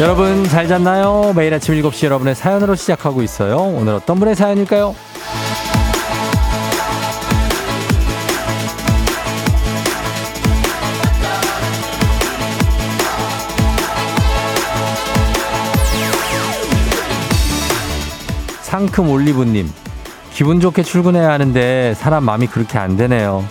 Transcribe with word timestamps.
여러분 0.00 0.44
잘 0.44 0.66
잤나요? 0.66 1.34
매일 1.36 1.52
아침 1.52 1.74
7시 1.74 2.06
여러분의 2.06 2.34
사연으로 2.34 2.74
시작하고 2.74 3.22
있어요. 3.22 3.58
오늘 3.58 3.92
어떤 3.92 4.18
분의 4.18 4.34
사연일까요? 4.34 4.94
상큼 18.62 19.10
올리브님, 19.10 19.70
기분 20.32 20.60
좋게 20.60 20.82
출근해야 20.82 21.30
하는데 21.30 21.92
사람 21.98 22.24
마음이 22.24 22.46
그렇게 22.46 22.78
안 22.78 22.96
되네요. 22.96 23.44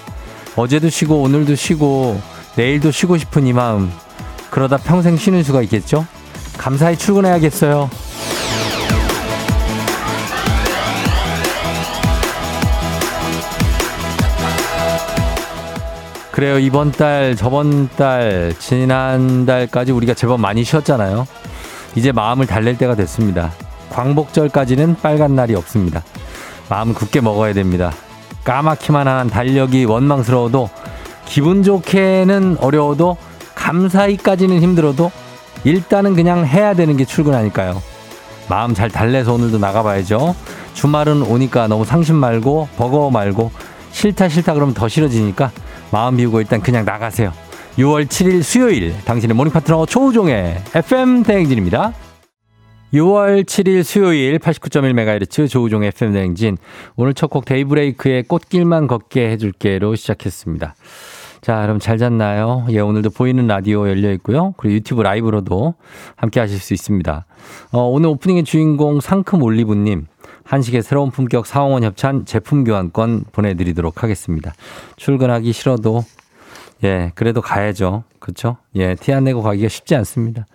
어제도 0.56 0.90
쉬고 0.90 1.22
오늘도 1.22 1.54
쉬고 1.54 2.20
내일도 2.56 2.90
쉬고 2.90 3.18
싶은 3.18 3.46
이 3.46 3.54
마음. 3.54 3.92
그러다 4.50 4.78
평생 4.78 5.16
쉬는 5.16 5.44
수가 5.44 5.62
있겠죠? 5.62 6.08
감사히 6.60 6.98
출근해야겠어요. 6.98 7.90
그래요. 16.32 16.60
이번 16.60 16.92
달, 16.92 17.36
저번 17.38 17.88
달, 17.96 18.54
지난달까지 18.60 19.94
우리가 19.94 20.14
제법 20.14 20.42
많이 20.42 20.66
쉬었잖아요. 20.66 21.26
이제 21.96 22.12
마음을 22.12 22.46
달랠 22.46 22.78
때가 22.78 22.96
됐습니다. 22.96 23.52
광복절까지는 23.90 24.98
빨간 25.02 25.36
날이 25.36 25.56
없습니다. 25.56 26.04
마음 26.70 26.94
굳게 26.94 27.22
먹어야 27.22 27.54
됩니다. 27.54 27.92
까맣기만 28.44 29.08
한 29.08 29.30
달력이 29.30 29.86
원망스러워도 29.86 30.70
기분 31.26 31.64
좋게는 31.64 32.58
어려워도 32.60 33.18
감사히까지는 33.56 34.62
힘들어도 34.62 35.12
일단은 35.64 36.16
그냥 36.16 36.46
해야 36.46 36.74
되는 36.74 36.96
게 36.98 37.06
출근 37.06 37.34
아닐까요? 37.34 37.82
마음 38.50 38.74
잘 38.74 38.90
달래서 38.90 39.34
오늘도 39.34 39.58
나가봐야죠. 39.60 40.36
주말은 40.74 41.22
오니까 41.24 41.68
너무 41.68 41.86
상심 41.86 42.16
말고 42.16 42.70
버거워 42.78 43.12
말고 43.12 43.52
싫다 43.92 44.30
싫다 44.30 44.54
그러면 44.54 44.74
더 44.74 44.88
싫어지니까 44.88 45.52
마음 45.92 46.18
비우고 46.18 46.40
일단 46.42 46.62
그냥 46.62 46.86
나가세요. 46.86 47.34
6월 47.78 48.08
7일 48.08 48.44
수요일 48.44 48.94
당신의 49.06 49.36
모닝 49.36 49.54
파트너 49.54 49.86
조우종의 49.86 50.62
FM 50.76 51.24
대행진입니다. 51.24 51.94
6월 52.94 53.46
7일 53.46 53.84
수요일 53.84 54.40
89.1MHz 54.40 55.48
조우종의 55.50 55.90
FM 55.90 56.14
대행진 56.14 56.58
오늘 56.96 57.14
첫 57.14 57.30
곡 57.30 57.46
데이브레이크의 57.46 58.24
꽃길만 58.24 58.88
걷게 58.88 59.30
해줄게로 59.30 59.96
시작했습니다. 59.96 60.74
자, 61.42 61.62
여러분 61.64 61.80
잘 61.80 61.98
잤나요? 61.98 62.66
예, 62.70 62.80
오늘도 62.80 63.12
보이는 63.12 63.48
라디오 63.48 63.88
열려 63.88 64.12
있고요. 64.14 64.54
그리고 64.58 64.76
유튜브 64.76 65.02
라이브로도 65.02 65.74
함께 66.16 66.40
하실 66.40 66.60
수 66.60 66.74
있습니다. 66.74 67.26
어, 67.72 67.80
오늘 67.84 68.10
오프닝의 68.10 68.44
주인공 68.44 69.00
상큼 69.00 69.42
올리브님. 69.42 70.06
한식의 70.44 70.82
새로운 70.84 71.12
품격 71.12 71.46
사홍원 71.46 71.84
협찬 71.84 72.26
제품 72.26 72.64
교환권 72.64 73.26
보내드리도록 73.32 74.04
하겠습니다. 74.04 74.54
출근하기 74.98 75.52
싫어도 75.54 76.04
예, 76.84 77.12
그래도 77.16 77.42
가야죠. 77.42 78.04
그렇죠? 78.20 78.58
예, 78.76 78.96
티 78.96 79.14
안 79.14 79.24
내고 79.24 79.42
가기가 79.42 79.70
쉽지 79.70 79.96
않습니다. 79.96 80.46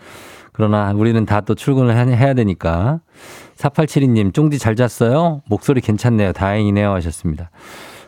그러나 0.53 0.93
우리는 0.95 1.25
다 1.27 1.41
또 1.41 1.55
출근을 1.55 1.97
해야 1.97 2.35
되니까. 2.35 3.01
4872님, 3.57 4.35
쫑디 4.35 4.59
잘 4.59 4.77
잤어요? 4.77 5.43
목소리 5.47 5.81
괜찮네요. 5.81 6.33
다행이네요. 6.33 6.93
하셨습니다. 6.93 7.51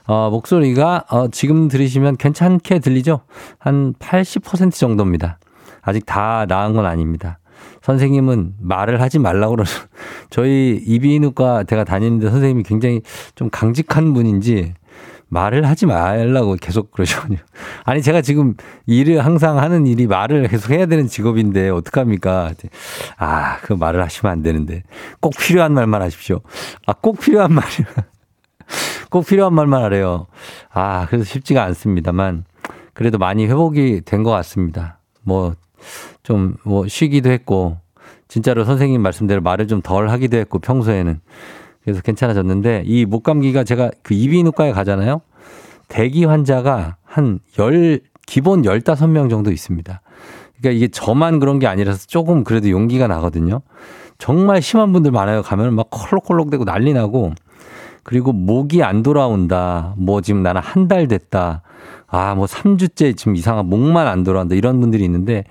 어, 0.06 0.30
목소리가 0.30 1.04
어, 1.08 1.28
지금 1.28 1.68
들으시면 1.68 2.16
괜찮게 2.16 2.78
들리죠? 2.78 3.20
한 3.58 3.94
80% 3.94 4.72
정도입니다. 4.72 5.38
아직 5.82 6.06
다 6.06 6.46
나은 6.48 6.74
건 6.74 6.86
아닙니다. 6.86 7.38
선생님은 7.82 8.54
말을 8.60 9.00
하지 9.00 9.18
말라고 9.18 9.56
그러는 9.56 9.70
저희 10.30 10.82
이비인후과 10.84 11.64
제가 11.64 11.84
다니는데 11.84 12.30
선생님이 12.30 12.62
굉장히 12.64 13.02
좀 13.34 13.48
강직한 13.50 14.12
분인지 14.12 14.74
말을 15.28 15.66
하지 15.66 15.86
말라고 15.86 16.56
계속 16.60 16.92
그러시거든요. 16.92 17.38
아니 17.84 18.02
제가 18.02 18.22
지금 18.22 18.54
일을 18.86 19.24
항상 19.24 19.58
하는 19.58 19.86
일이 19.86 20.06
말을 20.06 20.48
계속 20.48 20.72
해야 20.72 20.86
되는 20.86 21.06
직업인데 21.06 21.68
어떡합니까? 21.70 22.52
아, 23.18 23.58
그 23.58 23.72
말을 23.72 24.02
하시면 24.02 24.32
안 24.32 24.42
되는데 24.42 24.82
꼭 25.20 25.34
필요한 25.36 25.72
말만 25.74 26.02
하십시오. 26.02 26.40
아, 26.86 26.92
꼭 26.92 27.20
필요한 27.20 27.52
말이요. 27.52 27.86
꼭 29.16 29.26
필요한 29.26 29.54
말만 29.54 29.82
하래요. 29.82 30.26
아, 30.70 31.06
그래서 31.08 31.24
쉽지가 31.24 31.64
않습니다만 31.64 32.44
그래도 32.92 33.16
많이 33.16 33.46
회복이 33.46 34.02
된 34.04 34.22
것 34.22 34.30
같습니다. 34.30 34.98
뭐 35.22 35.54
좀 36.22 36.56
뭐 36.64 36.86
쉬기도 36.86 37.30
했고 37.30 37.78
진짜로 38.28 38.64
선생님 38.64 39.00
말씀대로 39.00 39.40
말을 39.40 39.68
좀 39.68 39.80
덜 39.80 40.10
하기도 40.10 40.36
했고 40.36 40.58
평소에는 40.58 41.20
그래서 41.82 42.02
괜찮아졌는데 42.02 42.82
이 42.84 43.06
목감기가 43.06 43.64
제가 43.64 43.90
그 44.02 44.12
이비인후과에 44.12 44.72
가잖아요. 44.72 45.22
대기 45.88 46.26
환자가 46.26 46.96
한 47.04 47.40
열 47.58 48.00
기본 48.26 48.62
15명 48.62 49.30
정도 49.30 49.50
있습니다. 49.50 50.00
그러니까 50.58 50.76
이게 50.76 50.88
저만 50.88 51.38
그런 51.38 51.58
게 51.58 51.66
아니라서 51.66 52.06
조금 52.06 52.44
그래도 52.44 52.68
용기가 52.68 53.06
나거든요. 53.06 53.62
정말 54.18 54.60
심한 54.60 54.92
분들 54.92 55.10
많아요. 55.10 55.40
가면 55.42 55.74
막 55.74 55.88
콜록콜록대고 55.90 56.64
난리 56.66 56.92
나고 56.92 57.32
그리고 58.06 58.32
목이 58.32 58.84
안 58.84 59.02
돌아온다. 59.02 59.92
뭐 59.96 60.20
지금 60.20 60.40
나는 60.44 60.60
한 60.60 60.86
달 60.86 61.08
됐다. 61.08 61.62
아, 62.06 62.36
뭐 62.36 62.46
3주째 62.46 63.16
지금 63.16 63.34
이상한 63.34 63.68
목만 63.68 64.06
안 64.06 64.22
돌아온다. 64.22 64.54
이런 64.54 64.80
분들이 64.80 65.04
있는데 65.04 65.42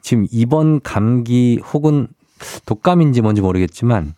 지금 0.00 0.26
이번 0.32 0.80
감기 0.80 1.60
혹은 1.74 2.08
독감인지 2.64 3.20
뭔지 3.20 3.42
모르겠지만 3.42 4.14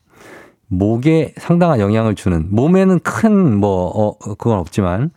목에 0.68 1.34
상당한 1.36 1.80
영향을 1.80 2.14
주는 2.14 2.46
몸에는 2.50 3.00
큰 3.00 3.56
뭐, 3.56 3.88
어, 3.88 4.16
그건 4.36 4.58
없지만 4.58 5.10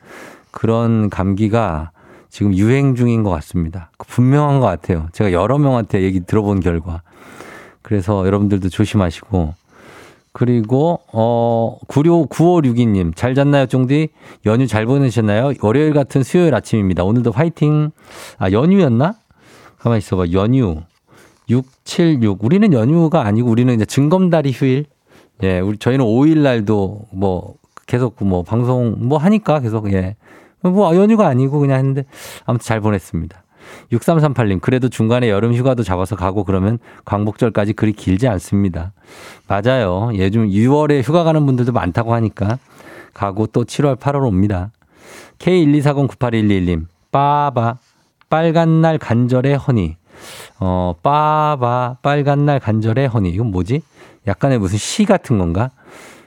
그런 0.50 1.12
감기가 1.12 1.92
지금 2.32 2.56
유행 2.56 2.96
중인 2.96 3.22
것 3.22 3.30
같습니다. 3.30 3.92
분명한 4.00 4.60
것 4.60 4.66
같아요. 4.66 5.10
제가 5.12 5.32
여러 5.32 5.60
명한테 5.60 6.02
얘기 6.02 6.22
들어본 6.22 6.62
결과. 6.62 7.04
그래서 7.84 8.26
여러분들도 8.26 8.70
조심하시고 8.70 9.54
그리고 10.34 11.00
어 11.14 11.78
96, 11.88 12.30
9562님 12.30 13.16
잘 13.16 13.36
잤나요 13.36 13.68
쫑디? 13.68 14.10
연휴 14.48 14.68
잘 14.68 14.86
보내셨나요? 14.88 15.54
월요일 15.62 15.94
같은 15.94 16.24
수요일 16.24 16.56
아침입니다. 16.56 17.04
오늘도 17.04 17.32
화이팅. 17.32 17.92
아 18.40 18.52
연휴였나? 18.52 19.14
가만 19.78 20.00
있어봐 20.00 20.32
연휴 20.32 20.82
676 21.50 22.44
우리는 22.44 22.74
연휴가 22.74 23.26
아니고 23.26 23.50
우리는 23.50 23.74
이제 23.74 23.86
증검다리 23.86 24.52
휴일. 24.52 24.86
예, 25.44 25.60
우리 25.60 25.78
저희는 25.78 26.04
5일 26.04 26.40
날도 26.40 27.08
뭐 27.12 27.56
계속 27.86 28.16
뭐 28.20 28.44
방송 28.44 28.96
뭐 29.00 29.20
하니까 29.20 29.60
계속 29.60 29.92
예. 29.94 30.16
뭐 30.62 30.96
연휴가 30.96 31.28
아니고 31.28 31.60
그냥 31.60 31.78
했는데 31.78 32.06
아무튼 32.46 32.64
잘 32.64 32.80
보냈습니다. 32.80 33.43
6338님, 33.92 34.62
그래도 34.62 34.90
중간에 34.90 35.30
여름 35.30 35.54
휴가도 35.54 35.84
잡아서 35.84 36.16
가고 36.16 36.44
그러면 36.44 36.80
광복절까지 37.06 37.74
그리 37.74 37.94
길지 37.94 38.28
않습니다. 38.28 38.94
맞아요. 39.48 40.12
요즘 40.16 40.48
6월에 40.50 41.04
휴가 41.04 41.24
가는 41.24 41.46
분들도 41.46 41.72
많다고 41.72 42.14
하니까 42.14 42.58
가고 43.14 43.48
또 43.48 43.64
7월, 43.64 43.98
8월 43.98 44.26
옵니다. 44.26 44.72
K124098111님, 45.40 46.86
빠바, 47.12 47.78
빨간 48.30 48.82
날 48.82 48.98
간절의 48.98 49.58
허니. 49.58 49.98
어, 50.60 50.96
빠바, 51.04 51.98
빨간 52.02 52.46
날 52.46 52.60
간절의 52.60 53.08
허니. 53.08 53.30
이건 53.30 53.48
뭐지? 53.48 53.82
약간의 54.26 54.58
무슨 54.60 54.78
시 54.78 55.06
같은 55.06 55.38
건가? 55.38 55.72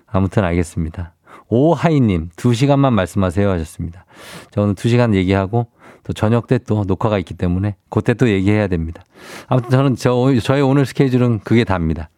아무튼 0.07 0.45
알겠습니다. 0.45 1.13
오하이님, 1.49 2.31
두 2.37 2.55
시간만 2.55 2.93
말씀하세요 2.95 3.49
하셨습니다. 3.51 4.05
저는 4.51 4.75
두 4.75 4.89
시간 4.89 5.15
얘기하고 5.15 5.67
또 6.03 6.13
저녁 6.13 6.47
때 6.47 6.59
또 6.59 6.85
녹화가 6.87 7.19
있기 7.19 7.35
때문에 7.35 7.77
그때 7.91 8.15
또 8.15 8.29
얘기해야 8.29 8.67
됩니다. 8.69 9.03
아무튼 9.49 9.71
저는 9.71 9.97
저, 9.97 10.33
저의 10.43 10.63
오늘 10.63 10.87
스케줄은 10.87 11.41
그게 11.41 11.65
답니다. 11.65 12.11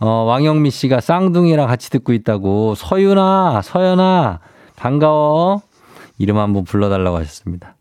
어, 0.00 0.08
왕영미 0.08 0.70
씨가 0.70 1.00
쌍둥이랑 1.00 1.66
같이 1.66 1.90
듣고 1.90 2.12
있다고 2.12 2.74
서윤아, 2.76 3.62
서연아, 3.62 4.40
반가워. 4.76 5.62
이름 6.18 6.38
한번 6.38 6.64
불러달라고 6.64 7.16
하셨습니다. 7.18 7.76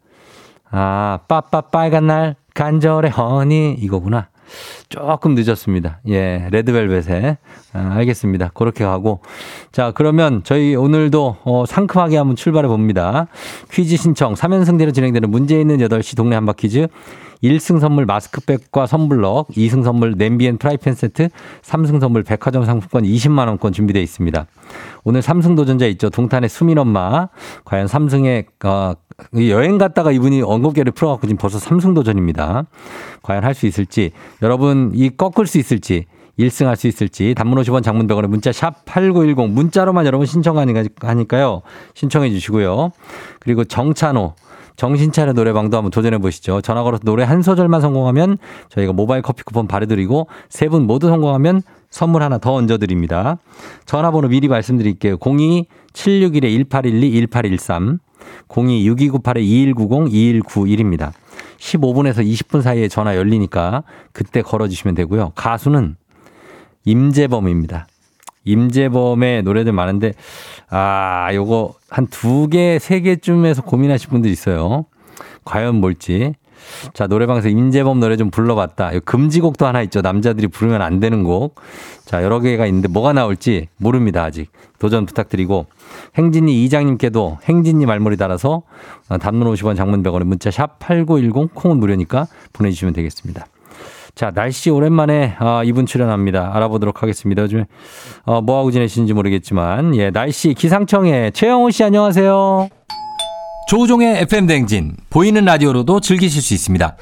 아, 0.70 1.20
빠빠 1.28 1.62
빨간 1.62 2.08
날 2.08 2.36
간절의 2.54 3.12
허니 3.12 3.76
이거구나. 3.80 4.30
조금 4.90 5.36
늦었습니다. 5.36 6.00
예, 6.08 6.48
레드벨벳에. 6.52 7.38
아, 7.74 7.92
알겠습니다. 7.96 8.52
그렇게 8.54 8.84
가고. 8.86 9.22
자, 9.72 9.92
그러면 9.96 10.42
저희 10.44 10.76
오늘도 10.76 11.38
어, 11.44 11.66
상큼하게 11.68 12.18
한번 12.18 12.36
출발해 12.36 12.68
봅니다. 12.68 13.28
퀴즈 13.72 13.98
신청 13.98 14.34
3연승대로 14.34 14.94
진행되는 14.94 15.30
문제 15.30 15.60
있는 15.60 15.78
8시 15.78 16.16
동네 16.16 16.36
한바 16.36 16.54
퀴즈. 16.54 16.88
1승 17.44 17.80
선물 17.80 18.08
마스크백과 18.08 18.88
선블럭, 18.88 19.50
2승 19.50 19.84
선물 19.84 20.16
냄비 20.18 20.48
and 20.48 20.58
프라이팬 20.58 20.96
세트, 20.96 21.30
3승 21.62 22.00
선물 22.00 22.24
백화점 22.24 22.66
상품권 22.66 23.04
20만 23.04 23.48
원권 23.48 23.74
준비되어 23.74 24.02
있습니다. 24.02 24.48
오늘 25.04 25.22
3승 25.22 25.56
도전자 25.56 25.86
있죠. 25.86 26.10
동탄의 26.10 26.50
수민 26.50 26.80
엄마. 26.80 27.30
과연 27.64 27.86
3승에 27.86 28.46
어, 28.66 28.94
여행 29.36 29.78
갔다가 29.78 30.12
이분이 30.12 30.42
언급계를 30.42 30.92
풀어갖고 30.94 31.28
지금 31.28 31.38
벌써 31.38 31.60
3승 31.60 31.94
도전입니다. 31.94 32.66
과연 33.22 33.44
할 33.44 33.54
수 33.54 33.66
있을지 33.66 34.12
여러분 34.44 34.77
과연 34.78 34.92
이 34.94 35.10
꺾을 35.10 35.48
수 35.48 35.58
있을지 35.58 36.06
1승 36.40 36.66
할 36.66 36.76
수 36.76 36.88
있을지 36.88 37.34
단문 37.36 37.60
50원 37.64 37.82
장문 37.84 38.08
100원에 38.08 38.28
문자 38.28 38.52
샵 38.52 38.86
8910 38.86 39.50
문자로만 39.50 40.06
여러분 40.06 40.28
신청하니까요. 40.28 41.62
신청해 41.96 42.30
주시고요. 42.30 42.92
그리고 43.40 43.64
정찬호 43.64 44.36
정신차려 44.76 45.34
노래방도 45.34 45.78
한번 45.78 45.90
도전해 45.90 46.20
보시죠. 46.20 46.62
전화 46.62 46.84
걸어서 46.84 47.02
노래 47.04 47.24
한 47.24 47.42
소절만 47.42 47.82
성공하면 47.82 48.38
저희가 48.70 48.94
모바일 48.94 49.24
커피 49.24 49.42
쿠폰 49.44 49.68
바래드리고 49.68 50.28
세 50.50 50.68
분 50.68 50.86
모두 50.86 51.08
성공하면 51.08 51.64
선물 51.90 52.22
하나 52.22 52.38
더 52.38 52.54
얹어드립니다. 52.54 53.40
전화번호 53.88 54.28
미리 54.28 54.48
말씀드릴게요. 54.48 55.18
02-761-1812-1813 55.18 57.98
02-6298-2190-2191입니다. 58.50 61.14
15분에서 61.60 62.26
20분 62.26 62.62
사이에 62.62 62.88
전화 62.88 63.16
열리니까 63.16 63.84
그때 64.12 64.42
걸어주시면 64.42 64.96
되고요. 64.96 65.32
가수는 65.36 65.96
임재범입니다. 66.86 67.88
임재범의 68.46 69.44
노래들 69.44 69.74
많은데, 69.74 70.14
아, 70.70 71.30
요거 71.34 71.74
한 71.90 72.08
두 72.08 72.48
개, 72.48 72.80
세 72.80 73.02
개쯤에서 73.02 73.62
고민하실 73.64 74.10
분들 74.10 74.30
있어요. 74.30 74.86
과연 75.44 75.76
뭘지. 75.76 76.34
자, 76.94 77.08
노래방에서 77.08 77.50
임재범 77.50 78.00
노래 78.00 78.18
좀 78.18 78.30
불러봤다. 78.30 78.92
금지곡도 79.06 79.66
하나 79.66 79.82
있죠. 79.84 80.02
남자들이 80.02 80.48
부르면 80.48 80.82
안 80.82 81.00
되는 81.00 81.24
곡. 81.24 81.56
자, 82.06 82.24
여러 82.24 82.40
개가 82.40 82.66
있는데 82.68 82.88
뭐가 82.88 83.14
나올지 83.14 83.68
모릅니다. 83.78 84.24
아직. 84.24 84.52
도전 84.80 85.06
부탁드리고. 85.06 85.66
행진이 86.16 86.64
이장님께도 86.66 87.40
행진이 87.44 87.86
말머리 87.86 88.18
달아서 88.18 88.64
단문 89.20 89.52
50원 89.54 89.76
장문 89.76 90.04
100원에 90.04 90.24
문자 90.24 90.52
샵 90.52 90.80
8910 90.80 91.54
콩은 91.54 91.78
무료니까 91.78 92.28
보내주시면 92.54 92.94
되겠습니다. 92.94 93.48
자, 94.18 94.32
날씨 94.32 94.72
오랜만에 94.72 95.38
어, 95.40 95.62
이분 95.64 95.86
출연합니다. 95.86 96.56
알아보도록 96.56 97.04
하겠습니다. 97.04 97.44
요즘에 97.44 97.66
어, 98.26 98.42
뭐하고 98.42 98.72
지내시는지 98.72 99.14
모르겠지만 99.14 99.96
예, 99.96 100.10
날씨 100.10 100.56
기상청에 100.56 101.30
최영호 101.32 101.70
씨 101.70 101.84
안녕하세요. 101.84 102.77
조우종의 103.68 104.22
FM 104.22 104.48
댕진 104.48 104.96
보이는 105.10 105.44
라디오로도 105.44 106.00
즐기실 106.00 106.42
수 106.42 106.54
있습니다. 106.54 106.96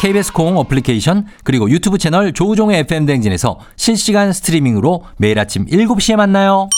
KBS 0.00 0.32
콩 0.32 0.58
어플리케이션 0.58 1.26
그리고 1.44 1.70
유튜브 1.70 1.96
채널 1.96 2.32
조우종의 2.32 2.80
FM 2.80 3.06
댕진에서 3.06 3.60
실시간 3.76 4.32
스트리밍으로 4.32 5.04
매일 5.16 5.38
아침 5.38 5.64
7시에 5.66 6.16
만나요. 6.16 6.68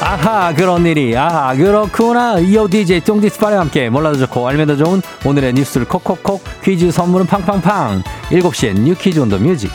아하 0.00 0.52
그런 0.54 0.84
일이 0.86 1.16
아하 1.16 1.54
그렇구나 1.56 2.38
이어 2.38 2.68
DJ 2.68 3.00
쫑디스파와 3.00 3.58
함께 3.58 3.88
몰라도 3.88 4.18
좋고 4.18 4.46
알면 4.46 4.66
더 4.66 4.76
좋은 4.76 5.00
오늘의 5.24 5.54
뉴스를 5.54 5.88
콕콕콕 5.88 6.42
퀴즈 6.62 6.90
선물은 6.90 7.26
팡팡팡 7.26 8.02
7시엔 8.28 8.80
뉴 8.80 8.94
퀴즈 8.94 9.18
on 9.18 9.28
the 9.28 9.38
music 9.38 9.70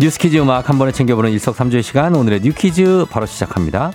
뉴스 0.00 0.18
퀴즈 0.18 0.38
음악 0.38 0.68
한 0.68 0.78
번에 0.78 0.90
챙겨보는 0.90 1.30
일석삼조의 1.32 1.82
시간 1.82 2.16
오늘의 2.16 2.40
뉴 2.40 2.52
퀴즈 2.52 3.04
바로 3.10 3.26
시작합니다 3.26 3.92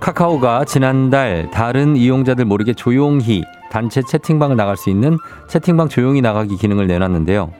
카카오가 0.00 0.64
지난달 0.64 1.50
다른 1.50 1.96
이용자들 1.96 2.44
모르게 2.44 2.74
조용히 2.74 3.42
단체 3.70 4.02
채팅방을 4.02 4.56
나갈 4.56 4.76
수 4.76 4.88
있는 4.88 5.18
채팅방 5.48 5.88
조용히 5.88 6.20
나가기 6.20 6.56
기능을 6.56 6.86
내놨는데요. 6.86 7.52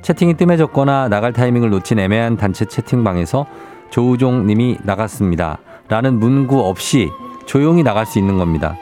채팅이 0.00 0.34
뜸해졌거나 0.34 1.08
나갈 1.08 1.34
타이밍을 1.34 1.68
놓친 1.68 1.98
애매한 1.98 2.38
단체 2.38 2.64
채팅방에서 2.64 3.44
조우종 3.90 4.46
님이 4.46 4.78
나갔습니다. 4.82 5.58
라는 5.88 6.18
문구 6.18 6.60
없이 6.60 7.10
조용히 7.44 7.82
나갈 7.82 8.06
수 8.06 8.18
있는 8.18 8.38
겁니다. 8.38 8.76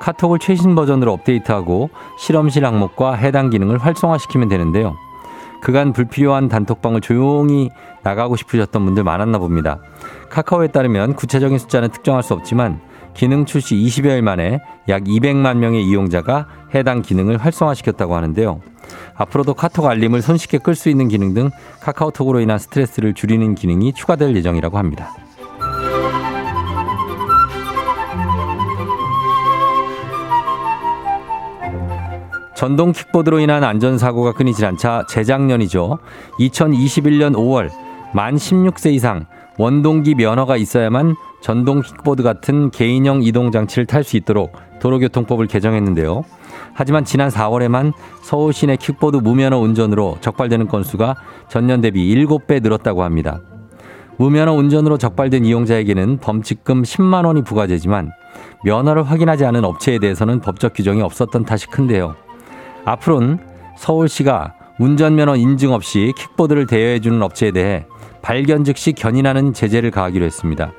카톡을 0.00 0.38
최신 0.38 0.74
버전으로 0.74 1.12
업데이트하고 1.12 1.90
실험실 2.18 2.64
항목과 2.64 3.14
해당 3.14 3.50
기능을 3.50 3.78
활성화시키면 3.78 4.48
되는데요. 4.48 4.96
그간 5.60 5.92
불필요한 5.92 6.48
단톡방을 6.48 7.00
조용히 7.00 7.70
나가고 8.02 8.36
싶으셨던 8.36 8.84
분들 8.84 9.04
많았나 9.04 9.38
봅니다. 9.38 9.78
카카오에 10.30 10.68
따르면 10.68 11.14
구체적인 11.14 11.58
숫자는 11.58 11.88
특정할 11.90 12.22
수 12.22 12.34
없지만 12.34 12.80
기능 13.14 13.46
출시 13.46 13.74
20여일 13.74 14.20
만에 14.20 14.60
약 14.88 15.04
200만 15.04 15.56
명의 15.56 15.82
이용자가 15.84 16.46
해당 16.74 17.00
기능을 17.00 17.38
활성화시켰다고 17.38 18.14
하는데요. 18.14 18.60
앞으로도 19.16 19.54
카톡 19.54 19.86
알림을 19.86 20.20
손쉽게 20.22 20.58
끌 20.58 20.74
수 20.74 20.90
있는 20.90 21.08
기능 21.08 21.32
등 21.32 21.50
카카오톡으로 21.80 22.40
인한 22.40 22.58
스트레스를 22.58 23.14
줄이는 23.14 23.54
기능이 23.54 23.94
추가될 23.94 24.36
예정이라고 24.36 24.76
합니다. 24.78 25.14
전동 32.56 32.92
킥보드로 32.92 33.38
인한 33.38 33.62
안전사고가 33.64 34.32
끊이질 34.32 34.64
않자 34.64 35.04
재작년이죠. 35.10 35.98
2021년 36.40 37.34
5월 37.34 37.70
만 38.14 38.34
16세 38.36 38.94
이상 38.94 39.26
원동기 39.58 40.14
면허가 40.14 40.56
있어야만 40.56 41.16
전동 41.42 41.82
킥보드 41.82 42.22
같은 42.22 42.70
개인형 42.70 43.22
이동장치를 43.22 43.84
탈 43.84 44.04
수 44.04 44.16
있도록 44.16 44.52
도로교통법을 44.80 45.46
개정했는데요. 45.48 46.24
하지만 46.72 47.04
지난 47.04 47.28
4월에만 47.28 47.92
서울 48.22 48.54
시내 48.54 48.76
킥보드 48.76 49.18
무면허 49.18 49.58
운전으로 49.58 50.16
적발되는 50.22 50.66
건수가 50.66 51.14
전년 51.48 51.82
대비 51.82 52.14
7배 52.14 52.62
늘었다고 52.62 53.02
합니다. 53.02 53.40
무면허 54.16 54.54
운전으로 54.54 54.96
적발된 54.96 55.44
이용자에게는 55.44 56.18
범칙금 56.18 56.82
10만 56.82 57.26
원이 57.26 57.42
부과되지만 57.42 58.12
면허를 58.64 59.02
확인하지 59.02 59.44
않은 59.44 59.62
업체에 59.66 59.98
대해서는 59.98 60.40
법적 60.40 60.72
규정이 60.74 61.02
없었던 61.02 61.44
탓이 61.44 61.66
큰데요. 61.66 62.14
앞으로는 62.86 63.38
서울시가 63.76 64.54
운전면허 64.78 65.36
인증 65.36 65.72
없이 65.72 66.12
킥보드를 66.16 66.66
대여해주는 66.66 67.20
업체에 67.20 67.50
대해 67.50 67.84
발견 68.22 68.64
즉시 68.64 68.92
견인하는 68.92 69.52
제재를 69.52 69.90
가하기로 69.90 70.24
했습니다. 70.24 70.72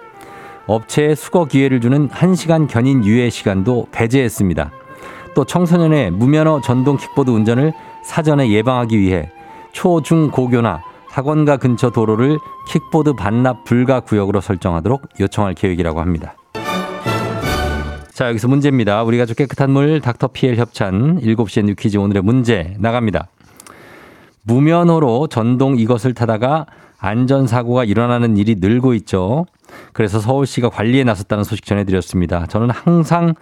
업체에 0.65 1.15
수거 1.15 1.45
기회를 1.45 1.79
주는 1.79 2.09
1시간 2.09 2.67
견인 2.67 3.05
유예 3.05 3.29
시간도 3.29 3.87
배제했습니다. 3.91 4.71
또 5.35 5.45
청소년의 5.45 6.11
무면허 6.11 6.61
전동 6.61 6.97
킥보드 6.97 7.29
운전을 7.29 7.73
사전에 8.03 8.49
예방하기 8.49 8.97
위해 8.99 9.31
초, 9.71 10.01
중, 10.01 10.31
고교나 10.31 10.81
학원가 11.09 11.57
근처 11.57 11.89
도로를 11.89 12.37
킥보드 12.67 13.13
반납 13.13 13.63
불가 13.63 13.99
구역으로 13.99 14.41
설정하도록 14.41 15.01
요청할 15.19 15.53
계획이라고 15.53 16.01
합니다. 16.01 16.35
자, 18.17 18.29
여기서 18.29 18.47
문제입니다. 18.47 19.03
우리 19.03 19.19
가족 19.19 19.37
깨끗한 19.37 19.69
물 19.69 20.01
닥터피엘 20.01 20.55
협찬 20.55 21.21
7시에 21.21 21.65
뉴퀴즈 21.65 21.97
오늘의 21.97 22.23
문제 22.23 22.75
나갑니다. 22.79 23.27
무면허로 24.41 25.27
전동 25.27 25.77
이것을 25.77 26.15
타다가 26.15 26.65
안전사고가 26.97 27.83
일어나는 27.83 28.35
일이 28.37 28.55
늘고 28.55 28.95
있죠. 28.95 29.45
그래서 29.93 30.19
서울시가 30.19 30.69
관리에 30.69 31.03
나섰다는 31.03 31.43
소식 31.43 31.63
전해드렸습니다. 31.63 32.47
저는 32.47 32.71
항상 32.71 33.35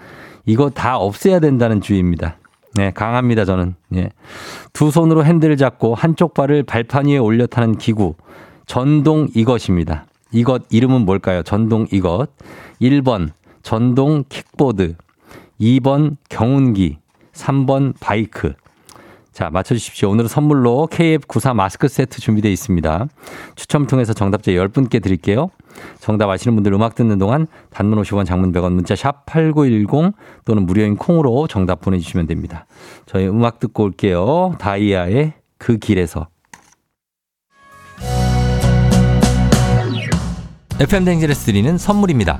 이거 0.45 0.69
다 0.69 0.97
없애야 0.97 1.39
된다는 1.39 1.79
주의입니다. 1.79 2.35
네, 2.73 2.91
강합니다, 2.91 3.45
저는. 3.45 3.75
예. 3.95 4.09
두 4.73 4.91
손으로 4.91 5.23
핸들을 5.23 5.55
잡고 5.55 5.95
한쪽 5.95 6.33
발을 6.33 6.63
발판 6.63 7.05
위에 7.05 7.17
올려 7.17 7.47
타는 7.47 7.77
기구. 7.77 8.15
전동 8.65 9.29
이것입니다. 9.33 10.05
이것 10.33 10.63
이름은 10.69 11.05
뭘까요? 11.05 11.43
전동 11.43 11.87
이것. 11.93 12.27
1번 12.81 13.29
전동 13.65 14.23
킥보드, 14.29 14.95
2번 15.59 16.17
경운기, 16.29 16.99
3번 17.33 17.95
바이크. 17.99 18.53
자, 19.31 19.49
맞춰주십시오. 19.49 20.11
오늘은 20.11 20.27
선물로 20.27 20.87
KF94 20.91 21.55
마스크 21.55 21.87
세트 21.87 22.21
준비되어 22.21 22.51
있습니다. 22.51 23.07
추첨 23.55 23.87
통해서 23.87 24.13
정답자 24.13 24.51
10분께 24.51 25.01
드릴게요. 25.01 25.49
정답 25.99 26.29
아시는 26.29 26.53
분들 26.55 26.73
음악 26.73 26.93
듣는 26.93 27.17
동안 27.17 27.47
단문 27.71 27.99
50원 28.03 28.27
장문 28.27 28.51
100원 28.51 28.73
문자 28.73 28.95
샵 28.95 29.25
8910 29.25 30.13
또는 30.45 30.67
무료인 30.67 30.95
콩으로 30.95 31.47
정답 31.47 31.81
보내주시면 31.81 32.27
됩니다. 32.27 32.67
저희 33.07 33.27
음악 33.27 33.59
듣고 33.59 33.83
올게요. 33.83 34.53
다이아의 34.59 35.33
그 35.57 35.79
길에서. 35.79 36.27
FM댕진에서 40.79 41.45
드리는 41.45 41.79
선물입니다. 41.79 42.39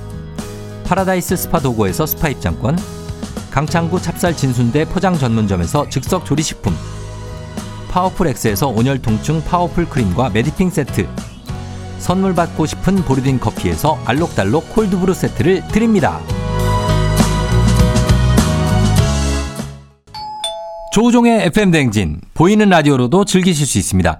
파라다이스 0.91 1.37
스파 1.37 1.61
도고에서 1.61 2.05
스파 2.05 2.27
입장권, 2.27 2.77
강창구 3.49 4.01
찹쌀 4.01 4.35
진순대 4.35 4.83
포장 4.83 5.17
전문점에서 5.17 5.87
즉석 5.87 6.25
조리식품, 6.25 6.75
파워풀 7.89 8.27
엑스에서 8.27 8.67
온열 8.67 9.01
통증 9.01 9.41
파워풀 9.41 9.87
크림과 9.87 10.31
메디핑 10.31 10.69
세트, 10.69 11.07
선물 11.97 12.35
받고 12.35 12.65
싶은 12.65 12.97
보르딘 13.05 13.39
커피에서 13.39 13.99
알록달록 14.03 14.75
콜드브루 14.75 15.13
세트를 15.13 15.65
드립니다. 15.69 16.19
조우종의 20.91 21.45
FM 21.45 21.71
댕진 21.71 22.19
보이는 22.33 22.67
라디오로도 22.67 23.23
즐기실 23.23 23.65
수 23.65 23.77
있습니다. 23.77 24.19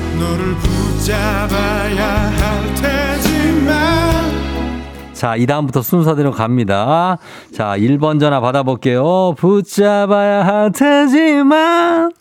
자, 5.13 5.35
이 5.37 5.45
다음부터 5.45 5.81
순서대로 5.81 6.31
갑니다. 6.31 7.17
자, 7.53 7.77
1번 7.77 8.19
전화 8.19 8.41
받아볼게요. 8.41 9.33
붙잡아야 9.37 10.45
할 10.45 10.71
테지만. 10.71 12.11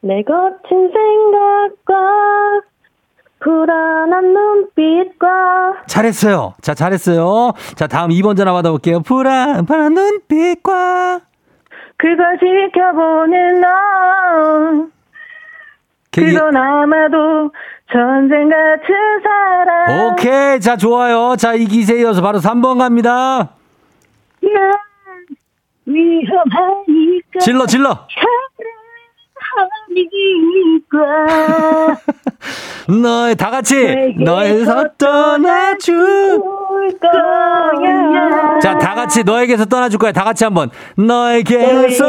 내 0.00 0.22
거친 0.22 0.90
생각과 0.92 1.94
불안한 3.38 4.32
눈빛과. 4.34 5.28
잘했어요. 5.86 6.54
자, 6.60 6.74
잘했어요. 6.74 7.52
자, 7.76 7.86
다음 7.86 8.10
2번 8.10 8.36
전화 8.36 8.52
받아볼게요. 8.52 9.00
불안, 9.00 9.64
불안 9.64 9.94
눈빛과. 9.94 11.20
그걸 12.02 12.36
지켜보는 12.40 13.60
너. 13.60 13.68
그건 16.10 16.56
아마도 16.56 17.52
전생 17.92 18.48
같은 18.48 18.94
사람. 19.22 20.12
오케이. 20.12 20.58
자, 20.60 20.76
좋아요. 20.76 21.36
자, 21.36 21.54
이 21.54 21.64
기세 21.64 22.00
이어서 22.00 22.20
바로 22.20 22.40
3번 22.40 22.78
갑니다. 22.78 23.50
난 24.42 24.72
위험하니까. 25.86 27.38
질러, 27.40 27.66
질러. 27.66 27.88
사랑 27.88 28.81
하니까. 29.56 30.98
너의 33.02 33.36
다 33.36 33.50
같이 33.50 34.14
너에서 34.18 34.84
떠나줄 34.98 36.40
거야. 37.00 38.58
자, 38.60 38.76
다 38.78 38.94
같이 38.94 39.22
너에게서 39.22 39.64
떠나줄 39.66 39.98
거야. 39.98 40.12
다 40.12 40.24
같이 40.24 40.44
한번 40.44 40.70
너에게서 40.96 42.04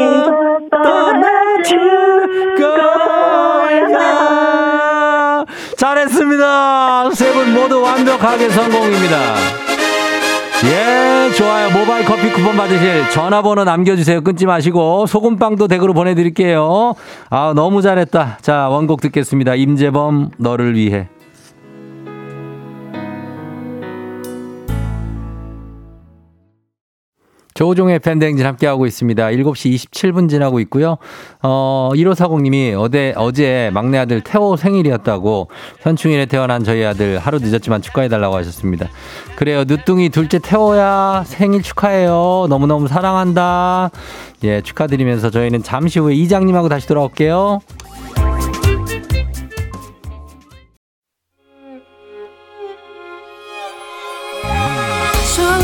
떠나줄 0.70 2.56
거야. 2.58 2.94
잘했습니다. 5.76 7.10
세 7.12 7.32
분 7.32 7.52
모두 7.54 7.80
완벽하게 7.82 8.48
성공입니다. 8.50 9.63
예, 10.66 11.30
좋아요. 11.36 11.70
모바일 11.70 12.06
커피 12.06 12.30
쿠폰 12.30 12.56
받으실 12.56 13.10
전화번호 13.10 13.64
남겨주세요. 13.64 14.22
끊지 14.22 14.46
마시고 14.46 15.06
소금빵도 15.06 15.68
댁으로 15.68 15.92
보내드릴게요. 15.92 16.94
아, 17.28 17.52
너무 17.54 17.82
잘했다. 17.82 18.38
자, 18.40 18.68
원곡 18.68 19.00
듣겠습니다. 19.02 19.56
임재범 19.56 20.30
너를 20.38 20.74
위해. 20.74 21.08
조우종의 27.54 28.00
팬데믹진 28.00 28.44
함께하고 28.44 28.84
있습니다. 28.84 29.26
7시 29.26 29.74
27분 29.74 30.28
지나고 30.28 30.58
있고요. 30.60 30.98
어, 31.42 31.90
1540님이 31.94 32.74
어제, 32.76 33.14
어제 33.16 33.70
막내 33.72 33.98
아들 33.98 34.20
태호 34.20 34.56
생일이었다고 34.56 35.48
현충일에 35.80 36.26
태어난 36.26 36.64
저희 36.64 36.84
아들 36.84 37.18
하루 37.18 37.38
늦었지만 37.38 37.80
축하해달라고 37.80 38.34
하셨습니다. 38.36 38.88
그래요. 39.36 39.62
늦둥이 39.64 40.08
둘째 40.08 40.40
태호야 40.40 41.22
생일 41.26 41.62
축하해요. 41.62 42.46
너무너무 42.48 42.88
사랑한다. 42.88 43.90
예, 44.42 44.60
축하드리면서 44.60 45.30
저희는 45.30 45.62
잠시 45.62 46.00
후에 46.00 46.14
이장님하고 46.14 46.68
다시 46.68 46.88
돌아올게요. 46.88 47.60
음. 55.36 55.63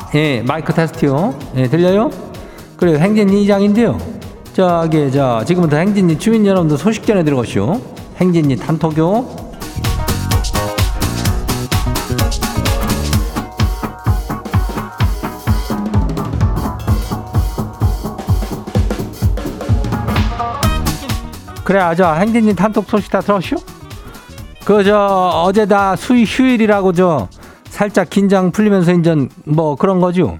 예, 0.13 0.41
마이크 0.41 0.73
테스트요. 0.73 1.33
예, 1.55 1.69
들려요? 1.69 2.09
그래요, 2.75 2.97
행진이 2.97 3.43
이장인데요. 3.43 3.97
저기, 4.53 5.09
저, 5.09 5.41
지금부터 5.45 5.77
행진이 5.77 6.19
주민 6.19 6.45
여러분들 6.45 6.77
소식 6.77 7.05
전해 7.05 7.23
들어오시오. 7.23 7.79
행진이 8.17 8.57
단톡요. 8.57 9.51
그래, 21.63 21.79
아, 21.79 21.95
저, 21.95 22.11
행진이 22.11 22.53
단톡 22.53 22.83
소식 22.89 23.09
다 23.09 23.21
들었슈? 23.21 23.55
그, 24.65 24.83
저, 24.83 25.43
어제 25.45 25.65
다 25.65 25.95
수위 25.95 26.25
휴일이라고 26.25 26.91
저, 26.91 27.29
살짝 27.81 28.11
긴장 28.11 28.51
풀리면서 28.51 28.91
인전 28.91 29.29
뭐 29.43 29.75
그런 29.75 30.01
거죠. 30.01 30.39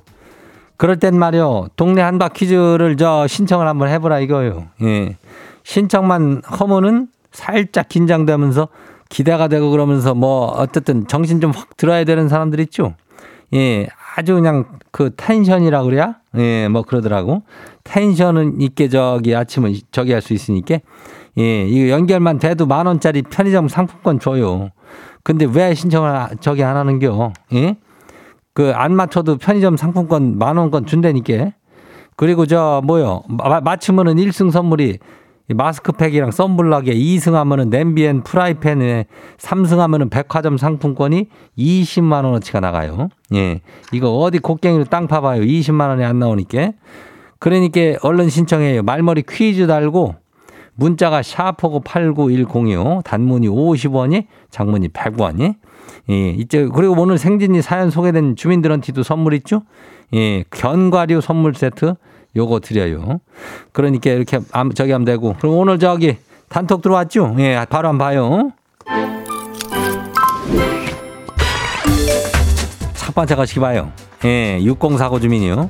그럴 0.77 0.99
땐 0.99 1.17
말이요. 1.17 1.69
동네 1.75 1.99
한바 2.03 2.29
퀴즈를 2.29 2.97
저 2.97 3.25
신청을 3.25 3.67
한번 3.67 3.89
해보라 3.89 4.19
이거요. 4.19 4.67
예. 4.83 5.17
신청만 5.63 6.43
허무는 6.59 7.07
살짝 7.31 7.89
긴장되면서 7.89 8.67
기대가 9.09 9.47
되고 9.47 9.71
그러면서 9.71 10.13
뭐 10.13 10.49
어쨌든 10.49 11.07
정신 11.07 11.41
좀 11.41 11.49
확 11.49 11.75
들어야 11.77 12.03
되는 12.03 12.29
사람들 12.29 12.59
있죠. 12.59 12.93
예. 13.55 13.87
아주 14.15 14.35
그냥 14.35 14.65
그 14.91 15.09
텐션이라 15.17 15.81
그래야? 15.81 16.17
예, 16.37 16.67
뭐 16.67 16.83
그러더라고. 16.83 17.41
텐션은 17.83 18.61
있게 18.61 18.87
저기 18.87 19.35
아침은 19.35 19.73
저기 19.91 20.13
할 20.13 20.21
수 20.21 20.33
있으니까. 20.33 20.77
예, 21.39 21.65
이거 21.65 21.89
연결만 21.89 22.37
돼도 22.37 22.67
만 22.67 22.85
원짜리 22.85 23.23
편의점 23.23 23.67
상품권 23.67 24.19
줘요. 24.19 24.69
근데 25.23 25.45
왜 25.45 25.73
신청을 25.73 26.37
저기 26.39 26.63
안 26.63 26.77
하는겨? 26.77 27.33
예? 27.53 27.75
그 28.53 28.73
안 28.75 28.95
맞춰도 28.95 29.37
편의점 29.37 29.77
상품권 29.77 30.37
만 30.37 30.57
원권 30.57 30.85
준다니까. 30.85 31.51
그리고 32.17 32.45
저 32.45 32.81
뭐요? 32.83 33.23
맞추면은 33.63 34.15
1승 34.15 34.51
선물이 34.51 34.99
마스크팩이랑 35.53 36.31
썬블럭에 36.31 36.93
2승 36.93 37.33
하면은 37.33 37.69
냄비엔 37.69 38.23
프라이팬에 38.23 39.05
3승 39.37 39.77
하면은 39.77 40.09
백화점 40.09 40.57
상품권이 40.57 41.27
20만 41.57 42.23
원어치가 42.25 42.59
나가요. 42.59 43.09
예. 43.33 43.61
이거 43.91 44.11
어디 44.17 44.39
곡괭이로 44.39 44.85
땅 44.85 45.07
파봐요. 45.07 45.41
20만 45.41 45.89
원이 45.89 46.03
안 46.03 46.19
나오니까. 46.19 46.71
그러니까 47.39 47.79
얼른 48.01 48.29
신청해요. 48.29 48.83
말머리 48.83 49.23
퀴즈 49.27 49.65
달고 49.67 50.15
문자가 50.81 51.21
샤프고 51.21 51.81
89106 51.81 53.03
단문이 53.03 53.47
50원이 53.47 54.25
장문이 54.49 54.89
100원이 54.89 55.55
예, 56.09 56.29
이제 56.29 56.67
그리고 56.73 56.99
오늘 56.99 57.19
생진이 57.19 57.61
사연 57.61 57.91
소개된 57.91 58.35
주민들한테도 58.35 59.03
선물 59.03 59.35
있죠? 59.35 59.61
예, 60.15 60.43
견과류 60.49 61.21
선물 61.21 61.53
세트 61.53 61.93
요거 62.35 62.61
드려요. 62.61 63.19
그러니까 63.73 64.09
이렇게 64.09 64.39
저기 64.73 64.91
하면 64.91 65.05
되고. 65.05 65.35
그럼 65.39 65.55
오늘 65.55 65.77
저기 65.77 66.17
단톡 66.49 66.81
들어왔죠? 66.81 67.35
예, 67.37 67.63
바로 67.69 67.89
한번 67.89 68.07
봐요. 68.07 68.51
첫 72.95 73.13
번째 73.13 73.35
거시기 73.35 73.59
봐요. 73.59 73.91
예, 74.25 74.59
6049 74.63 75.19
주민이요. 75.19 75.69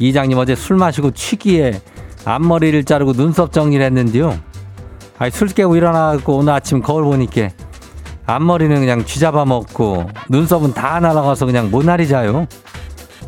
이장님 0.00 0.36
어제 0.38 0.56
술 0.56 0.76
마시고 0.76 1.12
취기에 1.12 1.80
앞머리를 2.24 2.84
자르고 2.84 3.12
눈썹 3.12 3.52
정리를 3.52 3.84
했는데요. 3.84 4.38
아니, 5.18 5.30
술 5.30 5.48
깨고 5.48 5.76
일어나고 5.76 6.36
오늘 6.38 6.52
아침 6.52 6.82
거울 6.82 7.04
보니까 7.04 7.50
앞머리는 8.26 8.74
그냥 8.80 9.04
쥐잡아 9.04 9.44
먹고 9.44 10.08
눈썹은 10.30 10.72
다 10.72 10.98
날아가서 11.00 11.46
그냥 11.46 11.70
모나리 11.70 12.08
자요. 12.08 12.46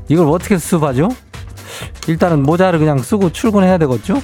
이걸 0.09 0.27
어떻게 0.29 0.57
수습하죠? 0.59 1.09
일단은 2.09 2.43
모자를 2.43 2.79
그냥 2.79 2.99
쓰고 2.99 3.31
출근해야 3.33 3.77
되겠죠? 3.79 4.23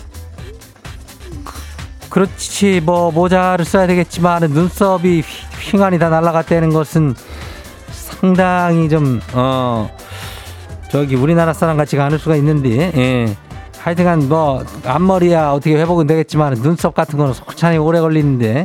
그렇지 2.09 2.81
뭐 2.85 3.11
모자를 3.11 3.65
써야 3.65 3.87
되겠지만 3.87 4.43
눈썹이 4.43 5.23
휘황이 5.61 5.99
다 5.99 6.09
날아갔다는 6.09 6.71
것은 6.71 7.15
상당히 7.91 8.89
좀 8.89 9.21
어 9.35 9.91
저기 10.91 11.17
우리나라 11.17 11.53
사람 11.55 11.77
같지가 11.79 12.05
않을 12.07 12.19
수가 12.19 12.37
있는데 12.37 12.93
예. 12.95 13.37
하여튼간 13.83 14.29
뭐 14.29 14.65
앞머리야 14.85 15.51
어떻게 15.51 15.75
회복은 15.77 16.07
되겠지만 16.07 16.55
눈썹 16.55 16.95
같은 16.95 17.19
거는 17.19 17.35
솔찬히 17.35 17.79
오래 17.79 18.01
걸리는데 18.01 18.65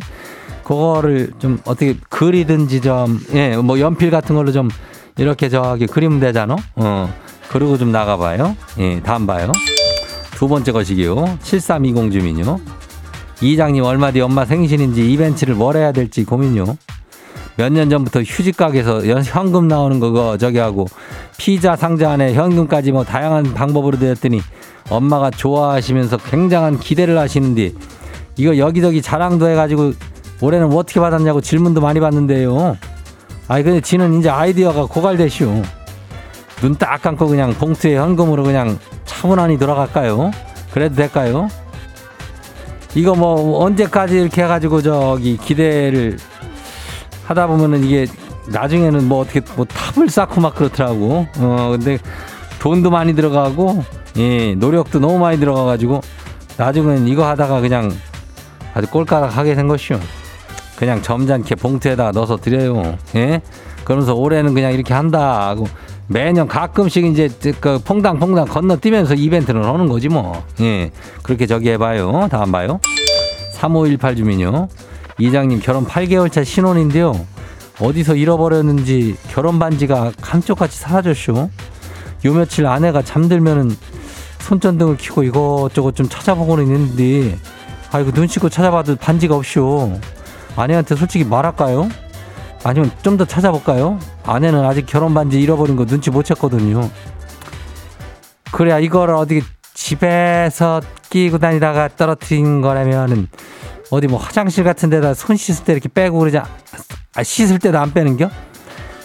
그거를 0.63 1.31
좀 1.39 1.59
어떻게 1.65 1.95
그리든지 2.09 2.81
좀 2.81 3.19
예 3.33 3.57
뭐 3.61 3.79
연필 3.79 4.11
같은 4.11 4.35
걸로 4.35 4.51
좀 4.51 4.69
이렇게 5.17 5.49
저기 5.49 5.87
그리면 5.87 6.19
되잖아. 6.19 6.55
어 6.75 7.11
그리고 7.49 7.77
좀 7.77 7.91
나가봐요. 7.91 8.55
예 8.79 9.01
다음 9.01 9.25
봐요. 9.25 9.51
두 10.31 10.47
번째 10.47 10.71
것이기요. 10.71 11.39
7320 11.41 12.11
주민요. 12.11 12.59
이장님 13.41 13.83
얼마 13.83 14.11
뒤 14.11 14.21
엄마 14.21 14.45
생신인지 14.45 15.11
이벤트를 15.11 15.55
뭘 15.55 15.77
해야 15.77 15.91
될지 15.91 16.23
고민요. 16.25 16.77
몇 17.55 17.71
년 17.71 17.89
전부터 17.89 18.21
휴직 18.21 18.55
가게에서 18.55 19.03
현금 19.23 19.67
나오는 19.67 19.99
거 19.99 20.37
저기 20.37 20.59
하고 20.59 20.85
피자 21.37 21.75
상자 21.75 22.11
안에 22.11 22.35
현금까지 22.35 22.91
뭐 22.91 23.03
다양한 23.03 23.55
방법으로 23.55 23.97
되었더니 23.97 24.41
엄마가 24.89 25.31
좋아하시면서 25.31 26.17
굉장한 26.17 26.79
기대를 26.79 27.17
하시는데 27.17 27.71
이거 28.37 28.57
여기저기 28.57 29.01
자랑도 29.01 29.49
해가지고 29.49 29.93
올해는 30.41 30.71
어떻게 30.73 30.99
받았냐고 30.99 31.41
질문도 31.41 31.81
많이 31.81 31.99
받는데요. 31.99 32.77
아이 33.47 33.63
근데 33.63 33.81
지는 33.81 34.19
이제 34.19 34.29
아이디어가 34.29 34.85
고갈되시오. 34.85 35.61
눈 36.61 36.75
딱 36.75 37.01
감고 37.01 37.27
그냥 37.27 37.53
봉투에 37.53 37.95
현금으로 37.97 38.43
그냥 38.43 38.79
차분하니 39.05 39.57
돌아갈까요? 39.59 40.31
그래도 40.71 40.95
될까요? 40.95 41.47
이거 42.95 43.13
뭐 43.13 43.63
언제까지 43.63 44.19
이렇게 44.21 44.43
해가지고 44.43 44.81
저기 44.81 45.37
기대를 45.37 46.17
하다 47.25 47.47
보면은 47.47 47.83
이게 47.83 48.07
나중에는 48.47 49.07
뭐 49.07 49.21
어떻게 49.21 49.41
뭐 49.55 49.65
탑을 49.65 50.09
쌓고 50.09 50.41
막 50.41 50.55
그렇더라고. 50.55 51.27
어 51.39 51.69
근데 51.71 51.99
돈도 52.59 52.89
많이 52.89 53.13
들어가고 53.15 53.83
예, 54.17 54.55
노력도 54.55 54.99
너무 54.99 55.19
많이 55.19 55.39
들어가가지고 55.39 56.01
나중엔 56.57 57.07
이거 57.07 57.27
하다가 57.27 57.61
그냥 57.61 57.91
아주 58.73 58.87
꼴가락 58.89 59.37
하게 59.37 59.55
된 59.55 59.67
것이요. 59.67 59.99
그냥 60.75 61.01
점잖게 61.01 61.55
봉투에다가 61.55 62.11
넣어서 62.11 62.37
드려요. 62.37 62.97
예? 63.15 63.41
그러면서 63.83 64.13
올해는 64.13 64.53
그냥 64.53 64.73
이렇게 64.73 64.93
한다 64.93 65.47
하고 65.47 65.67
매년 66.07 66.47
가끔씩 66.47 67.05
이제 67.05 67.29
그 67.59 67.79
퐁당퐁당 67.79 68.45
건너뛰면서 68.45 69.15
이벤트를 69.15 69.65
하는 69.65 69.87
거지 69.87 70.09
뭐. 70.09 70.43
예. 70.61 70.91
그렇게 71.23 71.45
저기 71.45 71.69
해봐요. 71.69 72.27
다음 72.31 72.51
봐요. 72.51 72.79
3518 73.53 74.15
주민요. 74.15 74.67
이장님 75.19 75.59
결혼 75.61 75.85
8개월 75.85 76.31
차 76.31 76.43
신혼인데요. 76.43 77.13
어디서 77.79 78.15
잃어버렸는지 78.15 79.15
결혼 79.29 79.59
반지가 79.59 80.11
감쪽같이 80.21 80.79
사라졌쇼. 80.79 81.49
요 82.25 82.33
며칠 82.33 82.65
아내가 82.65 83.01
잠들면은 83.01 83.75
손전등을 84.47 84.95
켜고 84.97 85.23
이것저것 85.23 85.93
좀 85.95 86.07
찾아보고는 86.07 86.63
있는데 86.67 87.37
아이고 87.91 88.11
눈 88.11 88.27
씻고 88.27 88.47
찾아봐도 88.49 88.95
반지가 88.95 89.35
없쇼. 89.35 89.99
아내한테 90.55 90.95
솔직히 90.95 91.25
말할까요? 91.25 91.89
아니면 92.63 92.89
좀 93.03 93.17
더 93.17 93.25
찾아볼까요? 93.25 93.99
아내는 94.23 94.63
아직 94.63 94.85
결혼 94.85 95.13
반지 95.13 95.39
잃어버린 95.41 95.75
거 95.75 95.85
눈치 95.85 96.09
못 96.09 96.25
챘거든요. 96.25 96.89
그래야 98.51 98.79
이걸 98.79 99.09
어디 99.11 99.43
집에서 99.73 100.81
끼고 101.09 101.39
다니다가 101.39 101.89
떨어뜨린 101.89 102.61
거라면은 102.61 103.27
어디 103.91 104.07
뭐 104.07 104.17
화장실 104.19 104.63
같은 104.63 104.89
데다 104.89 105.13
손 105.13 105.35
씻을 105.35 105.65
때 105.65 105.73
이렇게 105.73 105.89
빼고 105.89 106.19
그러자 106.19 106.45
아, 107.15 107.23
씻을 107.23 107.59
때도 107.59 107.77
안 107.79 107.93
빼는겨? 107.93 108.29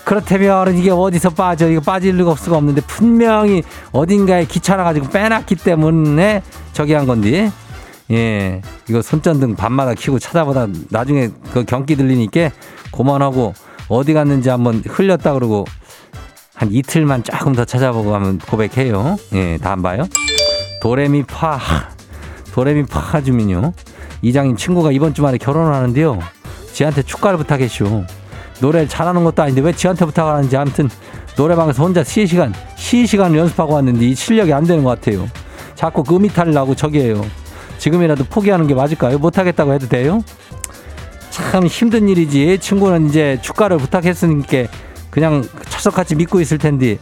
그렇다면 0.05 0.77
이게 0.77 0.91
어디서 0.91 1.31
빠져? 1.31 1.69
이거 1.69 1.81
빠질 1.81 2.17
리가 2.17 2.33
없을 2.33 2.45
수가 2.47 2.57
없는데 2.57 2.81
분명히 2.83 3.63
어딘가에 3.93 4.47
귀찮아가지고 4.47 5.09
빼놨기 5.11 5.57
때문에 5.57 6.43
저기 6.73 6.93
한 6.93 7.07
건데. 7.07 7.51
예, 8.11 8.61
이거 8.91 9.01
손전등 9.01 9.57
밤마다 9.57 9.95
켜고 9.95 10.19
찾아보다 10.19 10.67
나중에 10.91 11.31
그 11.53 11.65
경기 11.65 11.97
들리니까 11.97 12.51
고만하고 12.91 13.55
어디 13.89 14.13
갔는지 14.13 14.51
한번 14.51 14.83
흘렸다 14.87 15.33
그러고 15.33 15.65
한 16.55 16.71
이틀만 16.71 17.25
조금 17.25 17.55
더 17.55 17.65
찾아보고 17.65 18.15
하면 18.15 18.39
고백해요. 18.39 19.17
예, 19.33 19.57
다안 19.59 19.81
봐요? 19.83 20.05
도레미 20.83 21.23
파. 21.23 21.59
도레미 22.53 22.85
파 22.85 23.23
주민요. 23.23 23.73
이장님 24.21 24.57
친구가 24.57 24.93
이번 24.93 25.15
주말에 25.15 25.39
결혼을 25.39 25.73
하는데요. 25.73 26.19
지한테 26.73 27.03
축가를 27.03 27.39
부탁했쇼. 27.39 28.05
노래 28.63 28.87
잘하는 28.87 29.25
것도 29.25 29.43
아닌데 29.43 29.61
왜 29.61 29.73
지한테 29.73 30.05
부탁하는지 30.07 30.57
아무튼 30.57 30.89
노래방에서 31.37 31.83
혼자 31.83 32.05
시시간 32.05 32.55
시시간 32.77 33.35
연습하고 33.35 33.75
왔는데 33.75 34.07
이 34.07 34.15
실력이 34.15 34.53
안 34.53 34.65
되는 34.65 34.85
것 34.85 34.91
같아요. 34.91 35.29
자꾸 35.75 36.05
그 36.05 36.15
음이탈을 36.15 36.55
나고 36.55 36.77
저기에요. 36.77 37.25
지금이라도 37.79 38.25
포기하는 38.25 38.69
게 38.69 38.75
맞을까요? 38.75 39.19
못하겠다고 39.19 39.73
해도 39.75 39.89
돼요? 39.89 40.23
참 41.31 41.67
힘든 41.67 42.09
일이지. 42.09 42.59
친구는 42.61 43.09
이제 43.09 43.39
축가를 43.43 43.79
부탁했으니까 43.79 44.71
그냥 45.11 45.43
철석같이 45.69 46.15
믿고 46.15 46.41
있을 46.41 46.59
텐데 46.59 46.99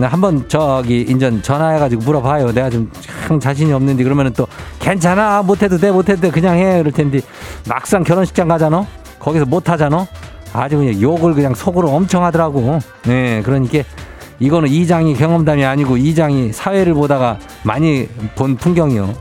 한번 0.00 0.48
저기 0.48 1.02
인전 1.02 1.42
전화해가지고 1.42 2.02
물어봐요. 2.02 2.52
내가 2.52 2.70
좀 2.70 2.90
참 3.28 3.38
자신이 3.38 3.70
없는데 3.74 4.02
그러면은 4.04 4.32
또 4.32 4.46
괜찮아 4.80 5.42
못해도 5.42 5.76
돼 5.76 5.90
못해도 5.92 6.22
돼 6.22 6.30
그냥 6.30 6.56
해 6.56 6.78
그럴 6.78 6.92
텐데 6.92 7.20
막상 7.68 8.02
결혼식장 8.02 8.48
가잖아. 8.48 8.86
거기서 9.18 9.44
못하잖아. 9.44 10.06
아주 10.52 10.78
그냥 10.78 11.00
욕을 11.00 11.34
그냥 11.34 11.54
속으로 11.54 11.90
엄청 11.90 12.24
하더라고. 12.24 12.78
네, 13.04 13.42
그러니까 13.44 13.80
이거는 14.40 14.68
이장이 14.68 15.14
경험담이 15.14 15.64
아니고 15.64 15.96
이장이 15.96 16.52
사회를 16.52 16.94
보다가 16.94 17.38
많이 17.62 18.08
본 18.34 18.56
풍경이요. 18.56 19.14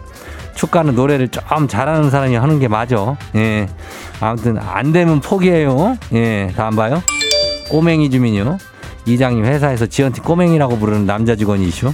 축가는 0.55 0.95
노래를 0.95 1.29
좀 1.29 1.67
잘하는 1.67 2.09
사람이 2.09 2.35
하는 2.35 2.59
게 2.59 2.67
맞아. 2.67 3.15
예. 3.35 3.67
아무튼 4.19 4.57
안 4.57 4.91
되면 4.91 5.21
포기해요. 5.21 5.97
예. 6.13 6.51
다안 6.55 6.75
봐요? 6.75 7.01
꼬맹이 7.69 8.09
주민요. 8.09 8.57
이장님 9.05 9.45
회사에서 9.45 9.85
지연티 9.85 10.21
꼬맹이라고 10.21 10.77
부르는 10.77 11.05
남자 11.05 11.35
직원이시오. 11.35 11.93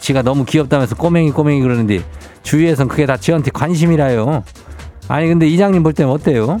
지가 0.00 0.22
너무 0.22 0.44
귀엽다면서 0.44 0.96
꼬맹이 0.96 1.32
꼬맹이 1.32 1.60
그러는데 1.60 2.00
주위에선 2.42 2.88
그게 2.88 3.04
다 3.04 3.16
지연티 3.16 3.50
관심이라요. 3.50 4.42
아니 5.08 5.28
근데 5.28 5.46
이장님 5.46 5.82
볼 5.82 5.92
때는 5.92 6.10
어때요? 6.10 6.60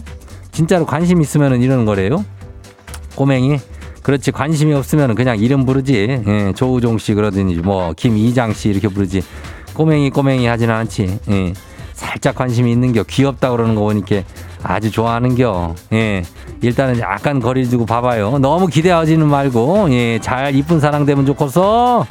진짜로 0.58 0.84
관심 0.84 1.20
있으면 1.20 1.62
이러는 1.62 1.84
거래요? 1.84 2.24
꼬맹이? 3.14 3.60
그렇지 4.02 4.32
관심이 4.32 4.74
없으면 4.74 5.14
그냥 5.14 5.38
이름 5.38 5.64
부르지. 5.64 6.20
예, 6.26 6.52
조우종 6.56 6.98
씨 6.98 7.14
그러더니 7.14 7.54
뭐 7.58 7.92
김이장 7.96 8.52
씨 8.54 8.68
이렇게 8.70 8.88
부르지. 8.88 9.22
꼬맹이 9.74 10.10
꼬맹이 10.10 10.48
하지는 10.48 10.74
않지. 10.74 11.20
예. 11.30 11.52
살짝 11.92 12.34
관심이 12.34 12.72
있는겨 12.72 13.04
귀엽다 13.04 13.52
그러는 13.52 13.76
거 13.76 13.82
보니까 13.82 14.22
아주 14.64 14.90
좋아하는겨. 14.90 15.76
예. 15.92 16.24
일단은 16.60 16.98
약간 16.98 17.38
거리를 17.38 17.70
두고 17.70 17.86
봐봐요. 17.86 18.40
너무 18.40 18.66
기대하지는 18.66 19.28
말고 19.28 19.92
예. 19.92 20.18
잘 20.18 20.56
이쁜 20.56 20.80
사랑 20.80 21.06
되면 21.06 21.24
좋겠어. 21.24 22.04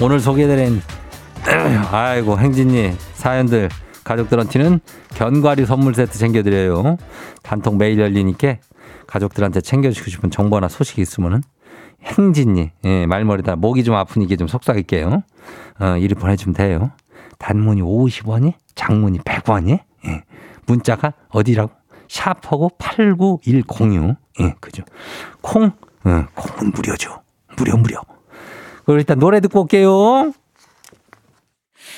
오늘 0.00 0.18
소개드린 0.18 0.80
아이고 1.90 2.38
행진이 2.38 2.92
사연들 3.14 3.68
가족들한테는 4.04 4.80
견과류 5.14 5.66
선물 5.66 5.94
세트 5.94 6.18
챙겨드려요. 6.18 6.96
단통 7.42 7.78
매일 7.78 7.98
열리니까 7.98 8.56
가족들한테 9.06 9.60
챙겨주고 9.60 10.10
싶은 10.10 10.30
정보나 10.30 10.68
소식이 10.68 11.00
있으면은 11.02 11.42
행진이 12.04 12.70
예, 12.84 13.06
말머리다 13.06 13.56
목이 13.56 13.84
좀 13.84 13.94
아프니까 13.94 14.36
좀 14.36 14.46
속삭일게요. 14.46 15.22
어, 15.80 15.96
이리 15.98 16.14
보내주면 16.14 16.54
돼요. 16.54 16.90
단문이 17.38 17.82
50원이, 17.82 18.54
장문이 18.74 19.20
100원이. 19.20 19.80
예. 20.06 20.22
문자가 20.66 21.12
어디라고? 21.30 21.72
샤프하고 22.08 22.70
89106. 22.78 24.16
예, 24.40 24.54
그죠. 24.60 24.82
콩, 25.40 25.66
어, 26.04 26.26
콩은 26.34 26.72
무료죠. 26.74 27.22
무료, 27.56 27.76
무료. 27.76 28.00
그럼 28.84 28.98
일단 28.98 29.18
노래 29.18 29.40
듣고 29.40 29.62
올게요. 29.62 29.90
날먹한 29.90 30.32
속 30.32 30.32
화려한 30.32 30.32
내 30.32 31.97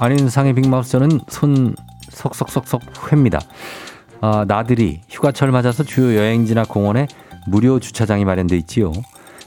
안인상의 0.00 0.54
빅마우스 0.54 0.92
저는 0.92 1.20
손 1.28 1.74
석석석석 2.10 3.12
회입니다. 3.12 3.40
아, 4.20 4.44
나들이 4.46 5.00
휴가철 5.08 5.50
맞아서 5.50 5.82
주요 5.84 6.16
여행지나 6.16 6.64
공원에 6.64 7.06
무료 7.46 7.78
주차장이 7.80 8.24
마련돼 8.24 8.56
있지요. 8.58 8.92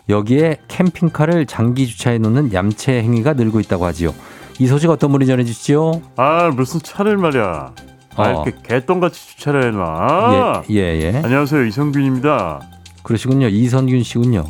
여기에 0.09 0.57
캠핑카를 0.67 1.45
장기 1.45 1.87
주차해 1.87 2.17
놓는 2.17 2.53
얌체 2.53 3.01
행위가 3.01 3.33
늘고 3.33 3.59
있다고 3.61 3.85
하지요. 3.85 4.13
이 4.59 4.67
소식 4.67 4.89
어떤 4.89 5.11
분이 5.11 5.25
전해 5.25 5.43
주시죠? 5.43 6.01
아 6.17 6.49
무슨 6.53 6.79
차를 6.81 7.17
말이야. 7.17 7.73
아 8.15 8.21
어. 8.21 8.43
이렇게 8.43 8.53
개똥같이 8.67 9.27
주차를 9.29 9.71
해놔. 9.71 10.63
예, 10.69 10.75
예, 10.75 11.01
예. 11.01 11.21
안녕하세요 11.23 11.65
이성균입니다. 11.65 12.59
그러시군요. 13.03 13.47
이선균 13.47 14.03
씨군요. 14.03 14.45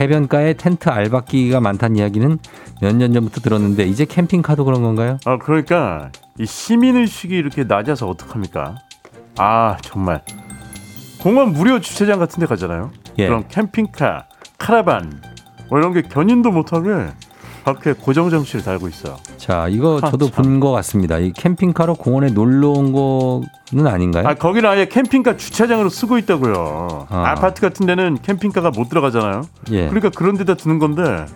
해변가에 0.00 0.54
텐트 0.54 0.88
알박기가 0.88 1.60
많다는 1.60 1.96
이야기는 1.96 2.38
몇 2.80 2.92
년 2.96 3.12
전부터 3.12 3.40
들었는데 3.40 3.84
이제 3.84 4.04
캠핑카도 4.04 4.64
그런 4.64 4.82
건가요? 4.82 5.18
아 5.24 5.38
그러니까 5.38 6.10
이 6.38 6.46
시민의식이 6.46 7.34
이렇게 7.36 7.64
낮아서 7.64 8.08
어떡합니까? 8.08 8.76
아 9.36 9.76
정말 9.82 10.22
공원 11.20 11.52
무료 11.52 11.80
주차장 11.80 12.18
같은 12.18 12.40
데 12.40 12.46
가잖아요. 12.46 12.90
예. 13.18 13.26
그럼 13.26 13.44
캠핑카, 13.48 14.26
카라반 14.58 15.20
뭐 15.68 15.78
이런 15.78 15.92
게 15.92 16.02
견인도 16.02 16.50
못하게 16.52 16.88
밖에 17.68 17.92
고정 17.92 18.30
장치를 18.30 18.64
달고 18.64 18.88
있어요. 18.88 19.16
자, 19.36 19.68
이거 19.68 20.00
아, 20.02 20.10
저도 20.10 20.30
참. 20.30 20.44
본것 20.44 20.72
같습니다. 20.76 21.18
이 21.18 21.32
캠핑카로 21.32 21.96
공원에 21.96 22.28
놀러 22.30 22.70
온 22.70 22.92
거는 22.92 23.86
아닌가요? 23.86 24.26
아 24.26 24.34
거기는 24.34 24.68
아예 24.68 24.86
캠핑카 24.86 25.36
주차장으로 25.36 25.90
쓰고 25.90 26.16
있다고요. 26.18 27.06
아. 27.10 27.30
아. 27.30 27.34
파트 27.34 27.60
같은 27.60 27.84
데는 27.84 28.18
캠핑카가 28.22 28.70
못 28.70 28.88
들어가잖아요. 28.88 29.42
예. 29.72 29.86
그러니까 29.88 30.08
그런 30.10 30.36
데다 30.38 30.54
두는 30.54 30.78
건데. 30.78 31.26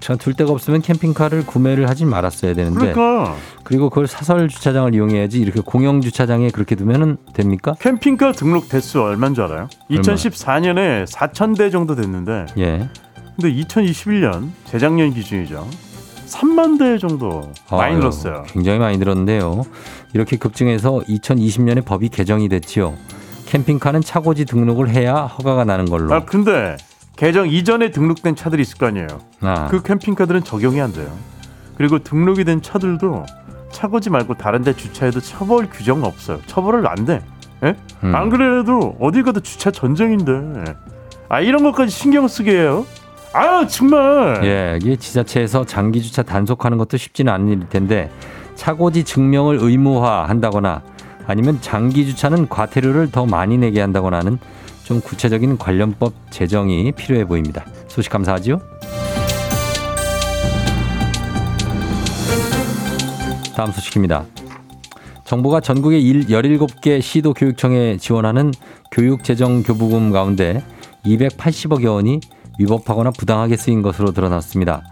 전둘 0.00 0.34
데가 0.34 0.50
없으면 0.50 0.82
캠핑카를 0.82 1.46
구매를 1.46 1.88
하진 1.88 2.10
말았어야 2.10 2.54
되는데 2.54 2.92
그러니까 2.92 3.36
그리고 3.62 3.88
그걸 3.88 4.08
사설 4.08 4.48
주차장을 4.48 4.92
이용해야지 4.92 5.38
이렇게 5.38 5.60
공영 5.64 6.00
주차장에 6.00 6.50
그렇게 6.50 6.74
두면은 6.74 7.18
됩니까? 7.34 7.74
캠핑카 7.78 8.32
등록 8.32 8.68
대수 8.68 9.00
얼마인 9.00 9.34
줄 9.34 9.44
알아요? 9.44 9.68
얼마나? 9.88 10.02
2014년에 10.02 11.06
4천 11.06 11.56
대 11.56 11.70
정도 11.70 11.94
됐는데 11.94 12.46
예. 12.58 12.88
근데 13.36 13.52
2021년 13.62 14.50
재작년 14.64 15.12
기준이죠. 15.12 15.66
3만 16.26 16.78
대 16.78 16.98
정도 16.98 17.50
많이 17.70 17.94
아유, 17.94 17.98
늘었어요. 17.98 18.44
굉장히 18.48 18.78
많이 18.78 18.96
늘었는데요. 18.98 19.64
이렇게 20.14 20.36
급증해서 20.36 21.00
2020년에 21.08 21.84
법이 21.84 22.08
개정이 22.08 22.48
됐지요. 22.48 22.94
캠핑카는 23.46 24.00
차고지 24.00 24.44
등록을 24.46 24.88
해야 24.90 25.14
허가가 25.24 25.64
나는 25.64 25.86
걸로. 25.86 26.12
아 26.14 26.24
근데 26.24 26.76
개정 27.16 27.48
이전에 27.48 27.90
등록된 27.90 28.34
차들이 28.34 28.62
있을 28.62 28.78
거 28.78 28.86
아니에요. 28.86 29.06
아, 29.42 29.68
그 29.68 29.82
캠핑카들은 29.82 30.44
적용이 30.44 30.80
안 30.80 30.92
돼요. 30.92 31.10
그리고 31.76 31.98
등록이 31.98 32.44
된 32.44 32.62
차들도 32.62 33.26
차고지 33.70 34.10
말고 34.10 34.34
다른 34.34 34.62
데 34.62 34.74
주차해도 34.74 35.20
처벌 35.20 35.68
규정은 35.68 36.04
없어요. 36.04 36.40
처벌을 36.46 36.86
안 36.86 37.04
돼. 37.04 37.20
예? 37.64 37.76
음. 38.04 38.14
안 38.14 38.30
그래도 38.30 38.96
어디 39.00 39.22
가도 39.22 39.40
주차 39.40 39.70
전쟁인데. 39.70 40.64
아 41.28 41.40
이런 41.40 41.62
것까지 41.62 41.90
신경 41.90 42.28
쓰게 42.28 42.52
해요? 42.52 42.86
아 43.32 43.66
정말. 43.66 44.40
예, 44.44 44.78
이게 44.82 44.96
지자체에서 44.96 45.64
장기 45.64 46.02
주차 46.02 46.22
단속하는 46.22 46.76
것도 46.78 46.96
쉽지는 46.96 47.32
않은 47.32 47.48
일일 47.48 47.68
텐데 47.68 48.10
차고지 48.54 49.04
증명을 49.04 49.58
의무화한다거나 49.60 50.82
아니면 51.26 51.58
장기 51.60 52.06
주차는 52.06 52.48
과태료를 52.48 53.10
더 53.10 53.24
많이 53.24 53.56
내게 53.56 53.80
한다거나 53.80 54.18
하는 54.18 54.38
좀 54.84 55.00
구체적인 55.00 55.56
관련법 55.56 56.12
제정이 56.30 56.92
필요해 56.92 57.24
보입니다. 57.24 57.64
소식 57.88 58.10
감사하지요. 58.10 58.60
다음 63.56 63.70
소식입니다. 63.70 64.24
정부가 65.24 65.60
전국의 65.60 66.02
17개 66.02 67.00
시도 67.00 67.32
교육청에 67.32 67.96
지원하는 67.96 68.52
교육재정 68.90 69.62
교부금 69.62 70.10
가운데 70.10 70.62
280억여 71.06 71.94
원이 71.94 72.20
위법하거나 72.58 73.10
부당하게 73.12 73.56
쓰인 73.56 73.82
것으로 73.82 74.12
드러났습니다. 74.12 74.82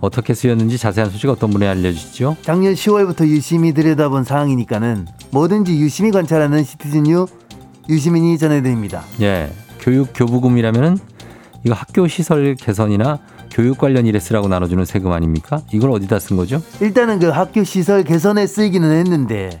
어떻게 0.00 0.34
쓰였는지 0.34 0.78
자세한 0.78 1.10
소식 1.10 1.28
어떤 1.28 1.50
분이 1.50 1.66
알려주시죠? 1.66 2.36
작년 2.42 2.74
10월부터 2.74 3.26
유심히 3.26 3.72
들여다본 3.74 4.24
사항이니까는 4.24 5.06
뭐든지 5.30 5.78
유심히 5.78 6.10
관찰하는 6.10 6.64
시티즌유 6.64 7.26
유시민이 7.88 8.38
전해드립니다. 8.38 9.02
예, 9.20 9.52
교육 9.80 10.10
교부금이라면은 10.14 10.96
이거 11.64 11.74
학교 11.74 12.06
시설 12.08 12.54
개선이나 12.54 13.18
교육 13.50 13.78
관련 13.78 14.06
일에 14.06 14.18
쓰라고 14.18 14.48
나눠주는 14.48 14.84
세금 14.84 15.12
아닙니까? 15.12 15.60
이걸 15.72 15.90
어디다 15.90 16.18
쓴 16.18 16.36
거죠? 16.36 16.62
일단은 16.80 17.18
그 17.18 17.28
학교 17.28 17.64
시설 17.64 18.04
개선에 18.04 18.46
쓰이기는 18.46 18.90
했는데 18.90 19.60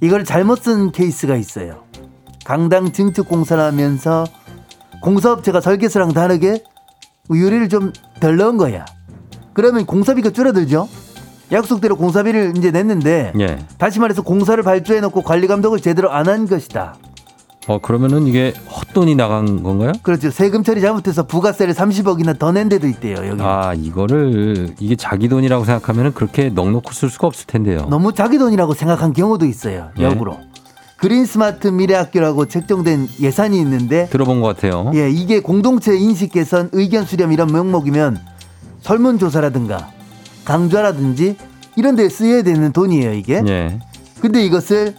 이걸 0.00 0.24
잘못 0.24 0.62
쓴 0.62 0.92
케이스가 0.92 1.36
있어요. 1.36 1.82
강당 2.44 2.92
증축 2.92 3.28
공사를 3.28 3.60
하면서 3.62 4.24
공사업체가 5.02 5.60
설계서랑 5.60 6.12
다르게 6.12 6.62
유리를 7.34 7.68
좀 7.68 7.92
덜 8.20 8.36
넣은 8.36 8.56
거야. 8.56 8.84
그러면 9.52 9.84
공사비가 9.86 10.30
줄어들죠. 10.30 10.88
약속대로 11.52 11.96
공사비를 11.96 12.54
이제 12.56 12.70
냈는데 12.70 13.32
예. 13.38 13.58
다시 13.78 14.00
말해서 14.00 14.22
공사를 14.22 14.60
발주해 14.62 15.00
놓고 15.00 15.22
관리 15.22 15.46
감독을 15.46 15.80
제대로 15.80 16.10
안 16.12 16.28
한 16.28 16.46
것이다. 16.46 16.96
어 17.68 17.78
그러면은 17.80 18.26
이게 18.26 18.52
헛돈이 18.70 19.16
나간 19.16 19.62
건가요? 19.62 19.92
그렇죠. 20.02 20.30
세금 20.30 20.62
처리 20.62 20.80
잘못해서 20.80 21.26
부가세를 21.26 21.74
30억이나 21.74 22.38
더 22.38 22.52
낸 22.52 22.68
데도 22.68 22.86
있대요. 22.88 23.16
여기. 23.28 23.42
아 23.42 23.74
이거를 23.74 24.74
이게 24.78 24.94
자기 24.96 25.28
돈이라고 25.28 25.64
생각하면은 25.64 26.14
그렇게 26.14 26.48
넉넉히 26.48 26.92
쓸 26.94 27.10
수가 27.10 27.26
없을 27.26 27.46
텐데요. 27.46 27.86
너무 27.90 28.12
자기 28.12 28.38
돈이라고 28.38 28.74
생각한 28.74 29.12
경우도 29.12 29.46
있어요. 29.46 29.90
예. 29.98 30.04
역으로. 30.04 30.38
그린 31.06 31.24
스마트 31.24 31.68
미래학교라고 31.68 32.46
책정된 32.46 33.08
예산이 33.20 33.60
있는데 33.60 34.08
들어본 34.08 34.40
것 34.40 34.56
같아요. 34.56 34.90
예, 34.96 35.08
이게 35.08 35.38
공동체 35.38 35.96
인식 35.96 36.32
개선, 36.32 36.68
의견 36.72 37.06
수렴 37.06 37.30
이런 37.30 37.46
명목이면 37.52 38.18
설문조사라든가 38.80 39.92
강좌라든지 40.44 41.36
이런 41.76 41.94
데 41.94 42.08
쓰여야 42.08 42.42
되는 42.42 42.72
돈이에요, 42.72 43.12
이게. 43.12 43.40
예. 43.46 43.78
근데 44.20 44.44
이것을 44.44 44.96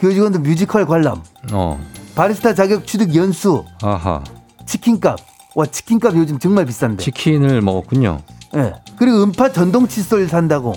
교직원들 0.00 0.40
뮤지컬 0.40 0.86
관람, 0.86 1.22
어. 1.52 1.78
바리스타 2.16 2.54
자격 2.54 2.84
취득 2.84 3.14
연수, 3.14 3.64
아하. 3.80 4.24
치킨값. 4.66 5.20
와, 5.54 5.66
치킨값 5.66 6.16
요즘 6.16 6.40
정말 6.40 6.66
비싼데. 6.66 7.04
치킨을 7.04 7.62
먹었군요. 7.62 8.22
예. 8.56 8.72
그리고 8.96 9.22
음파 9.22 9.52
전동 9.52 9.86
칫솔 9.86 10.26
산다고 10.26 10.72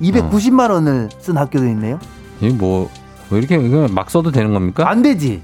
290만 0.00 0.70
원을 0.70 1.08
쓴 1.18 1.36
학교도 1.36 1.66
있네요. 1.66 1.98
이게 2.40 2.56
뭐, 3.30 3.38
왜 3.38 3.38
이렇게 3.38 3.56
이거 3.56 3.88
막 3.90 4.10
써도 4.10 4.30
되는 4.30 4.52
겁니까? 4.52 4.88
안 4.90 5.02
되지. 5.02 5.40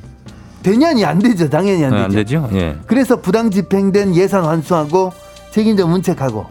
되냐니 0.62 1.04
안 1.04 1.18
되죠. 1.20 1.48
당연히 1.48 1.84
안 1.84 1.92
네, 1.92 2.08
되죠. 2.22 2.42
안 2.44 2.50
되죠? 2.50 2.58
예. 2.58 2.76
그래서 2.86 3.20
부당 3.20 3.50
집행된 3.50 4.14
예산 4.16 4.44
환수하고 4.44 5.12
책임자 5.52 5.86
문책하고 5.86 6.46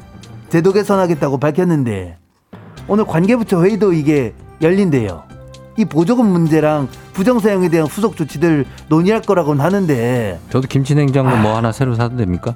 제도 0.49 0.71
개선하겠다고 0.71 1.37
밝혔는데 1.37 2.17
오늘 2.87 3.05
관계부처 3.05 3.63
회의도 3.63 3.91
이게 3.93 4.33
열린대요. 4.61 5.23
이 5.77 5.83
보조금 5.83 6.27
문제랑 6.27 6.87
부정 7.11 7.39
사용에 7.39 7.67
대한 7.67 7.87
후속 7.87 8.15
조치들 8.15 8.65
논의할 8.87 9.21
거라고는 9.21 9.61
하는데 9.63 10.39
저도 10.49 10.67
김치 10.69 10.95
냉장고 10.95 11.35
뭐 11.35 11.57
하나 11.57 11.73
새로 11.73 11.95
사도 11.95 12.15
됩니까? 12.15 12.55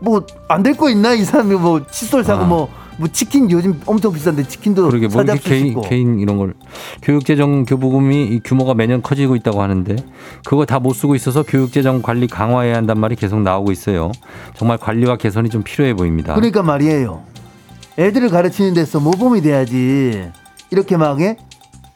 뭐 0.00 0.24
안 0.48 0.62
될 0.62 0.74
거 0.74 0.88
있나 0.88 1.12
이 1.12 1.24
사람이 1.24 1.54
뭐 1.56 1.84
칫솔 1.90 2.24
사고 2.24 2.44
아. 2.44 2.46
뭐, 2.46 2.68
뭐 2.96 3.08
치킨 3.08 3.50
요즘 3.50 3.80
엄청 3.86 4.12
비싼데 4.12 4.44
치킨도 4.44 4.88
그러게 4.88 5.08
뭐 5.08 5.22
이렇게 5.22 5.40
개인, 5.40 5.66
싶고 5.68 5.80
개인 5.82 6.20
이런 6.20 6.38
걸 6.38 6.54
교육재정 7.02 7.64
교부금이 7.64 8.24
이 8.26 8.40
규모가 8.44 8.74
매년 8.74 9.02
커지고 9.02 9.34
있다고 9.36 9.62
하는데 9.62 9.96
그거 10.44 10.64
다 10.64 10.78
못 10.84 10.92
쓰고 10.92 11.14
있어서 11.14 11.42
교육재정 11.42 12.02
관리 12.02 12.26
강화해야 12.26 12.76
한단 12.76 13.00
말이 13.00 13.16
계속 13.16 13.40
나오고 13.40 13.72
있어요. 13.72 14.12
정말 14.54 14.76
관리와 14.76 15.16
개선이 15.16 15.48
좀 15.48 15.62
필요해 15.62 15.94
보입니다. 15.94 16.34
그러니까 16.34 16.62
말이에요. 16.62 17.22
애들을 17.98 18.28
가르치는 18.28 18.74
데서 18.74 19.00
모범이 19.00 19.40
돼야지 19.40 20.30
이렇게 20.70 20.96
막 20.96 21.20
예? 21.22 21.36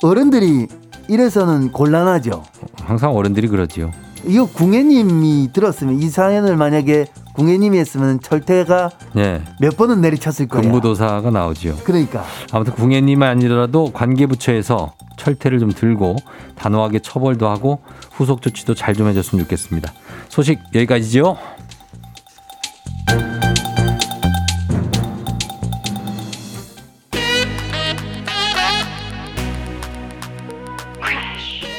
어른들이 0.03 0.69
이래서는 1.09 1.73
곤란하죠. 1.73 2.45
항상 2.83 3.15
어른들이 3.15 3.49
그러지요. 3.49 3.91
이거 4.26 4.46
궁예님이 4.46 5.50
들었으면 5.52 6.00
이 6.02 6.09
사연을 6.09 6.57
만약에 6.57 7.07
궁예님이 7.35 7.78
했으면 7.78 8.20
철퇴가 8.20 8.90
예. 9.16 9.42
몇 9.61 9.76
번은 9.76 10.00
내리쳤을 10.00 10.48
거야. 10.48 10.62
근무도사가 10.62 11.31
나오지요. 11.31 11.76
그러니까 11.85 12.24
아무튼 12.52 12.74
궁예님이 12.74 13.24
아니더라도 13.24 13.92
관계부처에서 13.92 14.94
철퇴를 15.16 15.59
좀 15.61 15.70
들고 15.72 16.16
단호하게 16.57 16.98
처벌도 17.00 17.48
하고 17.48 17.81
후속 18.12 18.42
조치도 18.42 18.74
잘 18.74 18.94
좀 18.98 19.07
해줬으면 19.09 19.44
좋겠습니다. 19.44 19.92
소식 20.28 20.59
여기까지죠. 20.74 21.37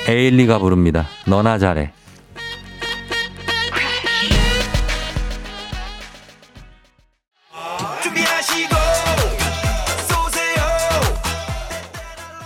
에일리가 0.08 0.58
부릅니다. 0.60 1.06
너나 1.28 1.58
잘해. 1.60 1.92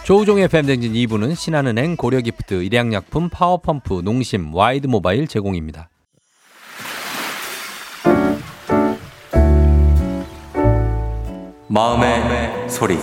조우종의 0.04 0.50
FM 0.50 0.58
댕진 0.58 0.92
2부는 0.92 1.34
신한은행, 1.34 1.96
고려기프트, 1.96 2.62
일양약품, 2.64 3.30
파워펌프, 3.30 4.02
농심, 4.04 4.54
와이드모바일 4.54 5.28
제공입니다. 5.28 5.90
마음의, 11.70 12.70
소리. 12.70 12.96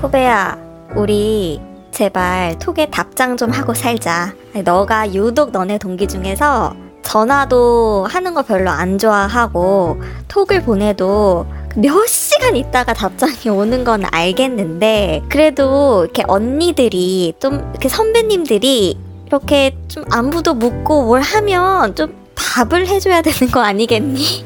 후배야, 0.00 0.58
우리 0.96 1.60
제발 1.92 2.58
톡에 2.58 2.90
답장 2.90 3.36
좀 3.36 3.50
하고 3.50 3.74
살자. 3.74 4.34
너가 4.64 5.14
유독 5.14 5.52
너네 5.52 5.78
동기 5.78 6.08
중에서 6.08 6.74
전화도 7.08 8.06
하는 8.10 8.34
거 8.34 8.42
별로 8.42 8.68
안 8.68 8.98
좋아하고 8.98 9.98
톡을 10.28 10.62
보내도 10.62 11.46
몇 11.74 12.06
시간 12.06 12.54
있다가 12.54 12.92
답장이 12.92 13.48
오는 13.48 13.82
건 13.82 14.04
알겠는데 14.10 15.22
그래도 15.30 16.04
이렇게 16.04 16.22
언니들이 16.28 17.32
좀 17.40 17.66
이렇게 17.70 17.88
선배님들이 17.88 18.98
이렇게 19.26 19.74
좀 19.88 20.04
안부도 20.10 20.52
묻고 20.52 21.04
뭘 21.04 21.22
하면 21.22 21.94
좀 21.94 22.14
답을 22.34 22.86
해줘야 22.86 23.22
되는 23.22 23.50
거 23.50 23.60
아니겠니? 23.62 24.44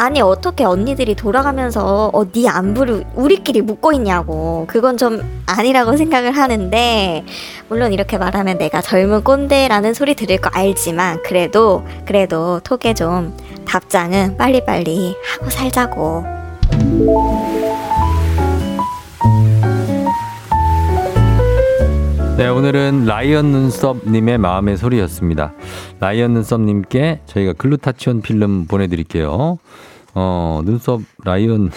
아니 0.00 0.20
어떻게 0.22 0.64
언니들이 0.64 1.14
돌아가면서 1.14 2.10
어 2.14 2.24
네 2.32 2.48
안부를 2.48 3.04
우리끼리 3.14 3.60
묻고 3.60 3.92
있냐고. 3.92 4.64
그건 4.68 4.96
좀 4.96 5.20
아니라고 5.46 5.96
생각을 5.96 6.30
하는데 6.32 7.24
물론 7.68 7.92
이렇게 7.92 8.16
말하면 8.16 8.56
내가 8.58 8.80
젊은 8.80 9.22
꼰대라는 9.24 9.92
소리 9.94 10.14
들을 10.14 10.38
거 10.38 10.48
알지만 10.52 11.22
그래도 11.22 11.84
그래도 12.06 12.60
톡에 12.60 12.94
좀 12.94 13.36
답장은 13.66 14.36
빨리빨리 14.38 15.16
하고 15.38 15.50
살자고 15.50 16.24
네, 22.40 22.48
오늘은 22.48 23.04
라이언 23.04 23.52
눈썹님의 23.52 24.38
마음의 24.38 24.78
소리였습니다. 24.78 25.52
라이언 25.98 26.32
눈썹님께 26.32 27.20
저희가 27.26 27.52
글루타치온 27.52 28.22
필름 28.22 28.66
보내드릴게요. 28.66 29.58
어, 30.14 30.62
눈썹 30.64 31.02
라이언. 31.22 31.70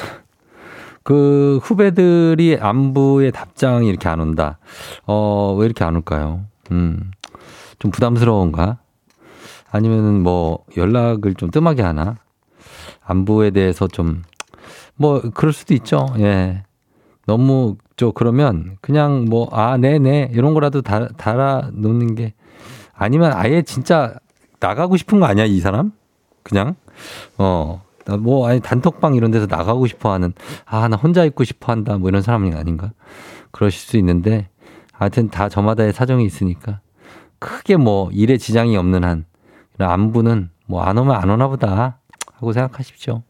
그 1.04 1.60
후배들이 1.62 2.58
안부에 2.62 3.32
답장이 3.32 3.90
이렇게 3.90 4.08
안 4.08 4.22
온다. 4.22 4.58
어, 5.06 5.54
왜 5.60 5.66
이렇게 5.66 5.84
안 5.84 5.98
올까요? 5.98 6.46
음, 6.72 7.12
좀 7.80 7.92
부담스러운가? 7.92 8.78
아니면은 9.70 10.24
뭐 10.24 10.64
연락을 10.78 11.36
좀 11.36 11.52
뜸하게 11.52 11.82
하나? 11.82 12.20
안부에 13.04 13.50
대해서 13.50 13.90
좀, 13.90 14.24
뭐, 14.96 15.22
그럴 15.34 15.52
수도 15.52 15.74
있죠. 15.74 16.06
예. 16.20 16.64
너무 17.26 17.76
저 17.96 18.12
그러면 18.12 18.78
그냥 18.82 19.26
뭐 19.26 19.48
아 19.52 19.78
네네 19.78 20.30
이런 20.34 20.54
거라도 20.54 20.82
달, 20.82 21.10
달아 21.18 21.70
놓는 21.74 22.16
게 22.16 22.34
아니면 22.94 23.32
아예 23.34 23.62
진짜 23.62 24.16
나가고 24.60 24.98
싶은 24.98 25.20
거 25.20 25.26
아니야 25.26 25.46
이 25.46 25.60
사람? 25.60 25.92
그냥? 26.44 26.76
어 27.38 27.82
뭐 28.20 28.46
아니 28.50 28.60
단톡방 28.60 29.16
이런 29.16 29.32
데서 29.32 29.46
나가고 29.46 29.88
싶어 29.88 30.12
하는 30.12 30.34
아 30.66 30.90
나 30.90 30.98
혼자 30.98 31.24
있고 31.24 31.46
싶어 31.46 31.72
한다 31.72 31.98
뭐 31.98 32.10
이런 32.10 32.22
사람이 32.22 32.54
아닌가? 32.54 32.92
그러실 33.52 33.80
수 33.80 33.96
있는데 33.98 34.50
하여튼 34.92 35.30
다 35.30 35.48
저마다의 35.48 35.94
사정이 35.94 36.26
있으니까 36.26 36.82
크게 37.40 37.78
뭐 37.78 38.10
일에 38.12 38.38
지장이 38.38 38.76
없는 38.76 39.06
한 39.06 39.24
안부는 39.80 40.50
뭐 40.68 40.82
안 40.84 40.98
오면 40.98 41.16
안 41.16 41.30
오나 41.30 41.48
보다 41.48 42.00
하고 42.34 42.52
생각하십시오. 42.52 43.24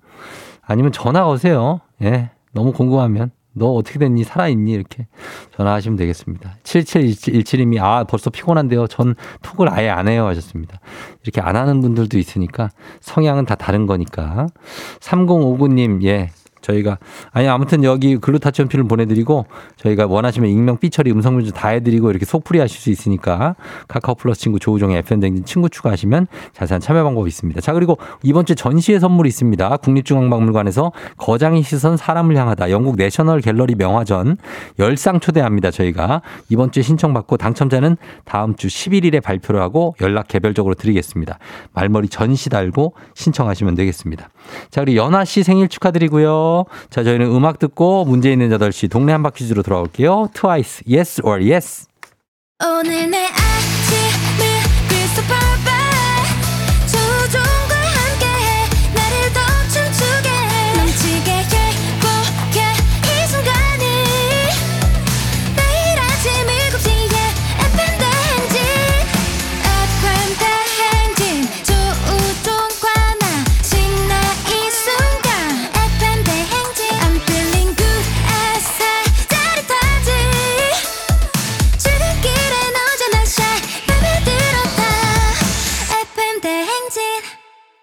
아니면 0.64 0.92
전화 0.92 1.28
오세요. 1.30 1.80
예. 2.02 2.32
너무 2.52 2.74
궁금하면 2.74 3.30
너 3.54 3.74
어떻게 3.74 4.00
됐니? 4.00 4.24
살아있니? 4.24 4.72
이렇게 4.72 5.08
전화하시면 5.56 5.98
되겠습니다. 5.98 6.58
7717님이 6.64 7.82
아, 7.82 8.04
벌써 8.04 8.30
피곤한데요. 8.30 8.88
전 8.88 9.16
톡을 9.42 9.72
아예 9.72 9.90
안 9.90 10.08
해요. 10.08 10.26
하셨습니다. 10.28 10.80
이렇게 11.24 11.42
안 11.42 11.56
하는 11.56 11.82
분들도 11.82 12.18
있으니까 12.18 12.70
성향은 13.02 13.46
다 13.46 13.56
다른 13.56 13.86
거니까. 13.86 14.48
3059님, 15.00 16.04
예. 16.04 16.32
저희가 16.64 16.98
아니 17.32 17.48
아무튼 17.48 17.84
여기 17.84 18.18
글루타치온 18.18 18.68
필을 18.68 18.88
보내드리고 18.88 19.46
저희가 19.78 20.08
원하시면 20.08 20.50
익명 20.50 20.78
삐처리 20.78 21.12
음성 21.12 21.36
문제 21.36 21.52
다 21.52 21.68
해드리고 21.70 22.10
이렇게 22.10 22.26
속풀이 22.26 22.60
하실 22.60 22.80
수 22.80 22.90
있으니까 22.90 23.56
카카오 23.88 24.16
플러스 24.16 24.42
친구 24.42 24.60
조우종의 24.60 24.98
FM 25.00 25.20
댕진 25.20 25.46
친구 25.46 25.70
추가하시면 25.70 26.28
자세한 26.54 26.82
참여 26.82 27.04
방법이 27.04 27.28
있습니다. 27.28 27.62
자 27.62 27.74
그리고 27.74 27.98
이번 28.24 28.46
주 28.46 28.56
전시회 28.56 28.98
선물이 29.00 29.28
있습니다. 29.28 29.78
국립중앙박물관에서 29.78 30.92
거장의 31.18 31.64
시선 31.64 31.98
사람을 31.98 32.36
향하다 32.36 32.72
영국 32.72 32.96
내셔널 32.96 33.42
갤러리 33.42 33.76
명화전 33.76 34.38
열상 34.80 35.20
초대합니다. 35.20 35.72
저희가 35.72 36.22
이번 36.50 36.72
주에 36.72 36.82
신청받고 36.82 37.38
당첨자는 37.38 37.98
다음 38.24 38.56
주 38.56 38.68
11일에 38.68 39.22
발표를 39.22 39.62
하고 39.62 39.96
연락 40.02 40.28
개별적으로 40.30 40.76
드리겠습니다. 40.76 41.38
말머리 41.74 42.08
전시 42.08 42.50
달고 42.50 42.94
신청하시면 43.16 43.76
되겠습니다. 43.76 44.30
자 44.72 44.82
그리고 44.82 45.04
연아 45.04 45.26
씨 45.26 45.44
생일 45.44 45.68
축하드리고요. 45.68 46.66
자, 46.90 47.04
저희는 47.04 47.28
음악 47.28 47.60
듣고 47.60 48.06
문제 48.06 48.32
있는 48.32 48.50
8시 48.50 48.90
동네 48.90 49.12
한바퀴 49.12 49.44
퀴즈로 49.44 49.64
돌아올게요. 49.64 50.30
트와이스, 50.34 50.84
yes 50.88 51.22
or 51.24 51.42
yes. 51.42 51.88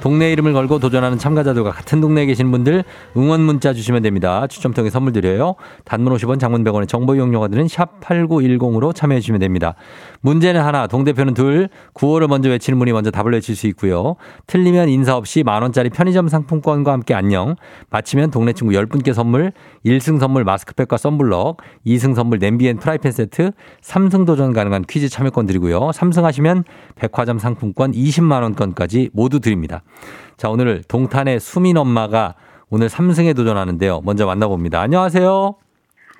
동네 0.00 0.30
이름을 0.32 0.52
걸고 0.52 0.78
도전하는 0.78 1.18
참가자들과 1.18 1.72
같은 1.72 2.00
동네에 2.00 2.26
계신 2.26 2.50
분들 2.50 2.84
응원 3.16 3.40
문자 3.40 3.72
주시면 3.72 4.02
됩니다. 4.02 4.46
추첨 4.46 4.72
통해 4.72 4.90
선물 4.90 5.12
드려요. 5.12 5.56
단문 5.84 6.14
50원 6.14 6.38
장문 6.38 6.62
100원의 6.62 6.86
정보 6.86 7.16
이용료가 7.16 7.48
드는 7.48 7.66
샵 7.66 8.00
8910으로 8.00 8.94
참여해 8.94 9.20
주시면 9.20 9.40
됩니다. 9.40 9.74
문제는 10.20 10.60
하나 10.60 10.86
동대표는 10.86 11.34
둘 11.34 11.68
구호를 11.94 12.28
먼저 12.28 12.48
외치는 12.48 12.78
분이 12.78 12.92
먼저 12.92 13.10
답을 13.10 13.32
외칠 13.32 13.56
수 13.56 13.66
있고요. 13.68 14.14
틀리면 14.46 14.88
인사 14.88 15.16
없이 15.16 15.42
만 15.42 15.62
원짜리 15.62 15.90
편의점 15.90 16.28
상품권과 16.28 16.92
함께 16.92 17.14
안녕 17.14 17.56
마치면 17.90 18.30
동네 18.30 18.52
친구 18.52 18.72
10분께 18.74 19.12
선물 19.12 19.52
1승 19.84 20.20
선물 20.20 20.44
마스크팩과 20.44 20.96
썬블럭 20.96 21.58
2승 21.86 22.14
선물 22.14 22.38
냄비 22.38 22.68
and 22.68 22.78
프라이팬 22.78 23.10
세트 23.10 23.50
3승 23.82 24.26
도전 24.26 24.52
가능한 24.52 24.84
퀴즈 24.88 25.08
참여권 25.08 25.46
드리고요. 25.46 25.90
3승 25.90 26.22
하시면 26.22 26.64
백화점 26.94 27.38
상품권 27.38 27.92
20만 27.92 28.42
원권까지 28.42 29.10
모두 29.12 29.40
드립니다. 29.40 29.82
자, 30.36 30.48
오늘 30.50 30.82
동탄의 30.84 31.40
수민 31.40 31.76
엄마가 31.76 32.34
오늘 32.70 32.88
3승에 32.88 33.34
도전하는데요. 33.34 34.02
먼저 34.04 34.26
만나봅니다. 34.26 34.80
안녕하세요. 34.80 35.54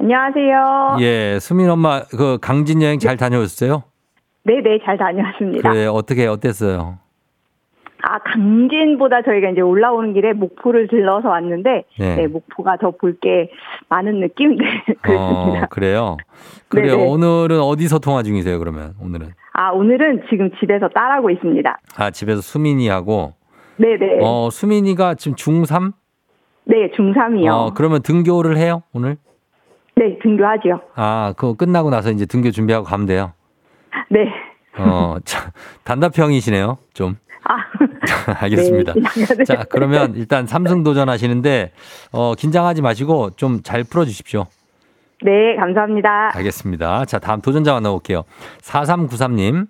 안녕하세요. 0.01 0.97
예, 1.01 1.39
수민 1.41 1.69
엄마 1.71 2.03
그 2.05 2.39
강진 2.41 2.83
여행 2.83 2.99
잘 2.99 3.17
다녀오셨어요? 3.17 3.83
네 4.45 4.61
네, 4.63 4.79
잘 4.85 4.97
다녀왔습니다. 4.97 5.71
그래, 5.71 5.87
어떻게 5.87 6.27
어땠어요? 6.27 6.99
아, 8.03 8.19
강진보다 8.21 9.23
저희가 9.23 9.51
이제 9.51 9.61
올라오는 9.61 10.15
길에 10.15 10.33
목포를 10.33 10.87
들러서 10.87 11.29
왔는데, 11.29 11.85
네. 11.99 12.15
네, 12.15 12.27
목포가 12.29 12.77
더 12.77 12.93
볼 12.93 13.19
게 13.21 13.51
많은 13.89 14.21
느낌? 14.21 14.57
네, 14.57 14.65
그렇습니다. 15.03 15.65
어, 15.65 15.67
그래요. 15.69 16.17
그래요. 16.69 16.97
네네. 16.97 17.09
오늘은 17.11 17.61
어디서 17.61 17.99
통화 17.99 18.23
중이세요, 18.23 18.59
그러면? 18.61 18.95
오늘은. 19.03 19.31
아, 19.53 19.71
오늘은 19.71 20.23
지금 20.31 20.51
집에서 20.61 20.89
딸하고 20.89 21.29
있습니다. 21.31 21.79
아, 21.97 22.11
집에서 22.13 22.41
수민이하고 22.41 23.35
네네. 23.79 24.19
어, 24.23 24.49
수민이가 24.51 25.15
지금 25.15 25.35
중3? 25.37 25.93
네, 26.65 26.91
중3이요. 26.97 27.51
어, 27.51 27.71
그러면 27.75 28.03
등교를 28.03 28.57
해요, 28.57 28.83
오늘? 28.93 29.17
네, 29.97 30.19
등교하죠. 30.23 30.81
아, 30.95 31.33
그거 31.37 31.55
끝나고 31.55 31.91
나서 31.91 32.11
이제 32.11 32.27
등교 32.27 32.51
준비하고 32.51 32.85
가면 32.85 33.07
돼요. 33.07 33.33
네. 34.11 34.29
어, 34.79 35.17
참, 35.25 35.51
단답형이시네요, 35.85 36.79
좀. 36.95 37.17
아, 37.45 37.57
알겠습니다. 38.43 38.95
네. 38.95 39.45
자, 39.45 39.65
그러면 39.71 40.15
일단 40.17 40.47
삼승 40.47 40.83
도전하시는데, 40.85 41.73
어, 42.13 42.35
긴장하지 42.37 42.83
마시고 42.83 43.31
좀 43.37 43.63
잘 43.63 43.83
풀어주십시오. 43.85 44.47
네, 45.25 45.57
감사합니다. 45.57 46.31
알겠습니다. 46.37 47.05
자, 47.07 47.19
다음 47.19 47.41
도전자 47.41 47.73
만나볼게요. 47.75 48.23
4393님. 48.63 49.67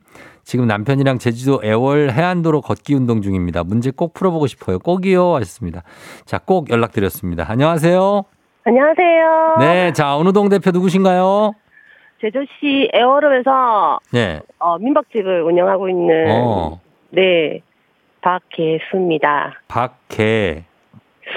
지금 0.49 0.67
남편이랑 0.67 1.19
제주도 1.19 1.61
애월 1.63 2.11
해안도로 2.11 2.63
걷기 2.63 2.95
운동 2.95 3.21
중입니다. 3.21 3.65
문제 3.65 3.91
꼭 3.91 4.15
풀어보고 4.15 4.47
싶어요. 4.47 4.79
꼭이요. 4.79 5.35
하셨습니다. 5.35 5.83
자, 6.25 6.39
꼭 6.39 6.71
연락드렸습니다. 6.71 7.45
안녕하세요. 7.47 8.23
안녕하세요. 8.65 9.57
네. 9.59 9.93
자, 9.93 10.17
어느 10.17 10.33
동 10.33 10.49
대표 10.49 10.71
누구신가요? 10.71 11.53
제주시 12.23 12.89
애월읍에서 12.95 13.99
네. 14.15 14.41
어, 14.59 14.79
민박집을 14.79 15.43
운영하고 15.43 15.91
있는 15.91 16.31
어, 16.31 16.81
네 17.11 17.61
박계수입니다. 18.23 19.53
박개, 19.69 20.65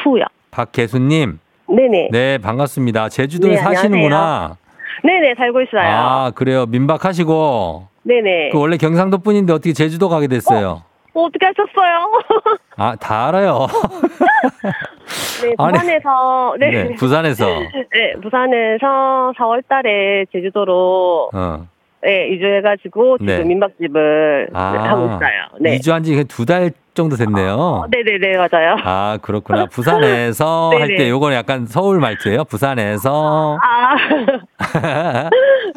수요. 0.01 0.23
박개수님. 0.51 1.37
네네. 1.67 2.07
네, 2.13 2.37
반갑습니다. 2.37 3.09
제주도에 3.09 3.55
네, 3.55 3.57
사시는구나. 3.57 4.55
네네 5.03 5.35
살고 5.35 5.63
있어요. 5.63 5.81
아, 5.81 6.31
그래요. 6.33 6.65
민박하시고. 6.65 7.90
네네. 8.03 8.49
그 8.51 8.59
원래 8.59 8.77
경상도 8.77 9.19
분인데 9.19 9.53
어떻게 9.53 9.73
제주도 9.73 10.09
가게 10.09 10.27
됐어요? 10.27 10.83
어, 11.13 11.21
어떻게 11.23 11.45
하셨어요? 11.45 12.11
아, 12.77 12.95
다 12.95 13.27
알아요. 13.27 13.67
네 15.43 15.53
아니. 15.59 15.73
부산에서 15.73 16.55
네. 16.59 16.71
네, 16.71 16.83
네. 16.85 16.95
부산에서. 16.95 17.45
부산에서 18.21 19.33
4월 19.37 19.61
달에 19.67 20.25
제주도로 20.31 21.29
어. 21.33 21.67
네 22.03 22.29
이주해가지고 22.29 23.19
지금 23.19 23.25
네. 23.37 23.43
민박집을 23.43 24.49
아, 24.53 24.71
네, 24.73 24.79
하고 24.79 25.05
있어요. 25.05 25.29
네. 25.59 25.75
이주한 25.75 26.03
지 26.03 26.15
두 26.25 26.45
달 26.45 26.71
정도 26.93 27.15
됐네요. 27.15 27.53
어, 27.55 27.85
네네네 27.89 28.35
맞아요. 28.37 28.75
아, 28.83 29.17
그렇구나. 29.21 29.65
부산에서 29.67 30.71
할 30.77 30.87
때. 30.97 31.09
요거는 31.09 31.37
약간 31.37 31.65
서울 31.65 31.99
말투예요. 32.01 32.43
부산에서. 32.45 33.57
아 33.61 33.95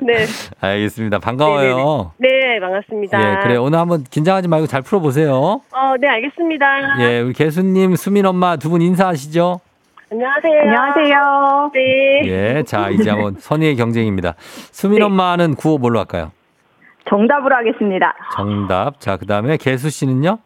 네. 0.02 0.24
알겠습니다. 0.60 1.18
반가워요. 1.18 2.12
네 2.18 2.58
반갑습니다. 2.60 3.18
예, 3.20 3.42
그래. 3.42 3.56
오늘 3.56 3.78
한번 3.78 4.04
긴장하지 4.04 4.48
말고 4.48 4.66
잘 4.66 4.82
풀어보세요. 4.82 5.32
어, 5.72 5.94
네 6.00 6.08
알겠습니다. 6.08 7.00
예, 7.00 7.20
우리 7.20 7.32
개수님, 7.32 7.96
수민 7.96 8.26
엄마 8.26 8.56
두 8.56 8.70
분 8.70 8.82
인사하시죠. 8.82 9.60
안녕하세요. 10.12 10.60
안녕하세요. 10.60 11.70
네. 11.74 12.22
예, 12.26 12.62
자, 12.64 12.88
이제 12.90 13.10
한번 13.10 13.34
선의의 13.40 13.76
경쟁입니다. 13.76 14.34
수민 14.38 14.98
네. 15.00 15.04
엄마는 15.04 15.54
구호 15.54 15.78
뭘로 15.78 15.98
할까요? 16.00 16.30
정답으로 17.08 17.54
하겠습니다. 17.56 18.14
정답. 18.34 19.00
자, 19.00 19.16
그 19.16 19.26
다음에 19.26 19.56
개수 19.56 19.90
씨는요? 19.90 20.38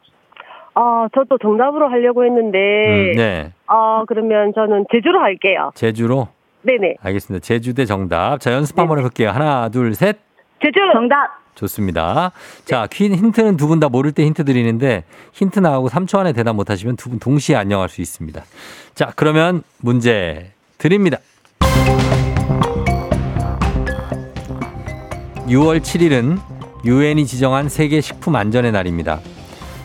어, 0.74 1.06
저도 1.14 1.38
정답으로 1.38 1.88
하려고 1.88 2.24
했는데, 2.24 2.58
음, 2.58 3.12
네. 3.16 3.52
어, 3.66 4.04
그러면 4.06 4.52
저는 4.54 4.86
제주로 4.92 5.20
할게요. 5.20 5.70
제주로. 5.74 6.28
네네. 6.62 6.96
알겠습니다. 7.00 7.42
제주 7.44 7.74
대 7.74 7.84
정답. 7.86 8.40
자, 8.40 8.52
연습 8.52 8.78
한번 8.78 8.98
해볼게요. 8.98 9.30
하나, 9.30 9.68
둘, 9.68 9.94
셋. 9.94 10.18
제주! 10.62 10.74
정답. 10.92 11.38
좋습니다. 11.54 12.30
자, 12.64 12.86
퀸 12.90 13.12
힌트는 13.14 13.56
두 13.56 13.66
분 13.68 13.80
다 13.80 13.88
모를 13.88 14.12
때 14.12 14.24
힌트 14.24 14.44
드리는데 14.44 15.02
힌트 15.32 15.58
나가고 15.58 15.88
3초 15.88 16.18
안에 16.18 16.32
대답 16.32 16.54
못 16.56 16.70
하시면 16.70 16.96
두 16.96 17.10
분 17.10 17.18
동시에 17.18 17.56
안녕할 17.56 17.88
수 17.88 18.00
있습니다. 18.00 18.42
자, 18.94 19.12
그러면 19.16 19.62
문제 19.80 20.52
드립니다. 20.78 21.18
6월 25.48 25.80
7일은 25.80 26.38
유엔이 26.84 27.26
지정한 27.26 27.68
세계 27.68 28.00
식품 28.00 28.36
안전의 28.36 28.70
날입니다. 28.72 29.20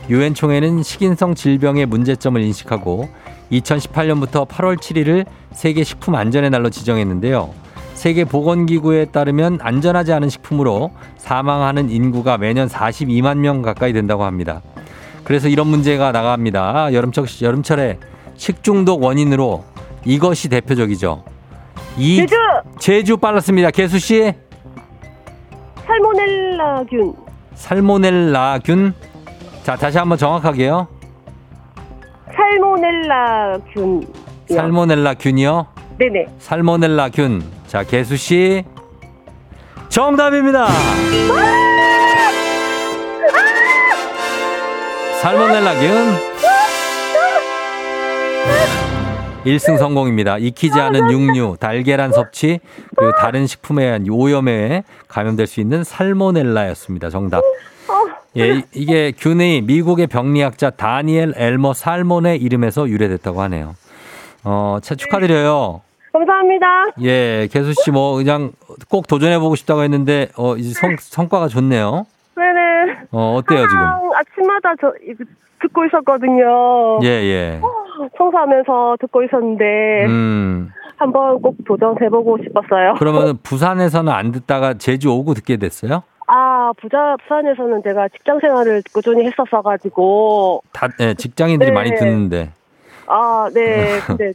유엔 0.10 0.34
총회는 0.34 0.84
식인성 0.84 1.36
질병의 1.36 1.86
문제점을 1.86 2.39
인식하고 2.41 3.10
2018년부터 3.51 4.47
8월 4.47 4.78
7일을 4.78 5.26
세계 5.51 5.84
식품 5.84 6.16
안전의 6.16 6.49
날로 6.49 6.70
지정했는데요. 6.70 7.54
세계 7.93 8.26
보건기구에 8.26 9.06
따르면 9.06 9.60
안전하지 9.62 10.12
않은 10.14 10.30
식품으로 10.30 10.91
사망하는 11.18 11.89
인구가 11.89 12.38
매년 12.38 12.68
42만 12.68 13.38
명 13.38 13.62
가까이 13.62 13.93
된다고 13.93 14.26
합니다. 14.26 14.62
그래서 15.24 15.47
이런 15.47 15.68
문제가 15.68 16.12
나갑니다. 16.12 16.91
여름철, 16.93 17.28
여름철에 17.41 17.99
식중독 18.36 19.04
원인으로 19.04 19.64
이것이 20.04 20.49
대표적이죠. 20.49 21.24
이 21.97 22.18
제주 22.18 22.36
제주 22.80 23.18
빨랐습니다. 23.18 23.72
개수 23.72 23.99
씨 23.99 24.34
살모넬라균. 25.86 27.14
살모넬라균. 27.56 28.93
자 29.64 29.78
다시 29.78 29.97
한번 29.97 30.18
정확하게요. 30.18 30.88
살모넬라 32.36 33.57
균. 33.74 34.05
살모넬라 34.49 35.14
균이요. 35.14 35.68
네네. 35.97 36.26
살모넬라 36.39 37.09
균. 37.09 37.41
자 37.68 37.84
개수 37.84 38.18
씨 38.18 38.66
정답입니다. 39.88 40.68
살모넬라 45.22 45.74
균. 45.76 46.34
1승 49.45 49.78
성공입니다. 49.78 50.38
익히지 50.39 50.80
않은 50.80 51.11
육류, 51.11 51.57
달계란 51.59 52.11
섭취, 52.14 52.59
그리고 52.95 53.14
다른 53.18 53.45
식품에 53.45 53.84
의한 53.84 54.05
오염에 54.09 54.84
감염될 55.07 55.47
수 55.47 55.59
있는 55.61 55.84
살모넬라였습니다. 55.84 57.09
정답. 57.09 57.41
예, 58.38 58.48
이- 58.58 58.64
이게 58.74 59.12
균이 59.18 59.62
미국의 59.62 60.08
병리학자 60.08 60.72
다니엘 60.72 61.34
엘머 61.36 61.74
살몬의 61.74 62.38
이름에서 62.42 62.90
유래됐다고 62.90 63.42
하네요. 63.44 63.76
어, 64.44 64.78
차 64.82 64.96
축하드려요. 64.96 65.82
감사합니다. 66.12 66.68
예, 67.02 67.48
개수 67.52 67.74
씨 67.74 67.92
뭐 67.92 68.16
그냥 68.18 68.52
꼭 68.90 69.08
도전해 69.08 69.40
보고 69.40 69.56
싶다고 69.56 69.82
했는데 69.84 70.30
어, 70.38 70.56
이제 70.56 70.74
성, 70.80 70.96
성과가 71.00 71.48
좋네요. 71.48 72.06
네네. 72.36 72.98
어, 73.12 73.36
어때요, 73.38 73.68
지금? 73.68 73.78
아침마다 74.16 74.74
저 74.82 74.92
이거 75.08 75.24
듣고 75.62 75.86
있었거든요. 75.86 77.00
예, 77.04 77.08
예. 77.08 77.62
청소하면서 78.18 78.98
듣고 79.00 79.24
있었는데 79.24 80.06
음. 80.08 80.70
한번 80.98 81.42
꼭 81.42 81.56
도전해 81.66 82.10
보고 82.10 82.38
싶었어요. 82.44 82.96
그러면 83.00 83.38
부산에서는 83.44 84.12
안 84.12 84.32
듣다가 84.32 84.74
제주 84.76 85.10
오고 85.12 85.34
듣게 85.36 85.58
됐어요? 85.58 86.04
아 86.28 86.72
부자 86.80 87.18
부산에서는 87.24 87.84
제가 87.84 88.08
직장 88.10 88.40
생활을 88.40 88.82
꾸준히 88.94 89.26
했었어가지고 89.26 90.64
다 90.72 90.88
예, 91.00 91.14
직장인들이 91.14 91.70
네. 91.70 91.74
많이 91.74 91.96
듣는데. 91.96 92.52
아 93.08 93.50
네 93.54 94.00
근데 94.08 94.34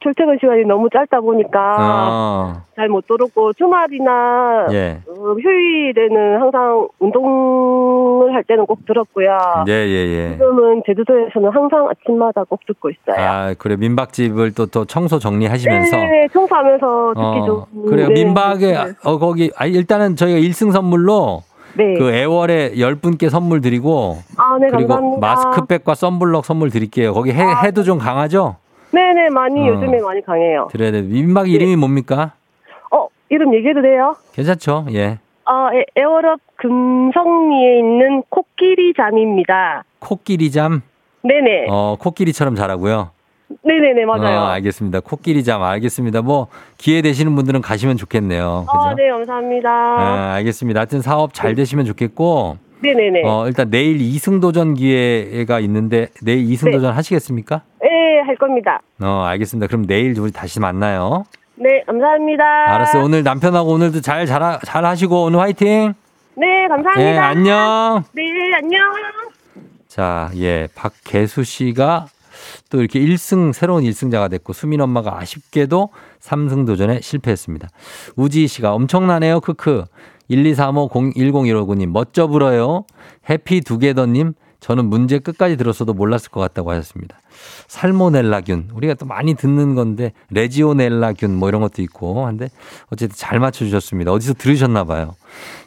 출퇴근 0.00 0.38
시간이 0.40 0.64
너무 0.64 0.88
짧다 0.90 1.20
보니까 1.20 1.76
어. 1.78 2.62
잘못 2.76 3.06
들었고 3.06 3.52
주말이나 3.54 4.66
예. 4.72 4.98
어, 5.08 5.34
휴일에는 5.34 6.40
항상 6.40 6.88
운동을 6.98 8.34
할 8.34 8.42
때는 8.44 8.66
꼭 8.66 8.84
들었고요. 8.86 9.64
예, 9.68 9.72
예, 9.72 10.06
예. 10.06 10.32
지금은 10.32 10.82
제주도에서는 10.86 11.50
항상 11.50 11.88
아침마다 11.88 12.44
꼭 12.44 12.60
듣고 12.66 12.90
있어요. 12.90 13.16
아, 13.24 13.54
그래. 13.58 13.76
민박집을 13.76 14.54
또, 14.54 14.66
또 14.66 14.84
청소 14.84 15.18
정리하시면서. 15.18 15.96
네, 15.96 16.28
청소하면서 16.32 17.14
듣기 17.14 17.20
어, 17.20 17.44
좀. 17.46 17.86
그래요. 17.86 18.08
네, 18.08 18.14
민박에, 18.14 18.72
네. 18.72 18.92
어, 19.04 19.18
거기, 19.18 19.50
아, 19.56 19.66
일단은 19.66 20.16
저희가 20.16 20.38
1승 20.38 20.72
선물로 20.72 21.42
네. 21.76 21.94
그 21.98 22.12
애월에 22.12 22.72
10분께 22.74 23.28
선물 23.28 23.60
드리고 23.60 24.18
아, 24.36 24.56
네, 24.60 24.68
그리고 24.70 24.88
감사합니다. 24.88 25.26
아, 25.26 25.34
마스크팩과 25.34 25.94
썬블럭 25.94 26.44
선물 26.44 26.70
드릴게요. 26.70 27.12
거기 27.12 27.32
해, 27.32 27.42
해도 27.64 27.82
좀 27.82 27.98
강하죠? 27.98 28.56
네네, 28.94 29.30
많이 29.30 29.60
어. 29.60 29.72
요즘에 29.72 30.00
많이 30.00 30.22
강해요. 30.22 30.68
드려야 30.70 30.92
돼. 30.92 31.02
민박 31.02 31.50
이름이 31.50 31.76
뭡니까? 31.76 32.32
어, 32.90 33.08
이름 33.28 33.52
얘기해도 33.54 33.82
돼요? 33.82 34.14
괜찮죠? 34.32 34.86
예. 34.92 35.18
어, 35.46 35.68
에, 35.74 35.84
에어럽 35.96 36.40
금성리에 36.56 37.78
있는 37.78 38.22
코끼리 38.28 38.94
잠입니다. 38.96 39.84
코끼리 39.98 40.50
잠. 40.50 40.82
네네. 41.22 41.66
어, 41.70 41.96
코끼리처럼 41.98 42.54
자라고요. 42.54 43.10
네네네, 43.62 44.04
맞아요. 44.06 44.38
어, 44.40 44.44
알겠습니다. 44.46 45.00
코끼리 45.00 45.44
잠 45.44 45.62
알겠습니다. 45.62 46.22
뭐 46.22 46.48
기회 46.78 47.02
되시는 47.02 47.34
분들은 47.34 47.60
가시면 47.60 47.96
좋겠네요. 47.96 48.64
그죠? 48.66 48.78
아, 48.78 48.94
네, 48.94 49.08
감사합니다. 49.10 49.70
아, 49.70 50.32
알겠습니다. 50.36 50.80
하여튼 50.80 51.02
사업 51.02 51.34
잘 51.34 51.54
되시면 51.54 51.84
좋겠고 51.84 52.56
네네네. 52.82 53.22
어, 53.24 53.46
일단 53.46 53.70
내일 53.70 54.00
이승 54.00 54.40
도전 54.40 54.74
기회가 54.74 55.60
있는데 55.60 56.08
내일 56.22 56.50
이승 56.50 56.70
네. 56.70 56.76
도전 56.76 56.92
하시겠습니까? 56.94 57.62
네, 57.82 57.88
할 58.26 58.36
겁니다. 58.36 58.80
어, 59.00 59.24
알겠습니다. 59.26 59.66
그럼 59.66 59.86
내일 59.86 60.18
우리 60.18 60.32
다시 60.32 60.60
만나요. 60.60 61.24
네, 61.56 61.82
감사합니다. 61.86 62.44
알았어요. 62.74 63.04
오늘 63.04 63.22
남편하고 63.22 63.70
오늘도 63.70 64.00
잘, 64.00 64.26
잘, 64.26 64.58
잘 64.64 64.84
하시고 64.84 65.24
오늘 65.24 65.38
화이팅! 65.40 65.94
네, 66.36 66.68
감사합니다. 66.68 67.00
예, 67.00 67.16
안녕! 67.18 68.02
네, 68.12 68.22
안녕. 68.56 68.80
자, 69.86 70.30
예, 70.36 70.66
박계수 70.74 71.44
씨가 71.44 72.06
또 72.70 72.80
이렇게 72.80 72.98
1승, 72.98 73.52
새로운 73.52 73.84
1승자가 73.84 74.28
됐고, 74.30 74.52
수민 74.52 74.80
엄마가 74.80 75.16
아쉽게도 75.20 75.90
3승 76.20 76.66
도전에 76.66 77.00
실패했습니다. 77.00 77.68
우지 78.16 78.48
씨가 78.48 78.74
엄청나네요, 78.74 79.40
크크. 79.40 79.84
123501015님, 80.30 81.86
멋져 81.90 82.26
불어요. 82.26 82.84
해피 83.30 83.60
두개더님, 83.60 84.34
저는 84.64 84.86
문제 84.86 85.18
끝까지 85.18 85.58
들었어도 85.58 85.92
몰랐을 85.92 86.30
것 86.30 86.40
같다고 86.40 86.70
하셨습니다. 86.70 87.20
살모넬라균. 87.68 88.70
우리가 88.72 88.94
또 88.94 89.04
많이 89.04 89.34
듣는 89.34 89.74
건데, 89.74 90.14
레지오넬라균 90.30 91.34
뭐 91.34 91.50
이런 91.50 91.60
것도 91.60 91.82
있고, 91.82 92.24
한데, 92.24 92.48
어쨌든 92.86 93.14
잘 93.14 93.40
맞춰주셨습니다. 93.40 94.10
어디서 94.10 94.32
들으셨나 94.32 94.84
봐요. 94.84 95.16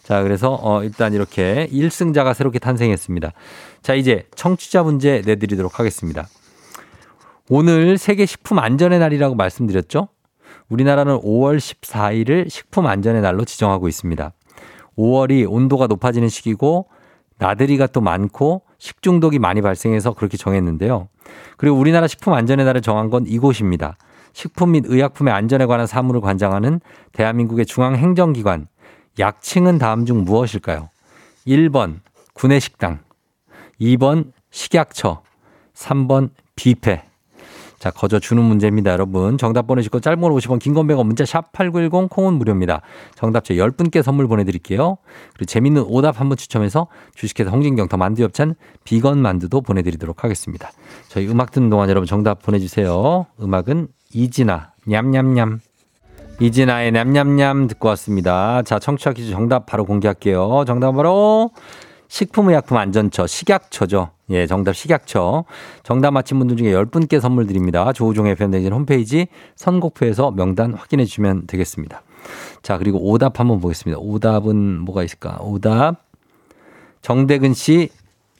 자, 0.02 0.24
그래서 0.24 0.58
어, 0.60 0.84
일단 0.84 1.14
이렇게 1.14 1.70
1승자가 1.72 2.34
새롭게 2.34 2.58
탄생했습니다. 2.58 3.34
자, 3.84 3.94
이제 3.94 4.26
청취자 4.34 4.82
문제 4.82 5.22
내드리도록 5.24 5.80
하겠습니다. 5.80 6.28
오늘 7.50 8.00
세계 8.00 8.26
식품 8.26 8.58
안전의 8.58 8.98
날이라고 8.98 9.36
말씀드렸죠? 9.36 10.08
우리나라는 10.70 11.20
5월 11.20 11.58
14일을 11.58 12.50
식품 12.50 12.88
안전의 12.88 13.22
날로 13.22 13.46
지정하고 13.46 13.88
있습니다. 13.90 14.34
5월이 14.98 15.46
온도가 15.48 15.86
높아지는 15.86 16.30
시기고 16.30 16.88
나들이가 17.38 17.86
또 17.86 18.02
많고 18.02 18.64
식중독이 18.80 19.40
많이 19.40 19.62
발생해서 19.62 20.14
그렇게 20.14 20.38
정했는데요. 20.38 21.08
그리고 21.58 21.78
우리나라 21.78 22.08
식품 22.08 22.34
안전의 22.34 22.66
날을 22.66 22.82
정한 22.82 23.10
건 23.10 23.26
이곳입니다. 23.28 23.98
식품 24.34 24.74
및 24.74 24.84
의약품의 24.88 25.34
안전에 25.34 25.66
관한 25.66 25.88
사무를 25.88 26.22
관장하는 26.22 26.80
대한민국의 27.12 27.66
중앙행정기관 27.66 28.68
약칭은 29.20 29.80
다음 29.80 30.06
중 30.06 30.24
무엇일까요? 30.24 30.90
1번 31.48 32.02
구내식당, 32.34 33.00
2번 33.82 34.32
식약처, 34.52 35.24
3번 35.74 36.30
뷔페. 36.56 37.07
자, 37.80 37.92
거저 37.92 38.20
주는 38.20 38.42
문제입니다, 38.44 38.92
여러분. 38.92 39.38
정답 39.38 39.68
보내시고 39.68 40.00
짧은 40.00 40.20
걸 40.20 40.32
50원, 40.32 40.60
긴건 40.60 40.88
100원, 40.88 41.06
문자 41.06 41.26
샵 41.26 41.52
8910, 41.52 42.10
콩은 42.10 42.34
무료입니다. 42.34 42.82
정답자 43.16 43.54
10분께 43.54 44.02
선물 44.02 44.28
보내드릴게요. 44.28 44.98
그리고 45.34 45.46
재밌는 45.46 45.84
오답 45.84 46.20
한 46.20 46.28
분 46.28 46.36
추첨해서 46.38 46.88
주식회사 47.16 47.52
홍진경 47.52 47.88
더 47.88 47.96
만두엽찬 47.98 48.56
비건 48.84 49.20
만두도 49.20 49.62
보내드리도록 49.62 50.24
하겠습니다. 50.24 50.72
저희 51.08 51.28
음악 51.28 51.52
듣는 51.52 51.70
동안 51.70 51.90
여러분 51.90 52.06
정답 52.08 52.42
보내주세요. 52.42 53.28
음악은 53.42 53.88
이진아, 54.14 54.72
냠냠냠. 54.88 55.60
이진아의 56.40 56.92
냠냠냠 56.92 57.68
듣고 57.68 57.88
왔습니다. 57.90 58.62
자, 58.64 58.78
청취자 58.80 59.14
퀴즈 59.14 59.32
정답 59.32 59.66
바로 59.66 59.86
공개할게요. 59.86 60.66
정답 60.68 60.92
바로 60.94 61.52
식품의약품안전처, 62.08 63.28
식약처죠. 63.28 64.10
예, 64.30 64.48
정답 64.48 64.74
식약처. 64.74 65.46
정답 65.84 66.12
맞힌 66.12 66.40
분들 66.40 66.58
중에 66.58 66.72
10분께 66.72 67.20
선물 67.20 67.48
드립니다. 67.48 67.94
조우종의 67.94 68.36
팬데진 68.36 68.74
홈페이지 68.74 69.28
선곡표에서 69.56 70.32
명단 70.32 70.74
확인해 70.74 71.06
주시면 71.06 71.48
되겠습니다. 71.48 72.02
자, 72.62 72.78
그리고 72.78 73.00
오답 73.10 73.40
한번 73.40 73.60
보겠습니다. 73.60 74.00
오답은 74.02 74.82
뭐가 74.82 75.04
있을까? 75.04 75.38
오답. 75.42 76.04
정대근 77.02 77.54
씨, 77.54 77.90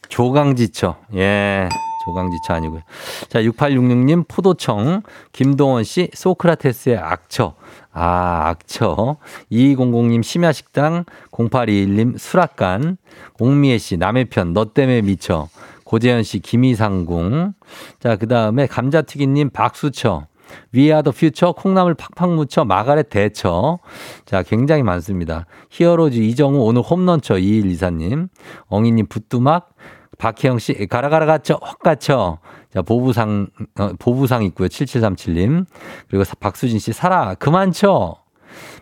조강지처. 0.10 0.96
예, 1.16 1.70
조강지차 2.06 2.56
아니고요. 2.56 2.82
자, 3.30 3.42
6866님 3.42 4.28
포도청, 4.28 5.04
김동원 5.32 5.84
씨 5.84 6.10
소크라테스의 6.14 6.98
악처. 6.98 7.54
아, 7.98 8.50
악처. 8.50 9.18
2200님 9.52 10.22
심야식당, 10.22 11.06
0821님 11.32 12.18
수락관, 12.18 12.98
옥미애 13.40 13.80
씨 13.80 13.98
남의 13.98 14.26
편, 14.26 14.54
너 14.54 14.66
때문에 14.74 15.02
미쳐. 15.02 15.50
고재현 15.84 16.22
씨 16.24 16.40
김이상궁. 16.40 17.54
자, 18.00 18.16
그 18.18 18.28
다음에 18.28 18.68
감자튀기님 18.68 19.50
박수처. 19.50 20.28
위아더 20.72 21.12
퓨처 21.12 21.54
콩나물 21.54 21.96
팍팍 21.96 22.34
묻혀 22.34 22.64
마가렛 22.64 23.10
대처. 23.10 23.80
자, 24.26 24.44
굉장히 24.44 24.84
많습니다. 24.84 25.46
히어로즈 25.70 26.20
이정우 26.20 26.60
오늘 26.60 26.82
홈런쳐 26.82 27.36
2124님. 27.36 28.30
엉이님 28.68 29.08
붓두막. 29.08 29.70
박혜영 30.18 30.60
씨 30.60 30.74
가라가라 30.88 31.26
갇혀 31.26 31.60
확 31.62 31.80
갇혀. 31.80 32.40
자, 32.74 32.82
보부상 32.82 33.48
어, 33.80 33.92
보부상 34.00 34.44
있고요. 34.44 34.68
7737님. 34.68 35.66
그리고 36.10 36.24
사- 36.24 36.36
박수진 36.40 36.80
씨 36.80 36.94
살아 36.94 37.36
그만 37.36 37.72
쳐. 37.72 38.16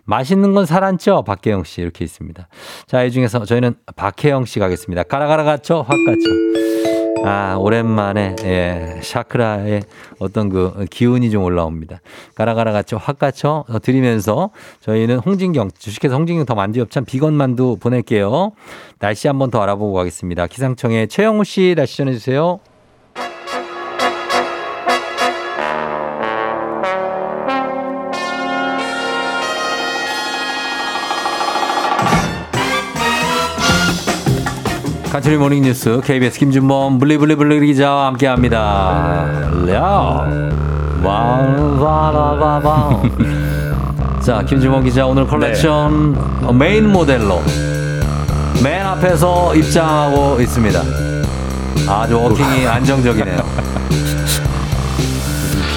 맛있는 0.06 0.54
건 0.54 0.66
살안쪄 0.66 1.24
박혜영 1.24 1.64
씨 1.64 1.82
이렇게 1.82 2.06
있습니다. 2.06 2.48
자, 2.88 3.04
이 3.04 3.12
중에서 3.12 3.44
저희는 3.46 3.76
박혜영 3.96 4.46
씨 4.46 4.60
가겠습니다. 4.60 5.04
가라가라 5.04 5.44
갇혀 5.44 5.82
확 5.82 5.88
갇혀. 6.06 6.95
아, 7.24 7.55
오랜만에, 7.57 8.36
예, 8.43 8.99
샤크라의 9.01 9.84
어떤 10.20 10.49
그 10.49 10.86
기운이 10.89 11.32
좀 11.32 11.43
올라옵니다. 11.43 12.01
가라가라 12.36 12.72
갇혀, 12.72 12.97
확 12.97 13.18
갇혀 13.18 13.63
어, 13.68 13.80
드리면서 13.80 14.51
저희는 14.82 15.20
홍진경, 15.20 15.72
주식회사 15.78 16.16
홍진경 16.16 16.45
더 16.45 16.55
만두엽찬 16.55 17.05
비건 17.05 17.34
만두 17.34 17.78
보낼게요. 17.80 18.51
날씨 18.99 19.28
한번 19.28 19.49
더 19.49 19.61
알아보고 19.61 19.93
가겠습니다. 19.93 20.47
기상청의 20.47 21.07
최영우 21.07 21.43
씨 21.45 21.74
날씨 21.76 21.97
전해주세요. 21.97 22.59
간추리 35.16 35.38
모닝 35.38 35.63
뉴스 35.63 36.01
KBS 36.03 36.38
김준범 36.39 36.99
블리블리블리 36.99 37.68
기자와 37.68 38.07
함께합니다. 38.07 39.26
야, 39.70 40.30
와와와와. 41.01 43.01
자, 44.20 44.43
김준범 44.43 44.84
기자 44.84 45.05
오늘 45.05 45.26
컬렉션 45.26 46.18
어, 46.43 46.51
메인 46.51 46.91
모델로 46.91 47.41
맨 48.61 48.86
앞에서 48.86 49.55
입장하고 49.55 50.41
있습니다. 50.41 50.82
아주 51.88 52.22
워킹이 52.22 52.68
안정적이네요. 52.68 53.38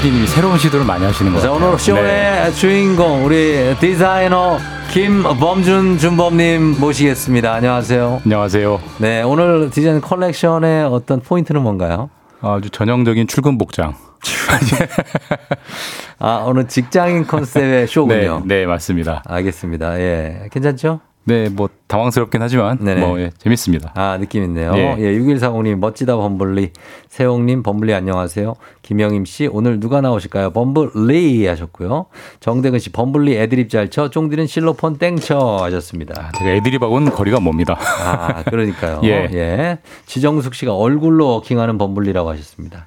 PD님이 0.03 0.26
새로운 0.26 0.59
시도를 0.59 0.84
많이 0.84 1.05
하시는 1.05 1.32
것 1.32 1.41
자, 1.41 1.51
같아요. 1.51 1.68
오늘 1.68 1.78
쇼의 1.78 2.03
네. 2.03 2.53
주인공 2.55 3.24
우리 3.24 3.76
디자이너 3.78 4.59
김범준 4.91 5.99
준범님 5.99 6.80
모시겠습니다. 6.80 7.53
안녕하세요. 7.53 8.22
안녕하세요. 8.24 8.80
네, 8.99 9.22
오늘 9.22 9.70
디자인 9.70 10.01
컬렉션의 10.01 10.84
어떤 10.86 11.20
포인트는 11.20 11.62
뭔가요? 11.62 12.09
아주 12.41 12.70
전형적인 12.70 13.26
출근 13.26 13.59
복장. 13.59 13.95
아, 16.18 16.43
오늘 16.47 16.66
직장인 16.66 17.26
컨셉의 17.26 17.86
쇼군요. 17.89 18.43
네, 18.47 18.61
네, 18.61 18.66
맞습니다. 18.66 19.22
알겠습니다. 19.26 20.01
예. 20.01 20.49
괜찮죠? 20.51 21.01
네, 21.29 21.51
뭐 21.51 21.68
당황스럽긴 21.89 22.41
하지만 22.41 22.79
네네. 22.81 23.01
뭐 23.03 23.20
예, 23.20 23.31
재밌습니다. 23.37 23.93
아, 23.95 24.16
느낌 24.18 24.43
있네요. 24.45 24.72
예. 24.76 24.97
예, 24.99 25.18
6140님, 25.18 25.76
멋지다, 25.76 26.16
범블리. 26.16 26.70
세홍 27.09 27.45
님, 27.45 27.62
범블리 27.62 27.93
안녕하세요. 27.93 28.55
김영임 28.81 29.26
씨, 29.26 29.47
오늘 29.47 29.79
누가 29.79 30.01
나오실까요? 30.01 30.51
범블리 30.53 31.47
하셨고요. 31.47 32.07
정대근 32.41 32.79
씨, 32.79 32.91
범블리 32.93 33.37
애드립 33.37 33.68
잘 33.68 33.91
쳐, 33.91 34.09
쫑디는 34.09 34.47
실로폰 34.47 34.97
땡쳐 34.97 35.59
하셨습니다. 35.61 36.33
제가 36.39 36.51
애드립하고는 36.51 37.12
거리가 37.12 37.41
멉니다. 37.41 37.79
아, 37.79 38.43
그러니까요. 38.45 39.01
예. 39.05 39.29
예. 39.31 39.79
지정숙 40.07 40.55
씨가 40.55 40.74
얼굴로 40.74 41.26
워킹하는 41.26 41.76
범블리라고 41.76 42.31
하셨습니다. 42.31 42.87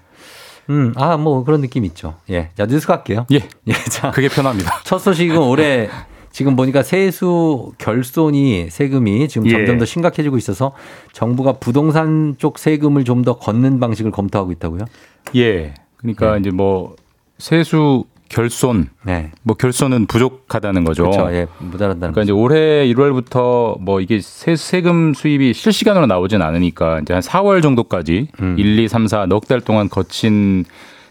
음, 0.71 0.93
아, 0.95 1.15
뭐 1.17 1.43
그런 1.43 1.61
느낌 1.61 1.85
있죠. 1.85 2.15
예. 2.31 2.49
자, 2.57 2.65
뉴스 2.65 2.87
갈게요. 2.87 3.27
예, 3.31 3.41
예, 3.67 3.73
자. 3.73 4.09
그게 4.09 4.29
편합니다. 4.29 4.81
첫 4.83 4.97
소식은 4.97 5.37
올해 5.37 5.89
지금 6.31 6.55
보니까 6.55 6.81
세수 6.83 7.73
결손이 7.77 8.69
세금이 8.69 9.27
지금 9.27 9.47
예. 9.47 9.51
점점 9.51 9.77
더 9.77 9.85
심각해지고 9.85 10.37
있어서 10.37 10.71
정부가 11.13 11.53
부동산 11.53 12.35
쪽 12.37 12.57
세금을 12.59 13.03
좀 13.03 13.21
더 13.21 13.37
걷는 13.37 13.79
방식을 13.79 14.09
검토하고 14.11 14.51
있다고요? 14.53 14.85
예, 15.35 15.75
그러니까 15.97 16.33
네. 16.33 16.39
이제 16.39 16.49
뭐 16.49 16.95
세수 17.37 18.05
결손, 18.29 18.87
네. 19.03 19.29
뭐 19.43 19.55
결손은 19.57 20.05
부족하다는 20.07 20.85
거죠. 20.85 21.03
그렇죠. 21.11 21.31
예. 21.35 21.47
모자란다는 21.59 22.13
그러니까 22.13 22.21
이제 22.23 22.31
올해 22.31 22.87
1월부터 22.87 23.79
뭐 23.81 23.99
이게 23.99 24.19
세, 24.21 24.55
세금 24.55 25.13
수입이 25.13 25.53
실시간으로 25.53 26.07
나오진 26.07 26.41
않으니까 26.41 27.01
이제 27.01 27.13
한 27.13 27.21
4월 27.21 27.61
정도까지 27.61 28.29
음. 28.41 28.55
1, 28.57 28.79
2, 28.79 28.87
3, 28.87 29.07
4 29.07 29.25
넉 29.25 29.47
달 29.47 29.59
동안 29.59 29.89
거친 29.89 30.63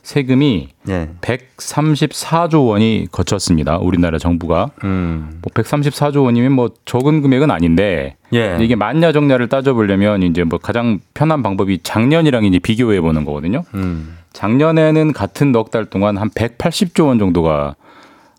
세금이 0.03 0.69
예. 0.89 1.09
134조 1.21 2.69
원이 2.69 3.09
거쳤습니다. 3.13 3.79
우리나라 3.79 4.19
정부가. 4.19 4.71
음. 4.85 5.41
뭐 5.43 5.53
134조 5.55 6.25
원이면 6.25 6.53
뭐 6.53 6.71
적은 6.85 7.23
금액은 7.23 7.51
아닌데 7.51 8.17
예. 8.33 8.57
이게 8.61 8.77
만냐 8.77 9.13
적냐를 9.13 9.49
따져보려면 9.49 10.23
이제 10.23 10.45
뭐 10.45 10.59
가장 10.59 11.01
편한 11.15 11.43
방법이 11.43 11.81
작년이랑 11.83 12.45
이제 12.45 12.59
비교해 12.59 13.01
보는 13.01 13.25
거거든요. 13.25 13.65
음. 13.75 14.17
작년에는 14.33 15.13
같은 15.13 15.53
넉 15.53 15.71
달 15.71 15.85
동안 15.87 16.17
한 16.17 16.31
180조 16.31 17.07
원 17.09 17.19
정도가 17.19 17.75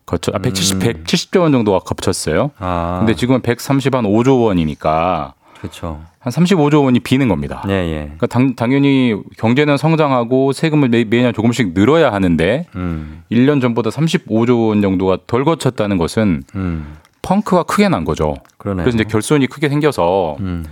거쳐 0.05 0.31
아 0.33 0.39
170, 0.39 0.79
170조 0.79 1.41
원 1.41 1.51
정도가 1.51 1.79
겹쳤어요. 1.79 2.43
음. 2.45 2.49
아. 2.59 2.97
근데 2.99 3.15
지금은 3.15 3.41
130한 3.41 4.03
5조 4.05 4.43
원이니까 4.45 5.33
그렇죠. 5.59 6.01
한 6.21 6.31
35조 6.31 6.83
원이 6.83 6.99
비는 6.99 7.27
겁니다. 7.27 7.63
예, 7.67 7.73
예. 7.73 7.97
그러니까 8.03 8.27
당, 8.27 8.55
당연히 8.55 9.15
경제는 9.37 9.77
성장하고 9.77 10.53
세금을 10.53 10.89
매, 10.89 11.03
매년 11.03 11.33
조금씩 11.33 11.73
늘어야 11.73 12.13
하는데 12.13 12.67
음. 12.75 13.23
1년 13.31 13.59
전보다 13.59 13.89
35조 13.89 14.69
원 14.69 14.83
정도가 14.83 15.17
덜 15.25 15.43
거쳤다는 15.43 15.97
것은 15.97 16.43
음. 16.53 16.97
펑크가 17.23 17.63
크게 17.63 17.89
난 17.89 18.05
거죠. 18.05 18.35
그러네요. 18.59 18.83
그래서 18.83 18.97
이제 18.97 19.03
결손이 19.03 19.47
크게 19.47 19.67
생겨서 19.69 20.37
음. 20.41 20.63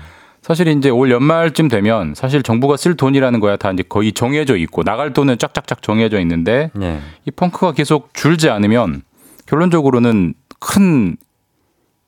사실 0.43 0.67
이제 0.67 0.91
올 0.91 1.09
연말쯤 1.09 1.67
되면 1.67 2.13
사실 2.13 2.43
정부가 2.43 2.77
쓸 2.77 2.95
돈이라는 2.95 3.39
거야 3.39 3.57
다 3.57 3.71
이제 3.71 3.83
거의 3.89 4.13
정해져 4.13 4.55
있고 4.55 4.83
나갈 4.83 5.13
돈은 5.13 5.39
쫙쫙쫙 5.39 5.81
정해져 5.81 6.19
있는데 6.21 6.69
예. 6.79 6.99
이 7.25 7.31
펑크가 7.31 7.71
계속 7.71 8.13
줄지 8.13 8.51
않으면 8.51 9.01
결론적으로는 9.47 10.35
큰 10.59 11.17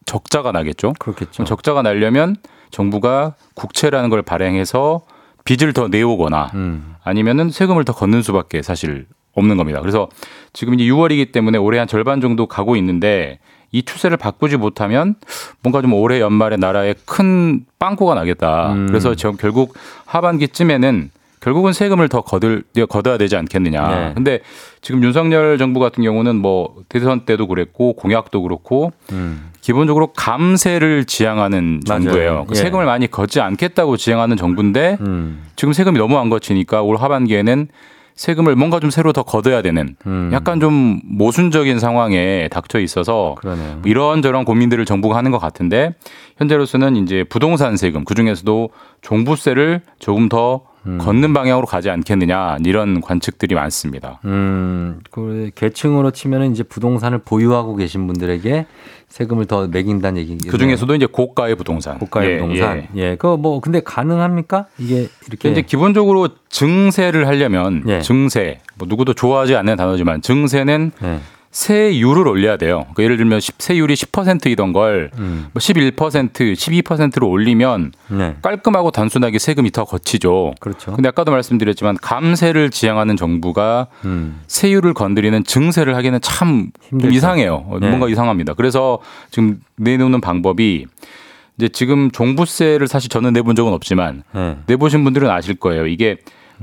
적자가 0.06 0.52
나겠죠. 0.52 0.94
그렇겠죠. 1.00 1.44
적자가 1.44 1.82
나려면 1.82 2.36
정부가 2.72 3.36
국채라는 3.53 4.09
걸 4.09 4.22
발행해서 4.22 5.01
빚을 5.43 5.74
더 5.74 5.88
내오거나 5.88 6.51
음. 6.53 6.95
아니면은 7.03 7.49
세금을 7.49 7.86
더 7.86 7.93
걷는 7.93 8.22
수밖에 8.22 8.61
사실 8.61 9.05
없는 9.34 9.57
겁니다. 9.57 9.80
그래서 9.82 10.09
지금 10.53 10.74
이제 10.74 10.84
6월이기 10.86 11.32
때문에 11.32 11.57
올해 11.57 11.80
한 11.80 11.88
절반 11.88 12.22
정도 12.22 12.45
가고 12.45 12.76
있는데 12.76 13.39
이 13.72 13.84
추세를 13.84 14.17
바꾸지 14.17 14.57
못하면 14.57 15.15
뭔가 15.61 15.82
좀 15.82 15.93
올해 15.93 16.19
연말에 16.19 16.57
나라에 16.57 16.93
큰 17.05 17.65
빵꾸가 17.80 18.15
나겠다. 18.15 18.74
음. 18.74 18.88
그래서 18.88 19.15
저 19.15 19.32
결국 19.32 19.76
하반기쯤에는 20.05 21.11
결국은 21.39 21.74
세금을 21.74 22.07
더 22.07 22.22
거들 22.22 22.63
걷어야 22.88 23.17
되지 23.17 23.36
않겠느냐. 23.36 23.88
네. 23.88 24.11
근데 24.13 24.41
지금 24.82 25.03
윤석열 25.03 25.57
정부 25.57 25.80
같은 25.80 26.03
경우는 26.03 26.36
뭐 26.36 26.84
대선 26.88 27.22
때도 27.22 27.47
그랬고 27.47 27.93
공약도 27.93 28.43
그렇고 28.43 28.91
음. 29.11 29.51
기본적으로 29.62 30.07
감세를 30.07 31.05
지향하는 31.05 31.82
맞아요. 31.88 32.03
정부예요. 32.03 32.45
그 32.47 32.55
예. 32.55 32.62
세금을 32.62 32.86
많이 32.86 33.09
걷지 33.09 33.39
않겠다고 33.39 33.95
지향하는 33.95 34.36
정부인데 34.36 34.97
음. 35.01 35.43
지금 35.55 35.74
세금이 35.74 35.97
너무 35.97 36.18
안 36.18 36.30
거치니까 36.30 36.82
올 36.82 36.97
하반기에는 36.97 37.68
세금을 38.16 38.55
뭔가 38.55 38.80
좀 38.80 38.89
새로 38.89 39.14
더 39.14 39.24
걷어야 39.24 39.62
되는 39.62 39.95
음. 40.05 40.30
약간 40.34 40.59
좀 40.59 40.99
모순적인 41.05 41.80
상황에 41.80 42.49
닥쳐 42.51 42.80
있어서 42.80 43.36
그러네요. 43.39 43.82
이런저런 43.86 44.45
고민들을 44.45 44.86
정부가 44.86 45.16
하는 45.16 45.32
것 45.32 45.39
같은데 45.39 45.95
현재로서는 46.38 46.97
이제 46.97 47.24
부동산 47.24 47.78
세금 47.78 48.03
그 48.03 48.14
중에서도 48.14 48.70
종부세를 49.01 49.82
조금 49.99 50.28
더 50.28 50.62
음. 50.88 50.97
걷는 50.97 51.34
방향으로 51.34 51.67
가지 51.67 51.89
않겠느냐 51.89 52.57
이런 52.65 53.01
관측들이 53.01 53.55
많습니다. 53.55 54.19
음, 54.25 54.99
그 55.11 55.51
계층으로 55.55 56.11
치면은 56.11 56.51
이제 56.51 56.63
부동산을 56.63 57.19
보유하고 57.19 57.75
계신 57.75 58.07
분들에게 58.07 58.65
세금을 59.07 59.45
더 59.45 59.67
매긴다는 59.67 60.21
얘기. 60.21 60.38
그 60.47 60.57
중에서도 60.57 60.95
이제 60.95 61.05
고가의 61.05 61.55
부동산, 61.55 61.99
고가의 61.99 62.29
예, 62.29 62.38
부동산. 62.39 62.88
예. 62.95 63.01
예. 63.01 63.09
그거 63.15 63.38
뭐 63.38 63.59
근데 63.59 63.82
가능합니까? 63.82 64.67
이게 64.77 65.09
이렇게 65.27 65.51
이제 65.51 65.61
기본적으로 65.61 66.29
증세를 66.49 67.27
하려면 67.27 67.84
예. 67.88 68.01
증세 68.01 68.61
뭐 68.75 68.88
누구도 68.88 69.13
좋아하지 69.13 69.55
않는 69.55 69.75
단어지만 69.75 70.21
증세는 70.21 70.91
예. 71.03 71.19
세율을 71.52 72.28
올려야 72.28 72.56
돼요. 72.58 72.80
그러니까 72.93 73.04
예를 73.04 73.18
들면 73.18 73.39
10, 73.41 73.56
세율이 73.60 73.93
10%이던 73.93 74.72
걸 74.72 75.12
음. 75.18 75.47
뭐 75.54 75.60
11%, 75.60 76.32
12%로 76.32 77.30
올리면 77.30 77.91
네. 78.10 78.36
깔끔하고 78.41 78.91
단순하게 78.91 79.38
세금이 79.38 79.72
더 79.72 79.84
거치죠. 79.84 80.54
그렇죠. 80.62 80.93
근데 80.93 81.10
아까도 81.10 81.32
말씀드렸지만 81.32 81.97
감세를 82.02 82.70
지향하는 82.70 83.18
정부가 83.18 83.88
음. 84.06 84.39
세율을 84.47 84.93
건드리는 84.93 85.43
증세를 85.43 85.95
하기는 85.97 86.22
참좀 86.22 86.72
힘들죠. 86.89 87.14
이상해요. 87.16 87.66
어, 87.68 87.78
네. 87.82 87.89
뭔가 87.89 88.08
이상합니다. 88.08 88.54
그래서 88.54 88.99
지금 89.30 89.60
내놓는 89.76 90.22
방법이 90.22 90.86
이제 91.58 91.68
지금 91.68 92.12
종부세를 92.12 92.88
사실 92.88 93.10
저는 93.10 93.34
내본 93.34 93.56
적은 93.58 93.74
없지만 93.74 94.24
네. 94.34 94.58
내보신 94.68 95.04
분들은 95.04 95.30
아실 95.30 95.56
거예요. 95.56 95.86
이게 95.86 96.16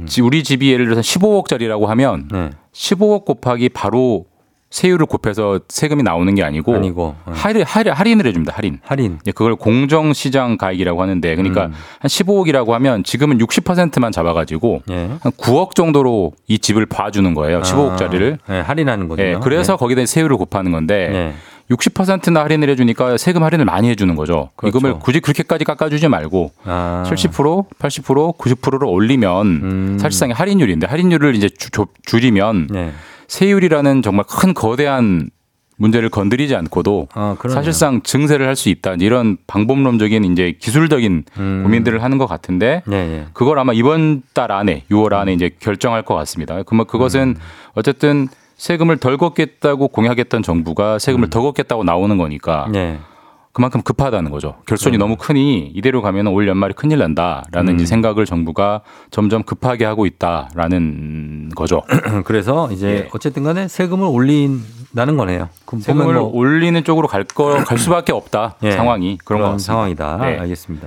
지- 0.07 0.23
우리 0.23 0.43
집이 0.43 0.71
예를 0.73 0.87
들어서 0.87 1.03
15억짜리라고 1.03 1.87
하면 1.87 2.29
네. 2.33 2.51
15억 2.73 3.25
곱하기 3.27 3.69
바로 3.71 4.25
세율을 4.71 5.07
곱해서 5.07 5.61
세금이 5.69 6.03
나오는 6.03 6.35
게 6.35 6.43
아니고, 6.45 6.75
아니고, 6.75 7.15
네. 7.27 7.33
할인, 7.35 7.63
할인, 7.65 7.93
할인 7.95 8.21
을 8.21 8.27
해줍니다. 8.27 8.53
할인. 8.55 8.81
할인. 8.85 9.19
예, 9.27 9.33
그걸 9.33 9.57
공정시장 9.57 10.59
가액이라고 10.59 11.01
하는데 11.01 11.37
그러니까 11.37 11.67
음. 11.67 11.73
한 12.01 12.09
15억이라고 12.09 12.71
하면 12.73 13.03
지금은 13.03 13.39
60%만 13.39 14.13
잡아가지고 14.13 14.83
예. 14.91 15.09
한 15.21 15.33
9억 15.33 15.75
정도로 15.75 16.33
이 16.49 16.59
집을 16.59 16.85
봐주는 16.87 17.33
거예요. 17.35 17.63
15억짜리를. 17.63 18.39
아, 18.47 18.53
네, 18.53 18.61
할인하는 18.61 19.09
거죠. 19.09 19.23
예, 19.23 19.37
그래서 19.43 19.77
거기다 19.77 20.05
세율을 20.05 20.37
곱하는 20.37 20.71
건데 20.73 21.09
네. 21.11 21.35
60%나 21.71 22.45
할인을 22.45 22.69
해주니까 22.71 23.17
세금 23.19 23.43
할인을 23.43 23.65
많이 23.67 23.89
해주는 23.91 24.15
거죠. 24.17 24.51
그렇죠. 24.57 24.79
이금을 24.79 24.99
굳이 25.01 25.21
그렇게까지 25.21 25.65
깎아주지 25.65 26.09
말고 26.09 26.51
아. 26.65 27.05
70%, 27.07 27.67
80%, 27.79 28.37
90%를 28.39 28.87
올리면 28.87 29.47
음. 29.47 29.99
사실상 29.99 30.31
할인율인데 30.31 30.87
할인율을 30.87 31.35
이제 31.35 31.49
주, 31.49 31.71
조- 31.71 31.89
줄이면 32.07 32.69
네. 32.71 32.93
세율이라는 33.29 34.03
정말 34.03 34.25
큰 34.29 34.55
거대한 34.55 35.31
문제를 35.77 36.09
건드리지 36.09 36.57
않고도 36.57 37.07
아. 37.15 37.37
사실상 37.49 38.03
증세를 38.03 38.49
할 38.49 38.57
수 38.57 38.69
있다. 38.69 38.95
이런 38.99 39.37
방법론적인 39.47 40.25
이제 40.25 40.57
기술적인 40.59 41.25
음. 41.39 41.61
고민들을 41.63 42.03
하는 42.03 42.19
것 42.19 42.27
같은데 42.27 42.83
네, 42.85 42.97
예. 42.97 43.27
그걸 43.33 43.61
아마 43.61 43.73
이번 43.73 44.23
달 44.35 44.51
안에 44.51 44.85
6월 44.91 45.13
안에 45.13 45.33
이제 45.35 45.51
결정할 45.61 46.03
것 46.03 46.15
같습니다. 46.17 46.65
그뭐 46.65 46.85
그것은 46.85 47.21
음. 47.29 47.35
어쨌든 47.75 48.27
세금을 48.57 48.97
덜 48.97 49.17
걷겠다고 49.19 49.87
공약했던 49.89 50.43
정부가 50.43 50.99
세금을 50.99 51.31
더 51.31 51.43
걷겠다고 51.43 51.85
나오는 51.85 52.19
거니까 52.19 52.65
음. 52.67 52.73
네. 52.73 52.99
그만큼 53.59 53.83
급하다는 53.83 54.31
거죠. 54.31 54.55
결손이 54.67 54.99
너무 54.99 55.17
크니 55.17 55.73
이대로 55.75 56.01
가면 56.01 56.29
올 56.29 56.47
연말에 56.47 56.73
큰일 56.75 56.99
난다라는 57.01 57.75
음. 57.75 57.81
이 57.81 57.87
생각을 57.87 58.25
정부가 58.25 58.83
점점 59.11 59.43
급하게 59.43 59.85
하고 59.85 60.07
있다라는 60.07 61.51
거죠. 61.57 61.83
그래서 62.25 62.71
이제 62.71 62.87
예. 62.89 63.09
어쨌든 63.13 63.43
간에 63.43 63.67
세금을 63.67 64.07
올린다는 64.07 65.17
거네요. 65.17 65.49
세금을 65.81 66.15
뭐 66.15 66.31
올리는 66.33 66.83
쪽으로 66.85 67.09
갈 67.09 67.25
거 67.25 67.65
갈 67.65 67.79
수밖에 67.79 68.13
없다 68.13 68.55
예. 68.63 68.71
상황이 68.71 69.19
그런 69.25 69.41
것 69.43 69.47
그런. 69.49 69.59
상황이다. 69.59 70.19
네. 70.19 70.39
알겠습니다. 70.39 70.87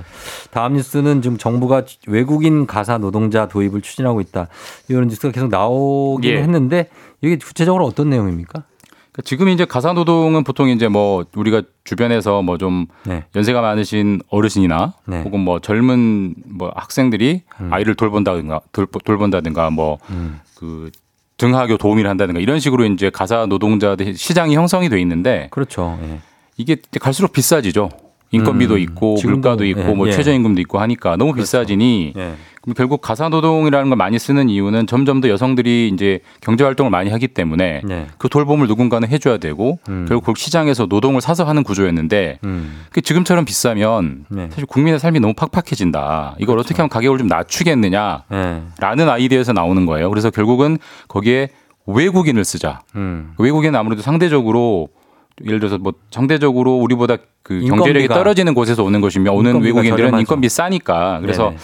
다음 0.50 0.72
뉴스는 0.72 1.20
지금 1.20 1.36
정부가 1.36 1.82
외국인 2.06 2.66
가사 2.66 2.96
노동자 2.96 3.48
도입을 3.48 3.82
추진하고 3.82 4.22
있다. 4.22 4.48
이런 4.88 5.08
뉴스가 5.08 5.30
계속 5.30 5.50
나오긴 5.50 6.30
예. 6.30 6.38
했는데 6.38 6.88
이게 7.20 7.36
구체적으로 7.36 7.84
어떤 7.84 8.08
내용입니까? 8.08 8.64
그러니까 9.12 9.22
지금 9.24 9.48
이제 9.48 9.64
가사 9.64 9.92
노동은 9.92 10.42
보통 10.42 10.70
이제 10.70 10.88
뭐 10.88 11.24
우리가 11.34 11.62
주변에서 11.84 12.42
뭐좀 12.42 12.86
네. 13.04 13.24
연세가 13.36 13.60
많으신 13.60 14.22
어르신이나 14.28 14.94
네. 15.06 15.18
음. 15.18 15.22
혹은 15.24 15.40
뭐 15.40 15.60
젊은 15.60 16.34
뭐 16.46 16.72
학생들이 16.74 17.42
아이를 17.70 17.94
돌본다든가 17.94 18.62
돌, 18.72 18.86
돌본다든가 19.04 19.70
뭐그 19.70 20.90
등하교 21.36 21.76
도우미를 21.76 22.08
한다든가 22.08 22.40
이런 22.40 22.58
식으로 22.58 22.86
이제 22.86 23.10
가사 23.10 23.46
노동자들 23.46 24.14
시장이 24.14 24.54
형성이 24.54 24.88
돼 24.88 25.00
있는데 25.00 25.48
그렇죠. 25.50 25.98
예. 26.02 26.20
이게 26.56 26.76
갈수록 27.00 27.32
비싸지죠. 27.32 27.90
인건비도 28.32 28.74
음, 28.74 28.78
있고 28.80 29.16
물가도 29.22 29.64
있고 29.66 29.80
예, 29.80 29.94
뭐 29.94 30.08
예. 30.08 30.12
최저임금도 30.12 30.60
있고 30.62 30.80
하니까 30.80 31.16
너무 31.16 31.34
비싸지니 31.34 32.14
예. 32.16 32.34
그럼 32.62 32.74
결국 32.74 33.00
가사 33.00 33.28
노동이라는 33.28 33.88
걸 33.90 33.96
많이 33.96 34.18
쓰는 34.18 34.48
이유는 34.48 34.86
점점 34.86 35.20
더 35.20 35.28
여성들이 35.28 35.90
이제 35.92 36.20
경제 36.40 36.64
활동을 36.64 36.90
많이 36.90 37.10
하기 37.10 37.28
때문에 37.28 37.82
네. 37.84 38.06
그 38.18 38.28
돌봄을 38.28 38.68
누군가는 38.68 39.06
해줘야 39.08 39.38
되고 39.38 39.80
음. 39.88 40.06
결국 40.08 40.24
그 40.24 40.32
시장에서 40.36 40.86
노동을 40.86 41.20
사서 41.20 41.44
하는 41.44 41.64
구조였는데 41.64 42.38
음. 42.44 42.84
그 42.92 43.00
지금처럼 43.00 43.44
비싸면 43.44 44.26
네. 44.28 44.48
사실 44.50 44.66
국민의 44.66 45.00
삶이 45.00 45.18
너무 45.20 45.34
팍팍해진다. 45.34 46.36
이걸 46.38 46.58
어떻게 46.58 46.76
하면 46.76 46.88
가격을 46.88 47.18
좀 47.18 47.26
낮추겠느냐라는 47.26 48.26
예. 48.32 49.02
아이디어에서 49.10 49.52
나오는 49.52 49.84
거예요. 49.84 50.08
그래서 50.08 50.30
결국은 50.30 50.78
거기에 51.08 51.48
외국인을 51.86 52.44
쓰자. 52.44 52.82
음. 52.94 53.32
외국인은 53.38 53.76
아무래도 53.78 54.02
상대적으로 54.02 54.88
예를 55.44 55.58
들어서 55.60 55.78
뭐 55.78 55.92
상대적으로 56.10 56.76
우리보다 56.76 57.16
그 57.42 57.60
경제력이 57.66 58.08
떨어지는 58.08 58.54
곳에서 58.54 58.82
오는 58.84 59.00
것이며 59.00 59.32
오는 59.32 59.60
외국인들은. 59.60 60.18
인건비 60.20 60.48
싸니까 60.48 61.20
그래서 61.20 61.50
네네. 61.50 61.56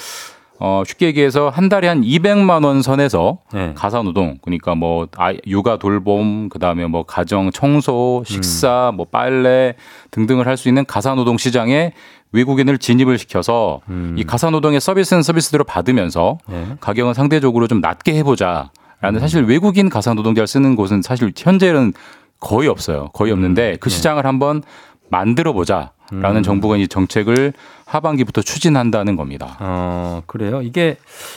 어 0.60 0.82
쉽게 0.84 1.06
얘기해서 1.06 1.50
한 1.50 1.68
달에 1.68 1.86
한 1.86 2.02
200만 2.02 2.64
원 2.64 2.82
선에서 2.82 3.38
네. 3.52 3.72
가사 3.76 4.02
노동 4.02 4.38
그러니까 4.42 4.74
뭐 4.74 5.06
아, 5.16 5.32
육아 5.46 5.76
돌봄 5.78 6.48
그다음에 6.48 6.86
뭐 6.88 7.04
가정 7.04 7.52
청소 7.52 8.24
식사 8.26 8.90
뭐 8.92 9.06
빨래 9.08 9.74
등등을 10.10 10.48
할 10.48 10.56
수 10.56 10.66
있는 10.66 10.84
가사 10.84 11.14
노동 11.14 11.38
시장에 11.38 11.92
외국인을 12.32 12.78
진입을 12.78 13.18
시켜서 13.18 13.80
음. 13.88 14.16
이 14.18 14.24
가사 14.24 14.50
노동의 14.50 14.80
서비스는 14.80 15.22
서비스대로 15.22 15.62
받으면서 15.62 16.38
네. 16.48 16.66
가격은 16.80 17.14
상대적으로 17.14 17.68
좀 17.68 17.80
낮게 17.80 18.14
해보자 18.16 18.70
라는 19.00 19.18
음. 19.18 19.20
사실 19.20 19.44
외국인 19.44 19.88
가사 19.88 20.12
노동자를 20.14 20.48
쓰는 20.48 20.74
곳은 20.74 21.02
사실 21.02 21.32
현재는 21.36 21.92
거의 22.40 22.68
없어요. 22.68 23.08
거의 23.12 23.32
없는데 23.32 23.70
네. 23.72 23.76
그 23.80 23.90
시장을 23.90 24.24
한번 24.26 24.62
만들어 25.10 25.52
보자 25.52 25.92
라는 26.10 26.38
음. 26.38 26.42
정부가 26.42 26.78
이 26.78 26.88
정책을 26.88 27.52
하반기부터 27.84 28.40
추진한다는 28.40 29.16
겁니다. 29.16 29.56
어, 29.60 30.22
그래요. 30.26 30.62
이게, 30.62 30.96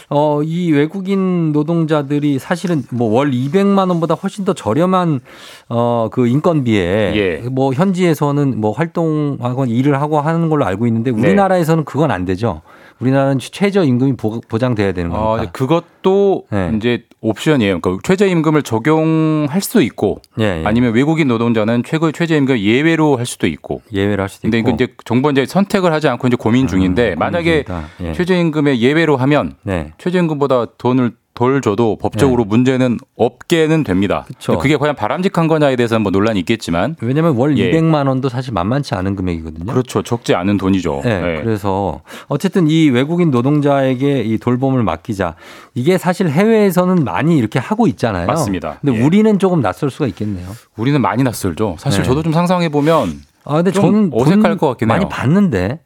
어, 0.09 0.41
이 0.43 0.71
외국인 0.71 1.51
노동자들이 1.51 2.39
사실은 2.39 2.83
뭐 2.89 3.09
월 3.09 3.31
200만 3.31 3.89
원보다 3.89 4.15
훨씬 4.15 4.45
더 4.45 4.53
저렴한, 4.53 5.19
어, 5.67 6.07
그 6.11 6.25
인건비에 6.27 7.13
예. 7.43 7.49
뭐 7.49 7.73
현지에서는 7.73 8.61
뭐 8.61 8.71
활동하거나 8.71 9.69
일을 9.71 10.01
하고 10.01 10.21
하는 10.21 10.49
걸로 10.49 10.65
알고 10.65 10.87
있는데 10.87 11.11
네. 11.11 11.19
우리나라에서는 11.21 11.83
그건 11.83 12.09
안 12.11 12.23
되죠. 12.23 12.61
우리나라는 12.99 13.39
최저 13.39 13.83
임금이 13.83 14.15
보- 14.15 14.39
보장돼야 14.41 14.93
되는 14.93 15.11
어, 15.13 15.35
거니까. 15.37 15.51
그것도 15.51 16.45
네. 16.49 16.71
이제 16.77 17.03
옵션이에요. 17.21 17.79
그러니까 17.79 18.01
최저임금을 18.03 18.63
적용할 18.63 19.61
수도 19.61 19.81
있고 19.81 20.21
예, 20.39 20.61
예. 20.61 20.63
아니면 20.65 20.93
외국인 20.93 21.27
노동자는 21.27 21.83
최고 21.85 22.11
최저임금 22.11 22.59
예외로 22.59 23.15
할 23.17 23.25
수도 23.25 23.47
있고. 23.47 23.81
예외를 23.93 24.21
할 24.21 24.29
수도 24.29 24.41
근데 24.41 24.59
있고. 24.59 24.69
이거 24.69 24.75
이제 24.75 24.93
정부가 25.05 25.31
이제 25.31 25.45
선택을 25.45 25.93
하지 25.93 26.07
않고 26.07 26.27
이제 26.27 26.35
고민 26.35 26.67
중인데 26.67 27.13
음, 27.13 27.19
만약에 27.19 27.63
고민. 27.63 27.83
예. 28.03 28.13
최저임금의 28.13 28.81
예외로 28.81 29.17
하면 29.17 29.55
네. 29.63 29.93
최저임금보다 29.99 30.65
돈을 30.77 31.11
덜 31.33 31.61
줘도 31.61 31.97
법적으로 31.97 32.43
문제는 32.45 32.97
없게는 33.15 33.83
됩니다. 33.83 34.25
그쵸. 34.27 34.57
그게 34.57 34.77
과연 34.77 34.95
바람직한 34.95 35.47
거냐에 35.47 35.75
대해서는 35.75 36.01
뭐 36.01 36.11
논란이 36.11 36.39
있겠지만 36.41 36.95
왜냐면 37.01 37.35
월 37.35 37.57
예. 37.57 37.71
200만 37.71 38.07
원도 38.07 38.29
사실 38.29 38.53
만만치 38.53 38.95
않은 38.95 39.15
금액이거든요. 39.15 39.71
그렇죠. 39.71 40.01
적지 40.03 40.35
않은 40.35 40.57
돈이죠. 40.57 41.01
네, 41.03 41.21
네. 41.21 41.41
그래서 41.41 42.01
어쨌든 42.27 42.67
이 42.67 42.89
외국인 42.89 43.31
노동자에게 43.31 44.21
이 44.21 44.37
돌봄을 44.37 44.83
맡기자. 44.83 45.35
이게 45.73 45.97
사실 45.97 46.29
해외에서는 46.29 47.03
많이 47.03 47.37
이렇게 47.37 47.59
하고 47.59 47.87
있잖아요. 47.87 48.27
맞습니다. 48.27 48.79
근데 48.81 48.99
예. 48.99 49.03
우리는 49.03 49.39
조금 49.39 49.61
낯설 49.61 49.89
수가 49.89 50.07
있겠네요. 50.07 50.47
우리는 50.75 50.99
많이 51.01 51.23
낯설죠. 51.23 51.77
사실 51.79 52.01
네. 52.01 52.07
저도 52.07 52.23
좀 52.23 52.33
상상해 52.33 52.69
보면 52.69 53.21
아, 53.43 53.55
근데 53.55 53.71
좀 53.71 53.83
저는 53.83 54.11
어색할 54.13 54.41
돈것 54.41 54.69
같긴 54.71 54.87
많이 54.89 55.01
해요. 55.05 55.09
봤는데 55.09 55.79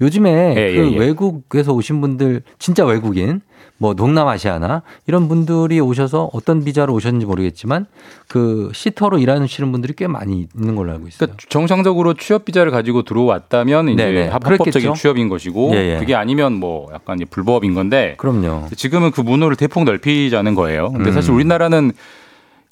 요즘에 0.00 0.54
예, 0.56 0.76
그 0.76 0.88
예, 0.88 0.92
예. 0.92 0.98
외국에서 0.98 1.72
오신 1.72 2.00
분들 2.00 2.42
진짜 2.58 2.84
외국인 2.84 3.40
뭐 3.76 3.94
동남아시아나 3.94 4.82
이런 5.06 5.28
분들이 5.28 5.80
오셔서 5.80 6.30
어떤 6.32 6.64
비자로 6.64 6.94
오셨는지 6.94 7.26
모르겠지만 7.26 7.86
그 8.28 8.70
시터로 8.72 9.18
일하시는 9.18 9.72
분들이 9.72 9.94
꽤 9.96 10.06
많이 10.06 10.46
있는 10.54 10.76
걸로 10.76 10.92
알고 10.92 11.08
있어요. 11.08 11.18
그러니까 11.18 11.36
정상적으로 11.48 12.14
취업 12.14 12.44
비자를 12.44 12.70
가지고 12.70 13.02
들어왔다면 13.02 13.88
이제 13.88 14.04
네네. 14.04 14.28
합법적인 14.28 14.72
그랬겠죠. 14.72 14.94
취업인 14.94 15.28
것이고 15.28 15.72
예, 15.74 15.94
예. 15.94 15.98
그게 15.98 16.14
아니면 16.14 16.54
뭐 16.54 16.88
약간 16.92 17.18
불법인 17.28 17.74
건데 17.74 18.14
그럼요. 18.18 18.68
지금은 18.76 19.10
그 19.10 19.20
문호를 19.20 19.56
대폭 19.56 19.84
넓히자는 19.84 20.54
거예요. 20.54 20.92
근데 20.92 21.10
음. 21.10 21.12
사실 21.12 21.32
우리나라는 21.32 21.92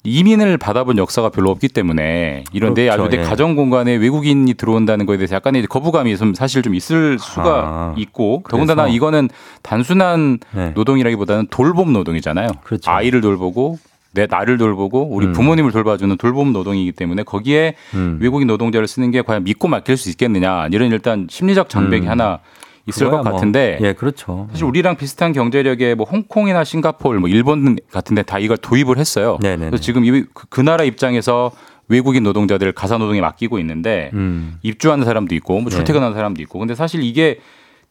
이민을 0.05 0.57
받아본 0.57 0.97
역사가 0.97 1.29
별로 1.29 1.49
없기 1.51 1.69
때문에 1.69 2.43
이런 2.51 2.73
내 2.73 2.85
그렇죠. 2.85 3.03
아주 3.03 3.15
내 3.15 3.21
예. 3.21 3.25
가정 3.25 3.55
공간에 3.55 3.95
외국인이 3.95 4.53
들어온다는 4.55 5.05
거에 5.05 5.17
대해서 5.17 5.35
약간의 5.35 5.65
거부감이 5.67 6.17
좀 6.17 6.33
사실 6.33 6.61
좀 6.61 6.75
있을 6.75 7.17
수가 7.19 7.63
아, 7.65 7.95
있고 7.97 8.43
더군다나 8.49 8.83
그래서? 8.83 8.95
이거는 8.95 9.29
단순한 9.61 10.39
네. 10.51 10.71
노동이라기보다는 10.75 11.47
돌봄 11.49 11.93
노동이잖아요. 11.93 12.49
그렇죠. 12.63 12.91
아이를 12.91 13.21
돌보고 13.21 13.79
내 14.11 14.27
나를 14.29 14.57
돌보고 14.57 15.07
우리 15.09 15.27
음. 15.27 15.31
부모님을 15.31 15.71
돌봐주는 15.71 16.17
돌봄 16.17 16.51
노동이기 16.51 16.91
때문에 16.91 17.23
거기에 17.23 17.75
음. 17.93 18.19
외국인 18.21 18.47
노동자를 18.47 18.87
쓰는 18.87 19.09
게 19.09 19.21
과연 19.21 19.45
믿고 19.45 19.69
맡길 19.69 19.95
수 19.95 20.09
있겠느냐 20.09 20.67
이런 20.71 20.91
일단 20.91 21.27
심리적 21.29 21.69
장벽이 21.69 22.03
음. 22.03 22.09
하나 22.09 22.39
있을 22.87 23.09
것 23.09 23.23
뭐. 23.23 23.31
같은데 23.33 23.77
예, 23.81 23.93
그렇죠. 23.93 24.47
사실 24.51 24.65
우리랑 24.65 24.97
비슷한 24.97 25.31
경제력의 25.31 25.95
뭐 25.95 26.05
홍콩이나 26.05 26.63
싱가포르, 26.63 27.19
뭐 27.19 27.29
일본 27.29 27.77
같은데 27.91 28.23
다 28.23 28.39
이걸 28.39 28.57
도입을 28.57 28.97
했어요. 28.97 29.37
네네네. 29.41 29.67
그래서 29.69 29.81
지금 29.81 30.03
이- 30.03 30.11
그, 30.33 30.45
그 30.49 30.61
나라 30.61 30.83
입장에서 30.83 31.51
외국인 31.87 32.23
노동자들 32.23 32.71
가사 32.73 32.97
노동에 32.97 33.21
맡기고 33.21 33.59
있는데 33.59 34.09
음. 34.13 34.57
입주하는 34.63 35.05
사람도 35.05 35.35
있고 35.35 35.59
뭐 35.61 35.69
출퇴근하는 35.69 36.15
사람도 36.15 36.41
있고 36.43 36.59
근데 36.59 36.75
사실 36.75 37.03
이게 37.03 37.39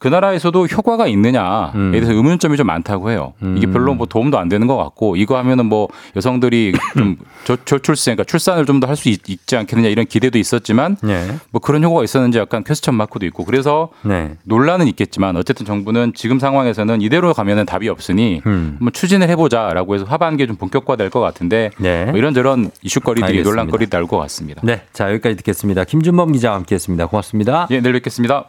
그 0.03 0.09
나라에서도 0.09 0.67
효과가 0.67 1.07
있느냐에 1.07 1.71
음. 1.77 1.93
대해서 1.93 2.13
의문점이 2.13 2.57
좀 2.57 2.67
많다고 2.67 3.11
해요. 3.13 3.35
이게 3.57 3.69
음. 3.69 3.73
별로 3.73 3.95
뭐 3.95 4.07
도움도 4.07 4.37
안 4.37 4.49
되는 4.49 4.67
것 4.67 4.77
같고 4.77 5.15
이거 5.15 5.39
하면은 5.39 5.67
뭐 5.67 5.87
여성들이 6.17 6.73
좀 6.97 7.17
저, 7.45 7.57
저출생, 7.65 8.17
그러니까 8.17 8.25
출산을 8.25 8.67
좀 8.67 8.81
더 8.81 8.89
할 8.89 8.97
수 8.97 9.09
있지 9.09 9.57
않겠느냐 9.57 9.89
이런 9.89 10.07
기대도 10.07 10.39
있었지만 10.39 10.97
네. 11.03 11.37
뭐 11.51 11.61
그런 11.61 11.85
효과가 11.85 12.03
있었는지 12.03 12.39
약간 12.39 12.65
퀘스천 12.65 12.95
마크도 12.97 13.25
있고 13.27 13.45
그래서 13.45 13.91
네. 14.03 14.37
논란은 14.43 14.89
있겠지만 14.89 15.37
어쨌든 15.37 15.65
정부는 15.67 16.15
지금 16.15 16.39
상황에서는 16.41 17.01
이대로 17.01 17.33
가면은 17.33 17.65
답이 17.65 17.89
없으니 17.89 18.43
음. 18.47 18.77
한번 18.79 18.93
추진을 18.93 19.29
해보자라고 19.29 19.95
해서 19.95 20.05
하반기에 20.05 20.47
좀 20.49 20.57
본격화될 20.57 21.11
것 21.11 21.21
같은데 21.21 21.71
네. 21.79 22.07
뭐 22.07 22.17
이런저런 22.19 22.71
이슈거리들이 22.83 23.25
알겠습니다. 23.39 23.51
논란거리 23.51 23.87
나올 23.87 24.07
것 24.09 24.19
같습니다. 24.19 24.61
네. 24.65 24.83
자, 24.93 25.11
여기까지 25.13 25.37
듣겠습니다. 25.37 25.85
김준범 25.85 26.33
기자와 26.33 26.57
함께 26.57 26.75
했습니다. 26.75 27.07
고맙습니다. 27.07 27.69
예, 27.71 27.81
내일 27.81 27.93
뵙겠습니다. 27.95 28.47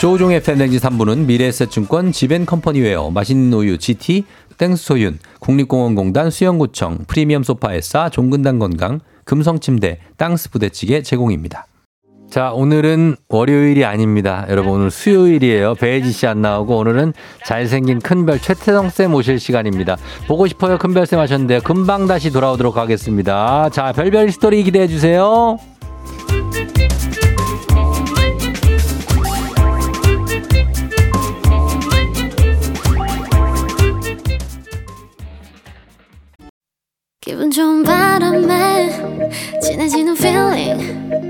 조우종의 0.00 0.42
FM 0.42 0.49
댕진 0.49 0.78
3부는 0.78 1.26
미래에셋증권 1.26 2.12
지벤컴퍼니웨어 2.12 3.10
맛있는 3.10 3.52
우유 3.52 3.76
GT 3.76 4.24
땡스소윤 4.56 5.18
국립공원공단 5.40 6.30
수영구청 6.30 7.04
프리미엄 7.06 7.42
소파에싸 7.42 8.08
종근당 8.08 8.58
건강 8.58 9.00
금성침대 9.24 10.00
땅스 10.16 10.52
부대찌개 10.52 11.02
제공입니다. 11.02 11.66
자 12.30 12.52
오늘은 12.52 13.16
월요일이 13.28 13.84
아닙니다. 13.84 14.46
여러분 14.48 14.74
오늘 14.74 14.90
수요일이에요. 14.92 15.74
배혜지 15.74 16.12
씨 16.12 16.26
안 16.28 16.40
나오고 16.40 16.76
오늘은 16.76 17.12
잘생긴 17.44 17.98
큰별 17.98 18.38
최태성 18.38 18.90
쌤 18.90 19.12
오실 19.14 19.40
시간입니다. 19.40 19.96
보고 20.28 20.46
싶어요 20.46 20.78
큰별 20.78 21.06
쌤 21.06 21.18
하셨는데요. 21.18 21.60
금방 21.62 22.06
다시 22.06 22.30
돌아오도록 22.30 22.76
하겠습니다. 22.76 23.68
자 23.70 23.92
별별 23.92 24.30
스토리 24.30 24.62
기대해 24.62 24.86
주세요. 24.86 25.58
기분 37.20 37.50
좋은 37.50 37.82
바람에 37.82 38.88
진해지는 39.62 40.16
feeling 40.16 41.29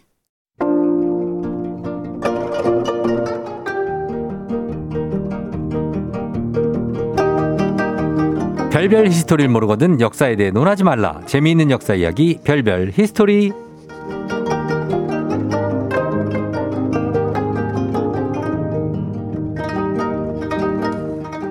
별별 8.81 9.05
히스토리를 9.05 9.47
모르거든 9.51 10.01
역사에 10.01 10.35
대해 10.35 10.49
논하지 10.49 10.83
말라. 10.83 11.21
재미있는 11.27 11.69
역사 11.69 11.93
이야기 11.93 12.39
별별 12.43 12.91
히스토리. 12.95 13.51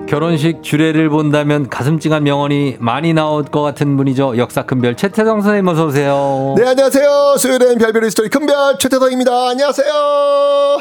결혼식 0.07 0.61
주례를 0.61 1.07
본다면 1.07 1.69
가슴 1.69 1.99
찡한 1.99 2.23
명언이 2.23 2.75
많이 2.79 3.13
나올 3.13 3.43
것 3.45 3.61
같은 3.61 3.95
분이죠. 3.95 4.35
역사 4.35 4.65
큰별 4.65 4.97
최태성 4.97 5.39
선생님 5.39 5.69
어서 5.69 5.85
오세요. 5.85 6.53
네, 6.57 6.67
안녕하세요. 6.67 7.37
수요일엔 7.37 7.77
별별 7.77 8.11
스토리 8.11 8.27
큰별 8.27 8.77
최태성입니다. 8.77 9.31
안녕하세요. 9.51 9.93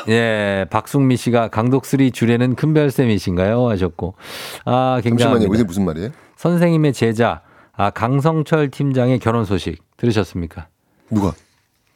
예, 0.08 0.66
박숙미 0.68 1.16
씨가 1.16 1.46
강독수리 1.46 2.10
주례는 2.10 2.56
큰별 2.56 2.90
쌤이신가요? 2.90 3.68
하셨고. 3.68 4.14
아, 4.64 4.96
잠시만요. 4.96 5.16
굉장합니다. 5.16 5.54
이게 5.54 5.62
무슨 5.62 5.84
말이에요? 5.84 6.10
선생님의 6.40 6.94
제자 6.94 7.42
아, 7.74 7.90
강성철 7.90 8.70
팀장의 8.70 9.18
결혼 9.18 9.44
소식 9.44 9.76
들으셨습니까? 9.98 10.68
누가? 11.10 11.34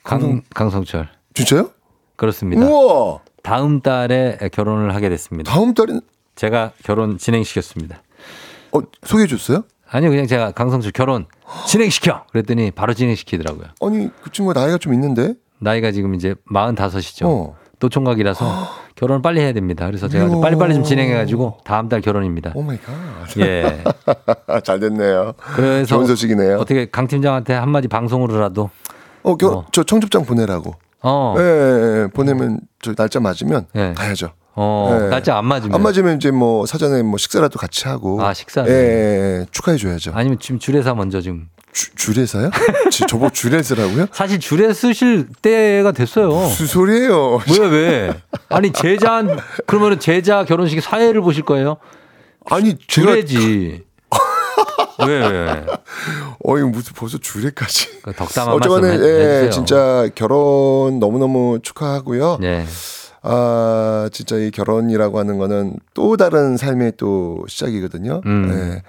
강, 0.03 0.43
강성철. 0.55 1.09
진짜요? 1.33 1.71
그렇습니다. 2.17 2.67
우와. 2.67 3.21
다음 3.43 3.81
달에 3.81 4.37
결혼을 4.53 4.95
하게 4.95 5.09
됐습니다. 5.09 5.51
다음 5.51 5.73
달엔 5.73 6.03
제가 6.37 6.73
결혼 6.83 7.17
진행시켰습니다. 7.17 8.03
어, 8.73 8.81
소개해 9.05 9.27
줬어요? 9.29 9.65
아니요, 9.89 10.11
그냥 10.11 10.27
제가 10.27 10.53
강성철 10.53 10.93
결혼 10.93 11.25
진행시켜! 11.67 12.27
그랬더니 12.31 12.71
바로 12.71 12.93
진행시키더라고요. 12.93 13.69
아니, 13.81 14.11
그 14.21 14.31
친구가 14.31 14.61
나이가 14.61 14.77
좀 14.77 14.93
있는데. 14.93 15.37
나이가 15.59 15.91
지금 15.91 16.15
이제 16.15 16.35
45이죠. 16.53 17.25
어. 17.25 17.57
노총각이라서 17.81 18.45
결혼을 18.97 19.23
빨리 19.23 19.41
해야 19.41 19.53
됩니다. 19.53 19.87
그래서 19.87 20.09
제가 20.09 20.27
이야. 20.27 20.41
빨리빨리 20.41 20.75
좀 20.75 20.85
진행해가지고 20.85 21.59
다음 21.65 21.89
달 21.89 22.01
결혼입니다. 22.01 22.53
Oh 22.55 22.63
my 22.63 22.79
God. 22.79 22.93
예. 23.41 23.83
잘 24.63 24.79
됐네요. 24.79 25.33
그래서 25.57 25.87
좋은 25.97 26.07
소식이네요. 26.07 26.59
어떻게 26.59 26.87
강 26.91 27.07
팀장한테 27.09 27.55
한마디 27.55 27.89
방송으로라도 27.89 28.71
어, 29.25 29.37
겨, 29.37 29.49
어. 29.49 29.67
저 29.73 29.83
청첩장 29.83 30.25
보내라고. 30.25 30.75
어, 31.05 31.35
예, 31.39 31.43
예, 31.43 32.03
예. 32.03 32.07
보내면 32.09 32.61
저 32.83 32.95
날짜 32.95 33.21
맞으면 33.21 33.67
예. 33.77 33.93
가야죠. 33.97 34.33
어, 34.57 34.99
예. 35.05 35.09
날짜 35.09 35.37
안 35.37 35.45
맞으면 35.47 35.75
안 35.75 35.83
맞으면 35.83 36.17
이제 36.17 36.31
뭐 36.31 36.65
사전에 36.67 37.03
뭐 37.03 37.19
식사라도 37.19 37.59
같이 37.59 37.87
하고. 37.89 38.23
아, 38.25 38.33
식사를. 38.33 38.71
예, 38.71 38.75
예, 38.75 39.41
예. 39.43 39.47
축하해 39.51 39.77
줘야죠. 39.77 40.13
아니면 40.15 40.39
지금 40.41 40.59
주례사 40.59 40.95
먼저 40.95 41.21
지금 41.21 41.49
주, 41.73 41.95
주례사요? 41.95 42.51
지- 42.91 43.05
저보고 43.09 43.31
주례사라고요? 43.31 44.07
사실 44.13 44.39
주례 44.41 44.73
쓰실 44.73 45.27
때가 45.43 45.93
됐어요. 45.93 46.29
무슨 46.29 46.67
소리예요? 46.67 47.41
뭐야 47.49 47.69
왜? 47.69 48.15
아니 48.49 48.73
제자 48.73 49.23
그러면은 49.67 49.99
제자 49.99 50.45
결혼식 50.45 50.81
사회를 50.81 51.21
보실 51.21 51.43
거예요? 51.45 51.77
아니, 52.49 52.77
제가 52.87 53.09
주례지. 53.13 53.85
왜 55.07 55.27
왜? 55.29 55.67
어, 56.45 56.59
이거 56.59 56.69
무슨 56.69 56.93
벌써 56.95 57.19
주례까지. 57.19 58.03
그 58.03 58.13
덕담한 58.13 58.59
말씀 58.59 58.73
어쨌거나 58.73 58.87
해, 58.89 58.95
예, 58.95 59.21
해주세요. 59.23 59.51
진짜 59.51 60.09
결혼 60.15 60.99
너무너무 61.01 61.59
축하하고요. 61.63 62.39
네. 62.41 62.65
아, 63.23 64.09
진짜 64.13 64.37
이 64.37 64.51
결혼이라고 64.51 65.19
하는 65.19 65.39
거는 65.39 65.79
또 65.95 66.17
다른 66.17 66.57
삶의 66.57 66.93
또 66.99 67.45
시작이거든요. 67.49 68.21
음. 68.27 68.51
예. 68.53 68.83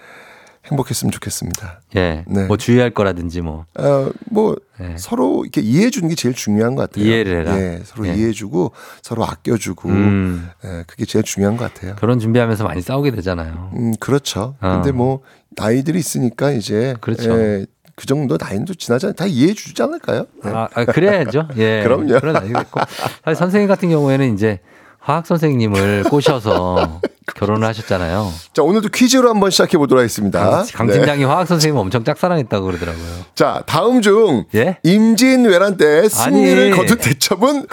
행복했으면 0.70 1.12
좋겠습니다. 1.12 1.82
예. 1.96 2.24
네. 2.28 2.46
뭐 2.46 2.58
주의할 2.58 2.92
거라든지 2.92 3.42
뭐. 3.42 3.66
어, 3.78 4.10
뭐 4.32 4.56
예. 4.82 4.96
서로 4.98 5.44
이렇게 5.44 5.62
이해해 5.62 5.90
주는 5.90 6.10
게 6.10 6.16
제일 6.16 6.34
중요한 6.34 6.76
것 6.76 6.90
같아요. 6.90 7.06
이해를 7.06 7.42
해라. 7.42 7.60
예, 7.60 7.82
서로 7.86 8.08
예. 8.08 8.16
이해해 8.16 8.32
주고 8.32 8.72
서로 9.02 9.26
아껴 9.26 9.58
주고 9.58 9.90
음. 9.90 10.50
예, 10.64 10.84
그게 10.88 11.06
제일 11.06 11.24
중요한 11.24 11.58
것 11.58 11.72
같아요. 11.74 11.96
결혼 11.96 12.20
준비하면서 12.20 12.64
많이 12.64 12.82
싸우게 12.82 13.12
되잖아요. 13.12 13.72
음, 13.76 13.94
그렇죠. 14.00 14.56
어. 14.60 14.82
근데 14.82 14.92
뭐 14.92 15.22
나이들이 15.52 16.00
있으니까 16.00 16.52
이제 16.52 16.96
그렇죠. 17.00 17.32
예, 17.40 17.66
그 17.96 18.06
정도 18.06 18.38
나이도 18.40 18.74
지나잖아요. 18.74 19.14
다 19.14 19.26
이해해 19.26 19.54
주지 19.54 19.82
않을까요? 19.82 20.26
예. 20.46 20.50
아, 20.50 20.68
아, 20.74 20.86
그래야죠. 20.86 21.48
예. 21.58 21.82
그럼요. 21.86 22.20
그런 22.20 22.36
아니겠고. 22.36 22.82
사실 23.24 23.36
선생님 23.36 23.68
같은 23.68 23.90
경우에는 23.90 24.34
이제 24.34 24.60
화학 25.06 25.28
선생님을 25.28 26.06
꼬셔서 26.10 27.00
결혼을 27.36 27.68
하셨잖아요. 27.68 28.32
자, 28.54 28.64
오늘도 28.64 28.90
퀴즈로 28.90 29.30
한번 29.30 29.52
시작해 29.52 29.78
보도록 29.78 30.00
하겠습니다. 30.00 30.40
강, 30.50 30.66
강 30.74 30.88
네. 30.88 30.94
팀장이 30.94 31.24
화학 31.26 31.48
선생님 31.48 31.78
엄청 31.78 32.04
짝사랑했다고 32.04 32.66
그러더라고요. 32.66 33.06
자, 33.36 33.62
다음 33.68 34.02
중 34.02 34.46
예? 34.56 34.80
임진 34.82 35.46
외란 35.46 35.78
때 35.78 36.10
승리를 36.10 36.64
아니. 36.64 36.72
거둔 36.72 36.98
대첩은 36.98 37.68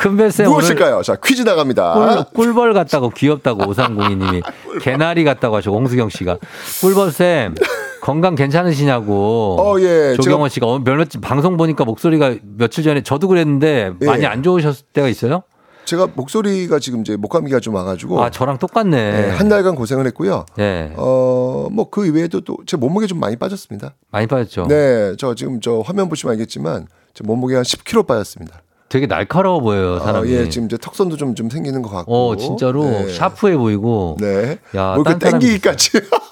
무엇일까요? 0.45 1.01
자, 1.03 1.17
퀴즈 1.17 1.43
나갑니다. 1.43 1.95
꿀, 2.35 2.53
꿀벌 2.55 2.75
같다고 2.75 3.09
귀엽다고 3.11 3.67
오상공이님이 3.67 4.43
개나리 4.83 5.25
같다고 5.25 5.57
하시고 5.57 5.75
홍수경 5.75 6.11
씨가 6.11 6.37
꿀벌 6.83 7.13
쌤 7.13 7.55
건강 8.03 8.35
괜찮으시냐고. 8.35 9.57
어, 9.59 9.81
예. 9.81 10.17
조경원 10.17 10.51
씨가 10.51 10.67
어, 10.67 10.81
몇 10.81 11.09
방송 11.23 11.57
보니까 11.57 11.85
목소리가 11.85 12.35
며칠 12.59 12.85
전에 12.85 13.03
저도 13.03 13.29
그랬는데 13.29 13.93
예. 14.03 14.07
많이 14.07 14.27
안 14.27 14.43
좋으셨을 14.43 14.85
때가 14.93 15.09
있어요? 15.09 15.45
제가 15.85 16.09
목소리가 16.15 16.79
지금 16.79 17.01
이제 17.01 17.17
목감기가 17.17 17.61
좀 17.61 17.75
와가지고 17.75 18.23
아 18.23 18.31
저랑 18.31 18.59
똑같네. 18.59 18.97
예, 18.97 19.31
한 19.31 19.49
달간 19.49 19.75
고생을 19.75 20.07
했고요. 20.07 20.47
예. 20.59 20.93
어, 20.97 21.69
뭐 21.71 21.91
그 21.91 22.07
이외에도 22.07 22.41
또 22.41 22.57
제 22.67 22.77
몸무게 22.77 23.07
좀 23.07 23.19
많이 23.21 23.37
빠졌습니다. 23.37 23.95
많이 24.11 24.27
빠졌죠. 24.27 24.67
네, 24.69 25.15
저 25.19 25.35
지금 25.35 25.61
저 25.61 25.81
화면 25.81 26.09
보시면 26.09 26.33
알겠지만 26.33 26.87
제 27.15 27.25
몸무게 27.25 27.55
한 27.57 27.65
10kg 27.65 28.07
빠졌습니다. 28.07 28.63
되게 28.89 29.07
날카로워 29.07 29.61
보여요 29.61 29.97
아, 29.97 30.01
사람이. 30.05 30.31
예, 30.31 30.49
지금 30.51 30.67
이제 30.67 30.77
턱선도 30.79 31.17
좀좀 31.17 31.49
생기는 31.51 31.81
것 31.83 31.91
같고. 31.91 32.15
어 32.31 32.37
진짜로 32.37 32.83
네. 32.85 33.13
샤프해 33.13 33.57
보이고. 33.57 34.17
네. 34.21 34.59
야, 34.77 34.95
뭐 34.95 35.05
사람이 35.05 35.19
땡기기까지. 35.19 35.91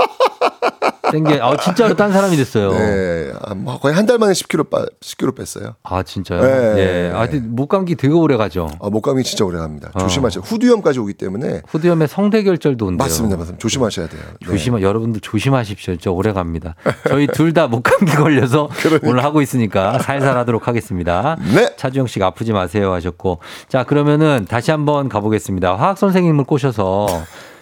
땡겨. 1.13 1.39
아, 1.45 1.57
진짜로 1.57 1.95
딴 1.95 2.13
사람이 2.13 2.37
됐어요. 2.37 2.73
네, 2.73 3.33
아, 3.43 3.55
뭐 3.55 3.79
거의 3.79 3.95
한 3.95 4.07
달 4.07 4.19
만에 4.19 4.33
10kg 4.33 4.71
빠, 4.71 4.87
10kg 5.01 5.37
뺐어요. 5.37 5.75
아, 5.85 6.03
진짜요? 6.03 6.41
네. 6.41 6.79
예. 6.79 7.13
아, 7.15 7.29
목감기 7.43 7.95
되게 7.97 8.13
오래 8.15 8.37
가죠. 8.37 8.69
아, 8.81 8.89
목감이 8.91 9.23
진짜 9.23 9.45
오래 9.45 9.59
갑니다. 9.59 9.91
어. 9.95 9.99
조심하세요. 9.99 10.43
후두염까지 10.45 10.99
오기 10.99 11.15
때문에 11.15 11.63
후두염에 11.69 12.07
성대결절도 12.07 12.87
온대요. 12.87 13.05
맞습니다, 13.05 13.37
맞습니다. 13.37 13.59
조심하셔야 13.61 14.09
돼요. 14.09 14.21
네. 14.41 14.47
조심, 14.47 14.81
여러분들 14.81 15.21
조심하십시오. 15.21 15.95
진짜 15.95 16.11
오래 16.11 16.33
갑니다. 16.33 16.75
저희 17.09 17.27
둘 17.27 17.53
다 17.53 17.67
목감기 17.67 18.13
걸려서 18.17 18.69
오늘 19.03 19.25
하고 19.25 19.43
있으니까 19.43 19.99
살살 19.99 20.37
하도록 20.39 20.67
하겠습니다. 20.69 21.37
네. 21.55 21.75
차주영 21.77 22.07
씨가 22.07 22.27
아프지 22.27 22.53
마세요 22.53 22.93
하셨고. 22.93 23.41
자, 23.69 23.85
그러면은 23.85 24.47
다시 24.49 24.71
한번 24.71 25.09
가보겠습니다. 25.09 25.77
화학 25.77 25.99
선생님을 25.99 26.45
꼬셔서 26.45 27.07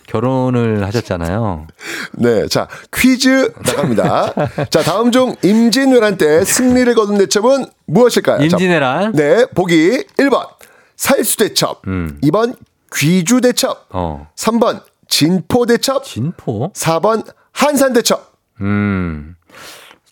결혼을 0.08 0.84
하셨잖아요. 0.86 1.66
네, 2.14 2.48
자 2.48 2.66
퀴즈 2.92 3.52
나갑니다. 3.64 4.32
자 4.70 4.82
다음 4.82 5.12
중 5.12 5.34
임진왜란 5.42 6.16
때 6.16 6.44
승리를 6.44 6.92
거둔 6.94 7.18
대첩은 7.18 7.66
무엇일까요? 7.86 8.42
임진왜란. 8.42 9.12
자, 9.12 9.22
네, 9.22 9.46
보기 9.54 10.04
1번 10.18 10.48
살수대첩, 10.96 11.82
음. 11.86 12.18
2번 12.24 12.56
귀주대첩, 12.94 13.86
어. 13.90 14.28
3번 14.34 14.82
진포대첩, 15.06 16.04
진포? 16.04 16.72
4번 16.72 17.24
한산대첩. 17.52 18.32
음. 18.62 19.36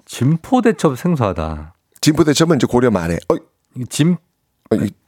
진포대첩 0.05 0.97
생소하다. 0.97 1.75
진포대첩은 2.01 2.57
이제 2.57 2.67
고려 2.69 2.91
말에. 2.91 3.17
어, 3.29 3.35
진 3.89 4.17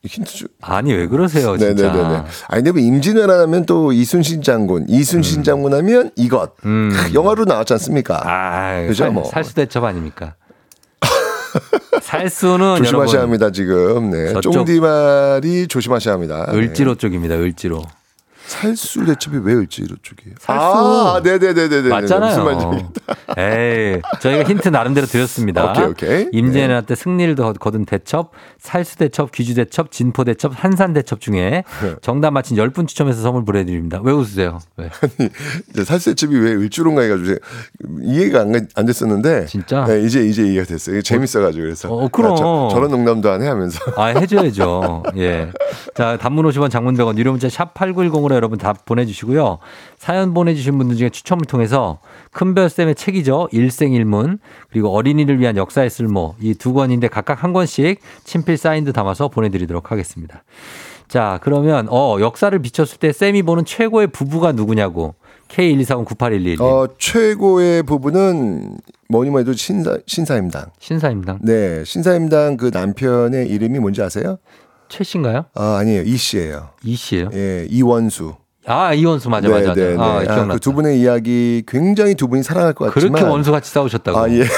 힌트 0.04 0.30
주. 0.30 0.46
아니 0.60 0.92
왜 0.92 1.06
그러세요, 1.06 1.56
진짜. 1.58 1.90
네네네네. 1.92 2.14
아니 2.48 2.62
근데 2.62 2.72
뭐 2.72 2.80
임진왜란 2.80 3.40
하면 3.40 3.66
또 3.66 3.92
이순신 3.92 4.42
장군, 4.42 4.86
이순신 4.88 5.42
장군 5.42 5.74
하면 5.74 6.10
이것 6.16 6.52
음. 6.64 6.92
영화로 7.12 7.44
나왔지 7.44 7.72
않습니까? 7.74 8.22
아, 8.24 8.86
그죠, 8.86 9.04
살, 9.04 9.12
뭐. 9.12 9.24
살수대첩 9.24 9.84
아닙니까? 9.84 10.34
살수는 12.02 12.76
조심하셔야 12.84 13.22
합니다 13.22 13.50
지금. 13.50 14.10
네. 14.10 14.32
쫑디 14.40 14.80
말이 14.80 15.66
조심하셔야 15.66 16.14
합니다. 16.14 16.46
네. 16.50 16.56
을지로 16.56 16.94
쪽입니다. 16.94 17.34
을지로. 17.36 17.82
살수 18.48 19.04
대첩이 19.04 19.38
왜 19.42 19.52
을지로 19.54 19.96
쪽이에요? 20.02 20.36
살수. 20.40 20.62
아, 20.64 21.20
네네네네네. 21.22 21.88
맞잖아요. 21.90 22.44
무슨. 22.44 22.88
에이, 23.36 24.00
저희가 24.20 24.44
힌트 24.48 24.70
나름대로 24.70 25.06
드렸습니다. 25.06 25.70
오케이, 25.70 25.84
오케이. 25.84 26.28
임진왜란 26.32 26.86
때 26.86 26.94
승리를 26.94 27.34
더 27.34 27.52
거둔 27.52 27.84
대첩, 27.84 28.32
살수 28.58 28.96
대첩, 28.96 29.32
귀주 29.32 29.54
대첩, 29.54 29.90
진포 29.92 30.24
대첩, 30.24 30.52
한산 30.56 30.94
대첩 30.94 31.20
중에 31.20 31.62
네. 31.82 31.94
정답 32.00 32.30
맞힌 32.30 32.56
10분 32.56 32.88
추첨해서 32.88 33.20
선물 33.20 33.44
보내드립니다. 33.44 34.00
왜 34.02 34.12
웃으세요? 34.12 34.60
왜? 34.78 34.88
이제 35.70 35.84
살수 35.84 36.10
대첩이 36.14 36.34
왜 36.38 36.52
을지로인가 36.52 37.02
해가지고 37.02 37.34
이해가 38.02 38.40
안, 38.40 38.66
안 38.74 38.86
됐었는데. 38.86 39.44
진짜? 39.46 39.84
네, 39.84 40.00
이제 40.02 40.24
이제 40.26 40.42
이해가 40.46 40.64
됐어요. 40.66 41.02
재밌어가지고 41.02 41.62
그래서. 41.64 41.92
어, 41.92 42.08
그럼. 42.08 42.32
아, 42.32 42.36
저, 42.36 42.68
저런 42.72 42.90
농담도 42.90 43.30
안 43.30 43.42
해 43.42 43.48
하면서. 43.48 43.78
아, 43.96 44.06
해줘야죠. 44.06 45.02
예. 45.18 45.50
자, 45.94 46.16
단문 46.16 46.46
50원, 46.46 46.70
장문 46.70 46.96
100원, 46.96 47.18
유료 47.18 47.30
문자 47.30 47.48
샵 47.50 47.74
8910으로 47.74 48.37
여러분 48.38 48.56
답 48.58 48.86
보내주시고요. 48.86 49.58
사연 49.98 50.32
보내주신 50.32 50.78
분들 50.78 50.96
중에 50.96 51.10
추첨을 51.10 51.44
통해서 51.44 51.98
큰별쌤의 52.32 52.94
책이죠. 52.94 53.48
일생일문. 53.52 54.38
그리고 54.70 54.88
어린이를 54.90 55.38
위한 55.40 55.56
역사의 55.58 55.90
쓸모. 55.90 56.34
이 56.40 56.54
두 56.54 56.72
권인데 56.72 57.08
각각 57.08 57.44
한 57.44 57.52
권씩 57.52 58.00
친필 58.24 58.56
사인도 58.56 58.92
담아서 58.92 59.28
보내드리도록 59.28 59.92
하겠습니다. 59.92 60.42
자, 61.08 61.38
그러면, 61.42 61.86
어, 61.90 62.18
역사를 62.20 62.56
비췄을 62.58 62.98
때 62.98 63.12
쌤이 63.12 63.42
보는 63.42 63.64
최고의 63.64 64.08
부부가 64.08 64.52
누구냐고. 64.52 65.14
K124098111. 65.48 66.60
어, 66.60 66.86
최고의 66.98 67.82
부분은 67.84 68.76
뭐니 69.08 69.30
뭐해도 69.30 69.54
신사, 69.54 69.96
신사임당. 70.06 70.66
신사임당. 70.78 71.38
네, 71.42 71.82
신사임당 71.84 72.58
그 72.58 72.70
남편의 72.72 73.48
이름이 73.48 73.78
뭔지 73.78 74.02
아세요? 74.02 74.36
최 74.88 75.04
씨인가요? 75.04 75.46
아, 75.54 75.76
아니에요. 75.80 76.02
이 76.02 76.16
씨예요. 76.16 76.70
이 76.82 76.96
씨예요? 76.96 77.30
예, 77.34 77.66
이원수. 77.70 78.34
아, 78.66 78.92
이원수 78.92 79.30
맞아, 79.30 79.48
맞아. 79.48 79.68
맞아. 79.68 79.80
아, 79.82 80.20
기억났다. 80.22 80.46
그 80.54 80.58
두 80.60 80.72
분의 80.74 81.00
이야기 81.00 81.62
굉장히 81.66 82.14
두 82.14 82.28
분이 82.28 82.42
사랑할 82.42 82.74
것 82.74 82.92
같지만 82.92 83.12
그렇게 83.14 83.30
원수 83.30 83.50
같이 83.50 83.70
싸우셨다고. 83.70 84.18
아, 84.18 84.28
예. 84.30 84.44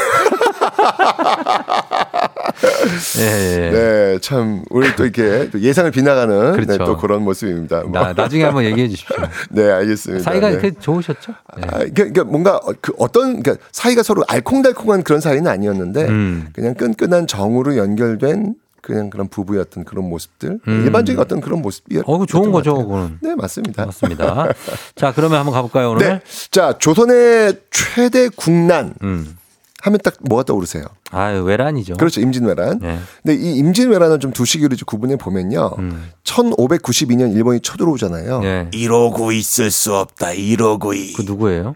예, 3.19 3.23
예. 3.23 3.71
네, 3.71 4.19
참 4.21 4.63
우리 4.71 4.95
또 4.97 5.05
이렇게 5.05 5.49
또 5.51 5.61
예상을 5.61 5.91
빗나가는 5.91 6.53
그렇죠. 6.53 6.73
네, 6.73 6.79
또 6.79 6.97
그런 6.97 7.23
모습입니다. 7.23 7.83
뭐. 7.83 7.93
나, 7.93 8.13
나중에 8.13 8.45
한번 8.45 8.65
얘기해 8.65 8.89
주십시오. 8.89 9.17
네, 9.51 9.71
알겠습니다. 9.71 10.23
사이가 10.25 10.49
네. 10.49 10.53
이렇게 10.55 10.73
좋으셨죠? 10.79 11.33
네. 11.57 11.63
아, 11.67 11.71
그러니까, 11.79 11.95
그러니까 11.95 12.25
뭔가 12.25 12.57
어- 12.57 12.75
그 12.81 12.93
어떤 12.99 13.43
그러니까 13.43 13.65
사이가 13.73 14.03
서로 14.03 14.23
알콩달콩한 14.29 15.03
그런 15.03 15.21
사이는 15.21 15.47
아니었는데 15.51 16.07
음. 16.09 16.49
그냥 16.53 16.75
끈끈한 16.75 17.27
정으로 17.27 17.77
연결된 17.77 18.55
그냥 18.83 19.11
그런 19.11 19.29
부부였던 19.29 19.85
그런 19.85 20.09
모습들 20.09 20.61
음. 20.67 20.83
일반적인 20.85 21.21
어떤 21.21 21.41
그런 21.41 21.61
모습이었던 21.63 22.15
어, 22.15 22.19
그 22.19 22.27
좋은 22.27 22.47
것 22.53 22.59
거죠. 22.59 22.77
그거는. 22.77 23.19
네, 23.21 23.35
맞습니다. 23.35 23.87
맞습니다. 23.87 24.49
자, 24.95 25.13
그러면 25.15 25.39
한번 25.39 25.55
가볼까요, 25.55 25.91
오늘? 25.91 26.07
네, 26.09 26.21
자 26.51 26.77
조선의 26.79 27.61
최대 27.71 28.29
국난 28.29 28.95
음. 29.03 29.37
하면 29.83 29.99
딱 30.05 30.15
뭐가 30.21 30.43
떠오르세요? 30.45 30.85
아유, 31.11 31.43
외란이죠. 31.43 31.95
그렇죠, 31.97 32.21
임진왜란. 32.21 32.81
네. 32.81 32.99
근데 33.23 33.35
이 33.43 33.57
임진왜란을 33.57 34.19
좀 34.21 34.33
두 34.33 34.45
시기로 34.45 34.75
이제 34.75 34.85
구분해 34.87 35.17
보면요. 35.17 35.71
음. 35.79 36.11
1592년 36.25 37.35
일본이 37.35 37.61
쳐들어오잖아요. 37.61 38.41
네. 38.41 38.69
이러고 38.73 39.33
있을 39.33 39.71
수 39.71 39.95
없다. 39.95 40.33
이러고 40.33 40.93
이. 40.95 41.13
그 41.15 41.23
누구예요? 41.23 41.75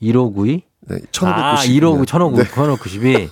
1592? 0.00 0.62
네, 0.88 0.96
아, 0.96 0.98
1592. 1.12 2.06
1592, 2.06 2.06
1592, 2.06 2.50
1592. 2.54 3.30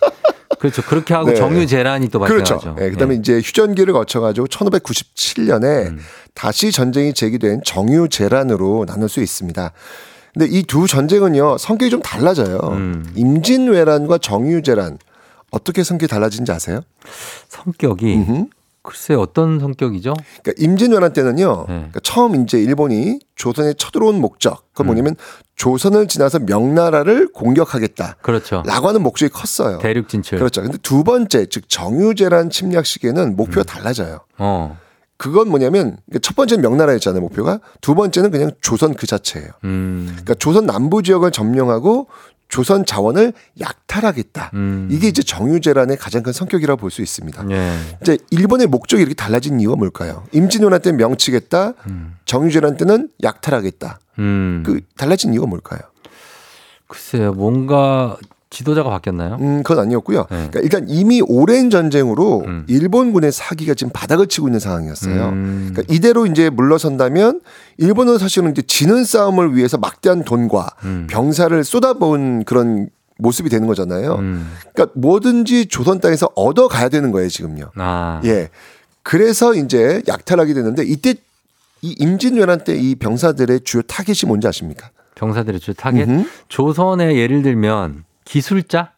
그렇죠. 0.61 0.83
그렇게 0.83 1.15
하고 1.15 1.31
네. 1.31 1.35
정유재란이 1.37 2.09
또 2.11 2.21
그렇죠. 2.21 2.57
발생하죠. 2.59 2.85
예, 2.85 2.91
그다음에 2.91 3.15
이제 3.17 3.39
휴전기를 3.39 3.93
거쳐가지고 3.95 4.47
1597년에 4.47 5.89
음. 5.89 5.99
다시 6.35 6.71
전쟁이 6.71 7.13
제기된 7.15 7.63
정유 7.65 8.09
재란으로 8.11 8.85
나눌 8.87 9.09
수 9.09 9.21
있습니다. 9.23 9.73
근데 10.35 10.47
이 10.49 10.63
두 10.63 10.87
전쟁은요 10.87 11.59
성격이 11.59 11.91
좀 11.91 12.03
달라져요. 12.03 12.59
음. 12.73 13.05
임진왜란과 13.17 14.19
정유재란 14.19 14.99
어떻게 15.51 15.83
성격이 15.83 16.09
달라진지 16.09 16.53
아세요? 16.53 16.83
성격이 17.49 18.15
음흠. 18.15 18.45
글쎄 18.83 19.15
어떤 19.15 19.61
성격이죠? 19.61 20.15
그러니까 20.43 20.53
임진왜란 20.63 21.13
때는요. 21.13 21.67
네. 21.69 21.75
그러니까 21.75 22.01
처음 22.03 22.43
이제 22.43 22.59
일본이 22.59 23.21
조선에 23.35 23.75
쳐들어온 23.75 24.21
목적 24.21 24.65
그건 24.73 24.87
음. 24.87 24.89
뭐냐면 24.89 25.17
조선을 25.57 26.09
지나서 26.09 26.39
명나라를 26.41 27.33
공격하겠다. 27.33 28.17
그렇죠. 28.23 28.63
라고 28.65 28.89
하는 28.89 29.03
목적이 29.03 29.33
컸어요. 29.33 29.79
대륙 29.79 30.09
진출. 30.09 30.39
그렇죠. 30.39 30.63
근데 30.63 30.79
두 30.79 31.05
번째 31.05 31.47
즉 31.47 31.69
정유재란 31.69 32.49
침략 32.49 32.87
시기에는 32.87 33.37
목표가 33.37 33.61
음. 33.61 33.65
달라져요. 33.65 34.21
어. 34.39 34.79
그건 35.19 35.51
뭐냐면 35.51 35.99
그러니까 36.07 36.21
첫 36.23 36.35
번째는 36.35 36.63
명나라였잖아요 36.63 37.21
목표가 37.21 37.61
두 37.83 37.95
번째는 37.95 38.31
그냥 38.31 38.53
조선 38.63 38.95
그 38.95 39.07
자체예요. 39.07 39.51
음. 39.65 40.07
그러니까 40.09 40.33
조선 40.35 40.65
남부 40.65 41.03
지역을 41.03 41.31
점령하고 41.31 42.07
조선 42.51 42.85
자원을 42.85 43.33
약탈하겠다. 43.61 44.51
음. 44.55 44.89
이게 44.91 45.09
이제 45.09 45.23
정유재란의 45.23 45.97
가장 45.97 46.23
큰 46.23 46.33
성격이라고 46.33 46.79
볼 46.81 46.91
수 46.91 47.01
있습니다. 47.01 47.47
예. 47.51 47.79
이제 48.03 48.19
일본의 48.31 48.67
목적이 48.67 49.03
이렇게 49.03 49.15
달라진 49.15 49.61
이유가 49.61 49.77
뭘까요? 49.77 50.25
임진왜란 50.33 50.83
때는 50.83 50.99
명치겠다, 50.99 51.75
정유재란 52.27 52.77
때는 52.77 53.09
약탈하겠다. 53.23 54.01
음. 54.19 54.63
그 54.67 54.81
달라진 54.97 55.33
이유가 55.33 55.47
뭘까요? 55.47 55.81
글쎄요. 56.89 57.33
뭔가 57.33 58.17
지도자가 58.51 58.91
바뀌었나요? 58.91 59.37
음, 59.41 59.63
그건 59.63 59.79
아니었고요. 59.85 60.23
네. 60.29 60.49
그러니까 60.51 60.61
일단 60.61 60.87
이미 60.89 61.21
오랜 61.23 61.71
전쟁으로 61.71 62.43
음. 62.47 62.65
일본군의 62.67 63.31
사기가 63.31 63.75
지금 63.75 63.93
바닥을 63.93 64.27
치고 64.27 64.49
있는 64.49 64.59
상황이었어요. 64.59 65.29
음. 65.29 65.69
그러니까 65.73 65.95
이대로 65.95 66.27
이제 66.27 66.51
물러선다면 66.51 67.41
일본은 67.79 68.19
사실은 68.19 68.51
이제 68.51 68.63
지는 68.63 69.05
싸움을 69.05 69.55
위해서 69.57 69.79
막대한 69.79 70.25
돈과 70.25 70.69
음. 70.85 71.07
병사를 71.09 71.63
쏟아부은 71.63 72.45
그런 72.45 72.89
모습이 73.19 73.49
되는 73.51 73.69
거잖아요. 73.69 74.15
음. 74.17 74.51
그러니까 74.75 74.99
뭐든지 74.99 75.67
조선 75.67 76.01
땅에서 76.01 76.29
얻어 76.35 76.67
가야 76.67 76.89
되는 76.89 77.13
거예요, 77.13 77.29
지금요. 77.29 77.71
아. 77.77 78.21
예. 78.25 78.49
그래서 79.05 79.55
이제 79.55 80.03
약탈하게 80.09 80.55
되는데 80.55 80.83
이때 80.85 81.15
이 81.83 81.95
임진왜란 81.99 82.65
때 82.65 82.75
이 82.77 82.95
병사들의 82.97 83.61
주요 83.61 83.83
타겟이 83.83 84.27
뭔지 84.27 84.49
아십니까? 84.49 84.91
병사들의 85.15 85.61
주 85.61 85.73
타겟. 85.73 86.03
음흠. 86.05 86.25
조선의 86.49 87.17
예를 87.17 87.43
들면 87.43 88.05
기술자? 88.31 88.93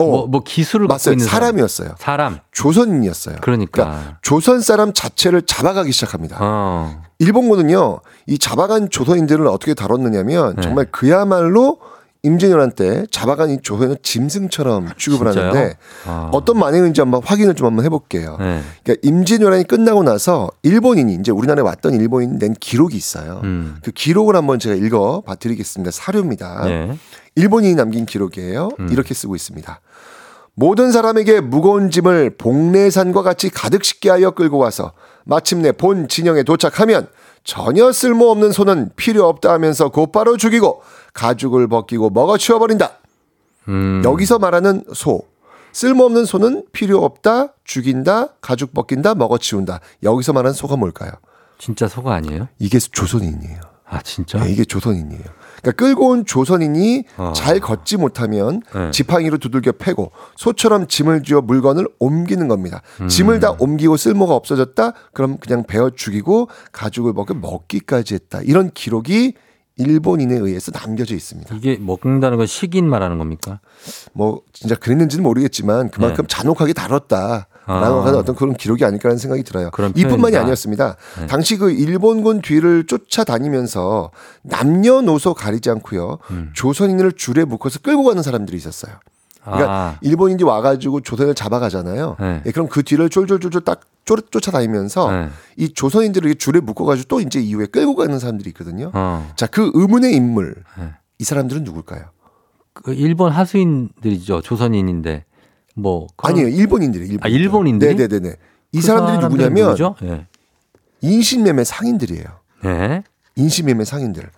어, 0.00 0.04
뭐, 0.04 0.26
뭐 0.26 0.42
기술을 0.42 0.88
갖고 0.88 0.94
맞어요. 0.94 1.12
있는 1.12 1.26
사람. 1.26 1.42
사람이었어요. 1.42 1.94
사람. 1.98 2.38
조선인이었어요. 2.50 3.36
그러니까. 3.40 3.84
그러니까 3.84 4.18
조선 4.22 4.60
사람 4.60 4.92
자체를 4.92 5.42
잡아가기 5.42 5.92
시작합니다. 5.92 6.38
어. 6.40 7.02
일본군은요, 7.20 8.00
이 8.26 8.38
잡아간 8.38 8.90
조선인들을 8.90 9.46
어떻게 9.46 9.74
다뤘느냐면 9.74 10.56
네. 10.56 10.62
정말 10.62 10.86
그야말로 10.90 11.78
임진왜란 12.22 12.72
때 12.72 13.06
잡아간 13.10 13.50
이 13.50 13.58
조선을 13.62 13.98
짐승처럼 14.02 14.90
취급을 14.98 15.30
진짜요? 15.32 15.50
하는데 15.50 15.76
아. 16.06 16.30
어떤 16.32 16.58
만행인지 16.58 17.00
한번 17.00 17.22
확인을 17.22 17.54
좀 17.54 17.66
한번 17.66 17.84
해볼게요. 17.84 18.36
네. 18.40 18.60
그러니까 18.82 19.08
임진왜란이 19.08 19.64
끝나고 19.64 20.02
나서 20.02 20.50
일본인이 20.62 21.14
이제 21.14 21.30
우리나라에 21.30 21.62
왔던 21.62 21.94
일본인이 21.94 22.38
낸 22.38 22.54
기록이 22.54 22.96
있어요. 22.96 23.40
음. 23.44 23.76
그 23.82 23.92
기록을 23.92 24.34
한번 24.34 24.58
제가 24.58 24.74
읽어 24.74 25.22
봐드리겠습니다. 25.24 25.90
사료입니다. 25.92 26.64
네. 26.64 26.98
일본인이 27.36 27.76
남긴 27.76 28.04
기록이에요. 28.04 28.70
음. 28.80 28.88
이렇게 28.90 29.14
쓰고 29.14 29.36
있습니다. 29.36 29.80
모든 30.54 30.90
사람에게 30.90 31.40
무거운 31.40 31.88
짐을 31.88 32.30
복내산과 32.36 33.22
같이 33.22 33.48
가득 33.48 33.84
싣게 33.84 34.10
하여 34.10 34.32
끌고 34.32 34.58
와서 34.58 34.92
마침내 35.24 35.70
본 35.70 36.08
진영에 36.08 36.42
도착하면 36.42 37.06
전혀 37.44 37.92
쓸모없는 37.92 38.50
소는 38.50 38.90
필요 38.96 39.28
없다 39.28 39.52
하면서 39.52 39.88
곧바로 39.88 40.36
죽이고 40.36 40.82
가죽을 41.12 41.68
벗기고 41.68 42.10
먹어 42.10 42.36
치워 42.38 42.58
버린다. 42.58 42.98
음. 43.68 44.02
여기서 44.04 44.38
말하는 44.38 44.84
소. 44.94 45.22
쓸모없는 45.72 46.24
소는 46.24 46.64
필요 46.72 47.04
없다, 47.04 47.52
죽인다, 47.64 48.28
가죽 48.40 48.72
벗긴다, 48.72 49.14
먹어 49.14 49.38
치운다. 49.38 49.80
여기서 50.02 50.32
말하는 50.32 50.54
소가 50.54 50.76
뭘까요? 50.76 51.12
진짜 51.58 51.86
소가 51.86 52.14
아니에요? 52.14 52.48
이게 52.58 52.78
조선인이에요. 52.78 53.60
아 53.90 54.02
진짜? 54.02 54.38
네, 54.38 54.50
이게 54.50 54.64
조선인이에요. 54.64 55.24
그러니까 55.62 55.72
끌고 55.72 56.08
온 56.08 56.26
조선인이 56.26 57.04
어. 57.16 57.32
잘 57.34 57.58
걷지 57.58 57.96
못하면 57.96 58.62
네. 58.74 58.90
지팡이로 58.90 59.38
두들겨 59.38 59.72
패고 59.72 60.12
소처럼 60.36 60.86
짐을 60.86 61.22
쥐어 61.22 61.40
물건을 61.40 61.86
옮기는 61.98 62.48
겁니다. 62.48 62.82
음. 63.00 63.08
짐을 63.08 63.40
다 63.40 63.54
옮기고 63.58 63.96
쓸모가 63.96 64.34
없어졌다? 64.34 64.92
그럼 65.12 65.38
그냥 65.38 65.64
베어 65.64 65.90
죽이고 65.90 66.48
가죽을 66.72 67.12
벗겨 67.14 67.34
먹기까지 67.34 68.14
했다. 68.14 68.40
이런 68.42 68.70
기록이 68.72 69.34
일본인에 69.78 70.34
의해서 70.34 70.70
남겨져 70.72 71.14
있습니다. 71.14 71.54
이게 71.54 71.78
먹는다는 71.80 72.36
건 72.36 72.46
식인 72.46 72.88
말하는 72.88 73.18
겁니까? 73.18 73.60
뭐 74.12 74.42
진짜 74.52 74.74
그랬는지는 74.74 75.22
모르겠지만 75.22 75.90
그만큼 75.90 76.26
잔혹하게 76.28 76.72
다뤘다. 76.72 77.48
라고 77.66 77.96
네. 77.96 78.00
아. 78.00 78.06
하는 78.06 78.18
어떤 78.18 78.34
그런 78.34 78.54
기록이 78.54 78.82
아닐까라는 78.84 79.18
생각이 79.18 79.42
들어요. 79.42 79.70
이뿐만이. 79.94 80.36
아니었습니다. 80.38 80.96
네. 81.20 81.26
당시 81.26 81.58
그 81.58 81.70
일본군 81.70 82.40
뒤를 82.40 82.86
쫓아다니면서 82.86 84.10
남녀노소 84.42 85.34
가리지 85.34 85.68
않고요. 85.70 86.18
음. 86.30 86.50
조선인을 86.54 87.12
줄에 87.12 87.44
묶어서 87.44 87.80
끌고 87.80 88.04
가는 88.04 88.22
사람들이 88.22 88.56
있었어요. 88.56 88.94
그러니까 89.50 89.72
아. 89.72 89.98
일본인이 90.00 90.42
와가지고 90.42 91.00
조선을 91.00 91.34
잡아가잖아요. 91.34 92.16
네. 92.20 92.42
예, 92.46 92.50
그럼 92.52 92.68
그 92.68 92.82
뒤를 92.82 93.08
쫄쫄쫄쫄 93.08 93.62
딱 93.64 93.80
쫓- 94.04 94.30
쫓아다니면서 94.30 95.10
네. 95.12 95.28
이 95.56 95.68
조선인들을 95.72 96.34
줄에 96.36 96.60
묶어가지고 96.60 97.08
또 97.08 97.20
이제 97.20 97.40
이후에 97.40 97.66
끌고 97.66 97.94
가는 97.96 98.18
사람들이 98.18 98.50
있거든요. 98.50 98.90
어. 98.94 99.30
자, 99.36 99.46
그 99.46 99.70
의문의 99.74 100.14
인물. 100.14 100.54
네. 100.78 100.90
이 101.18 101.24
사람들은 101.24 101.64
누굴까요? 101.64 102.04
그 102.72 102.94
일본 102.94 103.32
하수인들이죠. 103.32 104.42
조선인인데 104.42 105.24
뭐 105.74 106.06
그런- 106.16 106.32
아니에요. 106.32 106.48
일본인들이 106.48 107.04
일본. 107.06 107.20
아, 107.24 107.28
일본인들이? 107.28 107.94
네네네. 107.96 108.28
이 108.72 108.80
그 108.80 108.86
사람들이 108.86 109.16
사람들은 109.16 109.52
누구냐면? 109.52 109.94
예. 110.02 110.26
인신매매 111.00 111.64
상인들이에요. 111.64 112.24
네. 112.64 113.02
인신매매 113.36 113.84
상인들. 113.84 114.30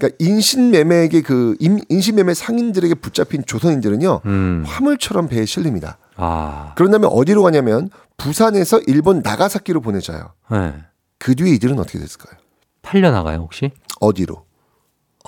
그러니까 0.00 0.16
인신매매에게 0.18 1.20
그 1.20 1.54
인- 1.60 1.82
인신매매 1.88 2.32
상인들에게 2.34 2.94
붙잡힌 2.96 3.44
조선인들은요 3.44 4.20
음. 4.24 4.64
화물처럼 4.66 5.28
배에 5.28 5.44
실립니다. 5.44 5.98
아. 6.16 6.72
그런 6.76 6.90
다음에 6.90 7.06
어디로 7.10 7.42
가냐면 7.42 7.90
부산에서 8.16 8.80
일본 8.86 9.20
나가사키로 9.22 9.80
보내져요. 9.82 10.32
네. 10.50 10.74
그 11.18 11.34
뒤에 11.34 11.50
이들은 11.54 11.78
어떻게 11.78 11.98
됐을까요? 11.98 12.38
팔려 12.82 13.10
나가요 13.10 13.38
혹시? 13.40 13.70
어디로? 14.00 14.44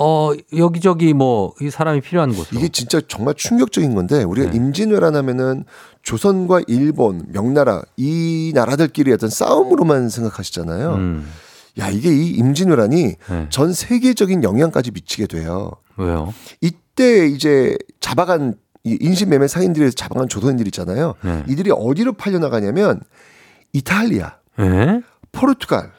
어 0.01 0.31
여기저기 0.57 1.13
뭐 1.13 1.53
이 1.61 1.69
사람이 1.69 2.01
필요한 2.01 2.35
곳으로. 2.35 2.59
이게 2.59 2.69
진짜 2.71 2.99
정말 3.07 3.35
충격적인 3.35 3.95
건데 3.95 4.23
우리가 4.23 4.51
네. 4.51 4.57
임진왜란 4.57 5.15
하면은 5.17 5.65
조선과 6.03 6.63
일본, 6.67 7.27
명나라 7.29 7.83
이 7.99 8.53
나라들끼리 8.55 9.13
어떤 9.13 9.29
싸움으로만 9.29 10.09
생각하시잖아요. 10.09 10.95
음. 10.95 11.31
야 11.79 11.89
이게 11.89 12.11
이 12.11 12.31
임진왜란이 12.31 13.15
네. 13.29 13.47
전 13.51 13.73
세계적인 13.73 14.43
영향까지 14.43 14.91
미치게 14.91 15.27
돼요. 15.27 15.71
왜요? 15.97 16.33
이때 16.61 17.27
이제 17.27 17.77
잡아간 18.01 18.55
이 18.85 18.99
인신매매 19.01 19.49
상인들에서 19.49 19.95
잡아간 19.95 20.29
조선인들 20.29 20.67
있잖아요. 20.69 21.15
네. 21.23 21.45
이들이 21.49 21.71
어디로 21.71 22.15
팔려 22.15 22.39
나가냐면 22.39 23.01
이탈리아, 23.73 24.37
예? 24.59 25.01
포르투갈, 25.31 25.93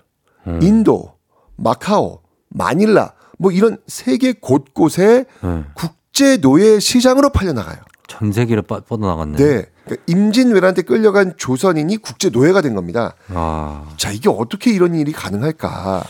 음. 0.47 0.59
인도, 0.61 1.13
마카오, 1.55 2.21
마닐라 2.49 3.13
뭐 3.39 3.51
이런 3.51 3.77
세계 3.87 4.33
곳곳에 4.33 5.25
네. 5.41 5.63
국제 5.73 6.37
노예 6.37 6.79
시장으로 6.79 7.29
팔려 7.29 7.53
나가요. 7.53 7.77
전 8.19 8.31
세계로 8.31 8.61
뻗- 8.63 8.87
뻗어나갔네. 8.87 9.37
네. 9.37 9.65
그러니까 9.85 10.03
임진왜란 10.07 10.73
때 10.75 10.81
끌려간 10.81 11.33
조선인이 11.37 11.97
국제 11.97 12.29
노예가 12.29 12.61
된 12.61 12.75
겁니다. 12.75 13.15
아. 13.29 13.83
자, 13.97 14.11
이게 14.11 14.29
어떻게 14.29 14.71
이런 14.71 14.95
일이 14.95 15.11
가능할까? 15.11 16.03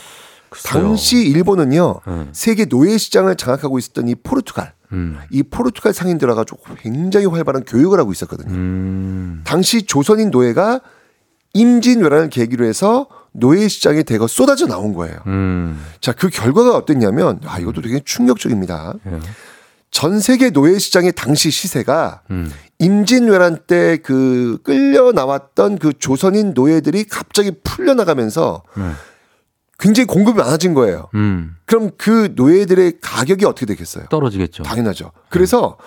글쎄요. 0.49 0.83
당시 0.83 1.17
일본은요. 1.27 1.99
네. 2.05 2.27
세계 2.33 2.65
노예 2.65 2.97
시장을 2.97 3.35
장악하고 3.35 3.79
있었던 3.79 4.07
이 4.07 4.15
포르투갈 4.15 4.73
음. 4.91 5.17
이 5.31 5.41
포르투갈 5.41 5.93
상인들 5.93 6.27
와가지고 6.29 6.59
굉장히 6.77 7.25
활발한 7.25 7.63
교육을 7.65 7.99
하고 7.99 8.11
있었거든요. 8.11 8.53
음. 8.53 9.41
당시 9.45 9.83
조선인 9.83 10.29
노예가 10.29 10.81
임진왜란을 11.55 12.29
계기로 12.29 12.65
해서 12.65 13.07
노예 13.31 13.67
시장에 13.67 14.03
대거 14.03 14.27
쏟아져 14.27 14.67
나온 14.67 14.93
거예요. 14.93 15.17
음. 15.25 15.83
자, 16.01 16.11
그 16.13 16.29
결과가 16.29 16.75
어땠냐면, 16.75 17.39
아, 17.45 17.57
이것도 17.59 17.81
되게 17.81 17.99
충격적입니다. 18.03 18.93
예. 19.07 19.19
전 19.93 20.19
세계 20.19 20.49
노예 20.49 20.79
시장의 20.79 21.13
당시 21.13 21.51
시세가 21.51 22.23
음. 22.31 22.51
임진왜란 22.79 23.59
때 23.67 23.97
그 24.03 24.57
끌려 24.63 25.11
나왔던 25.11 25.77
그 25.77 25.93
조선인 25.97 26.53
노예들이 26.53 27.05
갑자기 27.05 27.51
풀려 27.63 27.93
나가면서 27.93 28.63
네. 28.75 28.91
굉장히 29.79 30.07
공급이 30.07 30.37
많아진 30.39 30.73
거예요. 30.73 31.09
음. 31.13 31.55
그럼 31.65 31.91
그 31.97 32.33
노예들의 32.35 32.99
가격이 33.01 33.45
어떻게 33.45 33.67
되겠어요? 33.67 34.05
떨어지겠죠. 34.09 34.63
당연하죠. 34.63 35.11
그래서 35.29 35.77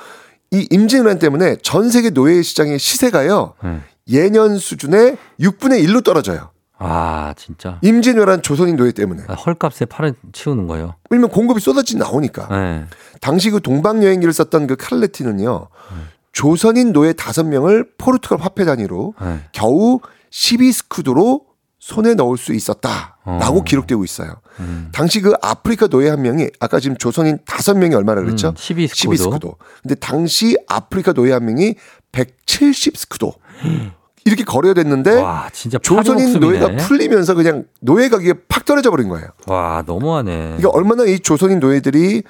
이 0.53 0.67
임진왜란 0.71 1.19
때문에 1.19 1.57
전 1.63 1.91
세계 1.91 2.11
노예 2.11 2.41
시장의 2.43 2.79
시세가요. 2.79 3.55
네. 3.65 3.81
예년 4.09 4.57
수준의 4.57 5.17
6분의 5.41 5.85
1로 5.85 6.05
떨어져요. 6.05 6.51
아 6.79 7.35
진짜. 7.37 7.79
임진왜란 7.83 8.43
조선인 8.43 8.77
노예 8.77 8.93
때문에. 8.93 9.25
아, 9.29 9.35
헐값에 9.35 9.87
팔아 9.87 10.13
치우는 10.33 10.67
거예요. 10.67 10.95
왜냐면 11.11 11.31
공급이 11.31 11.61
쏟아지 11.61 11.97
나오니까. 11.97 12.49
네. 12.49 12.85
당시 13.21 13.51
그 13.51 13.61
동방 13.61 14.03
여행기를 14.03 14.33
썼던 14.33 14.67
그 14.67 14.77
카를레티는요. 14.77 15.69
조선인 16.33 16.93
노예 16.93 17.13
5명을 17.13 17.93
포르투갈 17.97 18.41
화폐 18.41 18.67
단위로 18.67 19.15
네. 19.21 19.41
겨우 19.53 20.01
12스쿠드로 20.31 21.45
손에 21.79 22.15
넣을 22.15 22.37
수 22.37 22.53
있었다라고 22.53 23.59
어. 23.61 23.63
기록되고 23.65 24.05
있어요. 24.05 24.41
음. 24.61 24.91
당시 24.93 25.21
그 25.21 25.35
아프리카 25.41 25.87
노예 25.87 26.11
한 26.11 26.21
명이 26.21 26.49
아까 26.61 26.81
지금 26.81 26.97
조선인 26.97 27.39
5명이 27.47 27.95
얼마라 27.95 28.23
그랬죠? 28.23 28.49
음, 28.49 28.55
12스쿠드. 28.55 29.15
12스쿠도. 29.17 29.55
근데 29.83 29.95
당시 29.95 30.57
아프리카 30.67 31.13
노예 31.13 31.33
한 31.33 31.45
명이 31.47 31.77
170스쿠도. 32.13 33.35
이렇게 34.27 34.43
거래가 34.45 34.75
됐는데 34.75 35.23
와 35.23 35.49
조선인. 35.83 36.41
노예가 36.41 36.77
풀리면서 36.85 37.35
그냥 37.35 37.65
노예 37.81 38.09
가격이 38.09 38.41
팍 38.49 38.65
떨어져 38.65 38.91
버린 38.91 39.09
거예요. 39.09 39.29
와 39.47 39.83
너무하네. 39.87 40.57
그러니까 40.59 40.69
얼마나 40.71 41.05
이 41.05 41.21
조선인 41.21 41.61
노예들이 41.61 42.25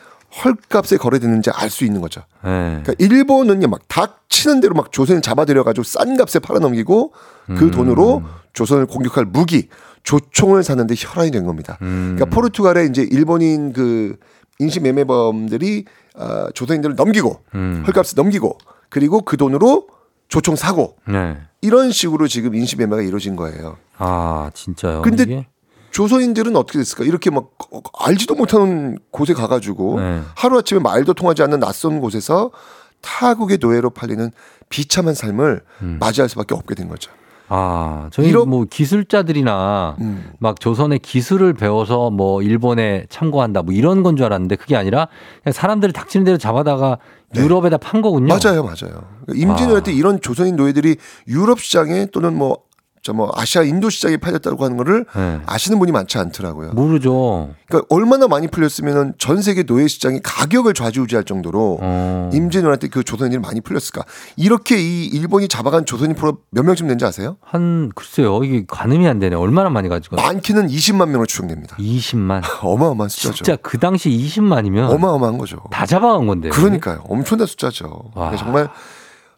헐값에 0.44 0.98
거래됐는지 0.98 1.50
알 1.50 1.70
수 1.70 1.84
있는 1.84 2.00
거죠. 2.02 2.20
네. 2.44 2.80
그러니까 2.82 2.92
일본은요 2.98 3.68
막 3.68 3.80
닥치는 3.88 4.60
대로 4.60 4.74
막 4.74 4.92
조선인 4.92 5.22
잡아들여 5.22 5.64
가지고 5.64 5.84
싼 5.84 6.16
값에 6.16 6.38
팔아넘기고 6.40 7.12
그 7.46 7.64
음. 7.64 7.70
돈으로 7.70 8.22
조선을 8.52 8.86
공격할 8.86 9.24
무기 9.24 9.68
조총을 10.02 10.62
사는데 10.62 10.94
혈안이 10.96 11.30
된 11.30 11.46
겁니다. 11.46 11.78
음. 11.82 12.14
그러니까 12.16 12.34
포르투갈에 12.34 12.84
이제 12.84 13.02
일본인 13.10 13.72
그 13.72 14.16
인신 14.58 14.82
매매범들이 14.82 15.84
어, 16.16 16.48
조선인들을 16.54 16.94
넘기고 16.96 17.40
음. 17.54 17.84
헐값에 17.86 18.12
넘기고 18.16 18.58
그리고 18.90 19.22
그 19.22 19.36
돈으로 19.38 19.86
조총 20.28 20.56
사고 20.56 20.96
네. 21.06 21.36
이런 21.66 21.90
식으로 21.90 22.28
지금 22.28 22.54
인신 22.54 22.78
매매가 22.78 23.02
이루어진 23.02 23.34
거예요. 23.34 23.76
아 23.98 24.50
진짜요. 24.54 25.02
근데 25.02 25.24
이게? 25.24 25.46
조선인들은 25.90 26.54
어떻게 26.54 26.78
됐을까? 26.78 27.04
이렇게 27.04 27.30
막 27.30 27.50
알지도 27.98 28.36
못하는 28.36 28.98
곳에 29.10 29.34
가가지고 29.34 29.98
네. 29.98 30.22
하루 30.36 30.58
아침에 30.58 30.78
말도 30.78 31.14
통하지 31.14 31.42
않는 31.42 31.58
낯선 31.58 32.00
곳에서 32.00 32.52
타국의 33.00 33.58
노예로 33.60 33.90
팔리는 33.90 34.30
비참한 34.68 35.14
삶을 35.14 35.62
음. 35.82 35.96
맞이할 35.98 36.28
수밖에 36.28 36.54
없게 36.54 36.76
된 36.76 36.88
거죠. 36.88 37.10
아 37.48 38.08
저희 38.12 38.28
이런- 38.28 38.48
뭐 38.50 38.64
기술자들이나 38.68 39.96
음. 40.00 40.32
막 40.38 40.58
조선의 40.60 40.98
기술을 40.98 41.54
배워서 41.54 42.10
뭐 42.10 42.42
일본에 42.42 43.06
참고한다 43.08 43.62
뭐 43.62 43.72
이런 43.74 44.02
건 44.02 44.16
줄 44.16 44.26
알았는데 44.26 44.56
그게 44.56 44.76
아니라 44.76 45.08
그냥 45.42 45.52
사람들을 45.52 45.92
닥치는 45.92 46.24
대로 46.24 46.38
잡아다가 46.38 46.98
유럽에다 47.34 47.76
판 47.78 48.00
거군요. 48.02 48.34
네. 48.34 48.40
맞아요, 48.42 48.62
맞아요. 48.64 49.02
임진왜란 49.34 49.82
때 49.82 49.90
아. 49.90 49.94
이런 49.94 50.20
조선인 50.20 50.56
노예들이 50.56 50.96
유럽 51.28 51.60
시장에 51.60 52.06
또는 52.06 52.36
뭐 52.36 52.58
저 53.06 53.12
뭐 53.16 53.30
아시아 53.34 53.62
인도 53.62 53.88
시장에 53.88 54.16
팔렸다고 54.18 54.62
하는 54.64 54.76
거를 54.76 55.06
네. 55.14 55.40
아시는 55.46 55.78
분이 55.78 55.90
많지 55.92 56.18
않더라고요. 56.18 56.72
모르죠. 56.72 57.50
그러니까 57.66 57.86
얼마나 57.94 58.26
많이 58.28 58.46
풀렸으면은 58.48 59.14
전 59.18 59.40
세계 59.42 59.62
노예 59.62 59.86
시장이 59.88 60.20
가격을 60.22 60.74
좌지우지할 60.74 61.24
정도로 61.24 61.78
어. 61.80 62.30
임진왜란 62.32 62.78
때 62.78 62.88
그 62.88 63.02
조선인이 63.04 63.38
많이 63.38 63.60
풀렸을까? 63.60 64.04
이렇게 64.36 64.76
이 64.78 65.06
일본이 65.06 65.48
잡아간 65.48 65.84
조선인 65.86 66.14
프로 66.14 66.38
몇 66.50 66.62
명쯤 66.64 66.88
된지 66.88 67.04
아세요? 67.04 67.36
한 67.42 67.90
글쎄요 67.94 68.42
이게 68.44 68.64
가늠이 68.66 69.06
안 69.08 69.18
되네. 69.18 69.34
얼마나 69.36 69.70
많이 69.70 69.88
가지고? 69.88 70.16
많기는 70.16 70.66
20만 70.68 71.06
명으로 71.06 71.26
추정됩니다. 71.26 71.76
20만. 71.76 72.42
어마어마한 72.62 73.08
숫자죠. 73.08 73.34
진짜 73.34 73.56
그 73.62 73.78
당시 73.78 74.10
20만이면 74.10 74.90
어마어마한 74.90 75.38
거죠. 75.38 75.58
다 75.70 75.86
잡아간 75.86 76.26
건데. 76.26 76.48
그러니까요. 76.50 77.04
엄청난 77.08 77.46
숫자죠. 77.46 78.10
와. 78.14 78.30
그러니까 78.30 78.36
정말 78.44 78.68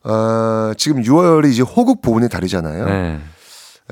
어, 0.05 0.73
지금 0.77 1.03
6월이 1.03 1.51
이제 1.51 1.63
호국 1.63 2.03
보훈의 2.03 2.29
달이잖아요. 2.29 2.85
네. 2.87 3.21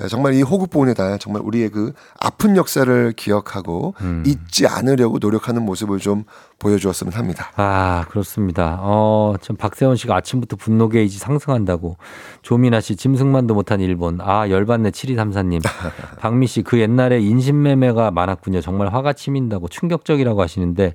예, 0.03 0.09
정말 0.09 0.35
이 0.35 0.43
호국 0.43 0.71
보훈의 0.71 0.95
달 0.95 1.19
정말 1.19 1.43
우리의 1.43 1.71
그 1.71 1.93
아픈 2.19 2.57
역사를 2.57 3.13
기억하고 3.13 3.95
음. 4.01 4.23
잊지 4.27 4.67
않으려고 4.67 5.19
노력하는 5.19 5.63
모습을 5.63 5.99
좀 5.99 6.25
보여주었으면 6.59 7.13
합니다. 7.13 7.51
아, 7.57 8.05
그렇습니다. 8.09 8.79
어, 8.81 9.35
참 9.41 9.57
박세원 9.57 9.97
씨가 9.97 10.17
아침부터 10.17 10.57
분노 10.57 10.89
게이지 10.89 11.19
상승한다고. 11.19 11.97
조민아 12.43 12.81
씨, 12.81 12.97
짐승만도 12.97 13.55
못한 13.55 13.81
일본. 13.81 14.21
아, 14.21 14.49
열받네. 14.49 14.91
7234님. 14.91 15.61
박미 16.19 16.47
씨, 16.47 16.63
그 16.63 16.81
옛날에 16.81 17.21
인신매매가 17.21 18.11
많았군요. 18.11 18.63
정말 18.63 18.89
화가 18.89 19.13
치민다고 19.13 19.69
충격적이라고 19.69 20.41
하시는데, 20.41 20.95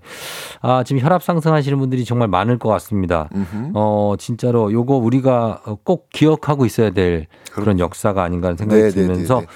아, 0.61 0.83
지금 0.83 1.01
혈압 1.01 1.21
상승하시는 1.21 1.77
분들이 1.77 2.05
정말 2.05 2.27
많을 2.27 2.57
것 2.57 2.69
같습니다. 2.69 3.29
어, 3.73 4.15
진짜로 4.17 4.71
요거 4.71 4.95
우리가 4.95 5.61
꼭 5.83 6.09
기억하고 6.09 6.65
있어야 6.65 6.89
될 6.89 7.27
그런 7.51 7.79
역사가 7.79 8.23
아닌가 8.23 8.47
하는 8.47 8.57
생각이 8.57 8.81
네, 8.81 8.87
네, 8.89 8.93
들면서, 8.93 9.35
네, 9.35 9.41
네. 9.41 9.47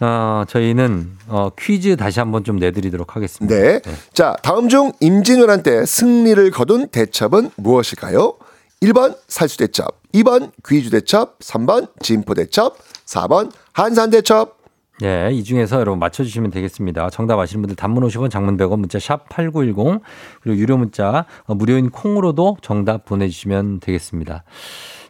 어, 0.00 0.44
저희는 0.48 1.12
어, 1.28 1.50
퀴즈 1.58 1.96
다시 1.96 2.18
한번 2.20 2.44
좀 2.44 2.56
내드리도록 2.56 3.14
하겠습니다. 3.16 3.54
네. 3.54 3.80
자, 4.12 4.36
다음 4.42 4.68
중 4.68 4.92
임진왜란 5.00 5.62
때 5.62 5.84
승리를 5.86 6.50
거둔 6.50 6.88
대첩은 6.88 7.50
무엇일까요? 7.56 8.34
1번 8.82 9.16
살수대첩, 9.28 10.02
2번 10.12 10.50
귀주대첩, 10.66 11.38
3번 11.38 11.88
진포대첩, 12.00 12.76
4번 13.06 13.50
한산대첩. 13.72 14.58
네, 15.00 15.30
이 15.32 15.42
중에서 15.42 15.80
여러분 15.80 15.98
맞춰주시면 15.98 16.50
되겠습니다. 16.50 17.10
정답 17.10 17.38
아시는 17.38 17.62
분들 17.62 17.76
단문 17.76 18.04
50원, 18.06 18.30
장문 18.30 18.56
100원, 18.56 18.78
문자 18.78 18.98
샵 18.98 19.28
8910 19.28 20.00
그리고 20.42 20.58
유료 20.58 20.76
문자 20.76 21.24
어, 21.46 21.54
무료인 21.54 21.90
콩으로도 21.90 22.58
정답 22.62 23.04
보내주시면 23.06 23.80
되겠습니다. 23.80 24.44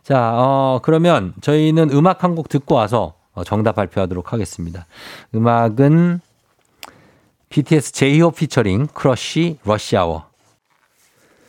자, 0.03 0.33
어, 0.35 0.81
그러면 0.83 1.35
저희는 1.41 1.91
음악 1.91 2.23
한 2.23 2.35
곡 2.35 2.49
듣고 2.49 2.77
와서 2.77 3.15
어, 3.15 3.24
정답 3.43 3.75
발표하도록 3.75 4.33
하겠습니다. 4.33 4.87
음악은 5.35 6.21
BTS 7.49 7.93
제이홉 7.93 8.37
피처링 8.37 8.89
크러쉬 8.95 9.59
러시아워. 9.65 10.27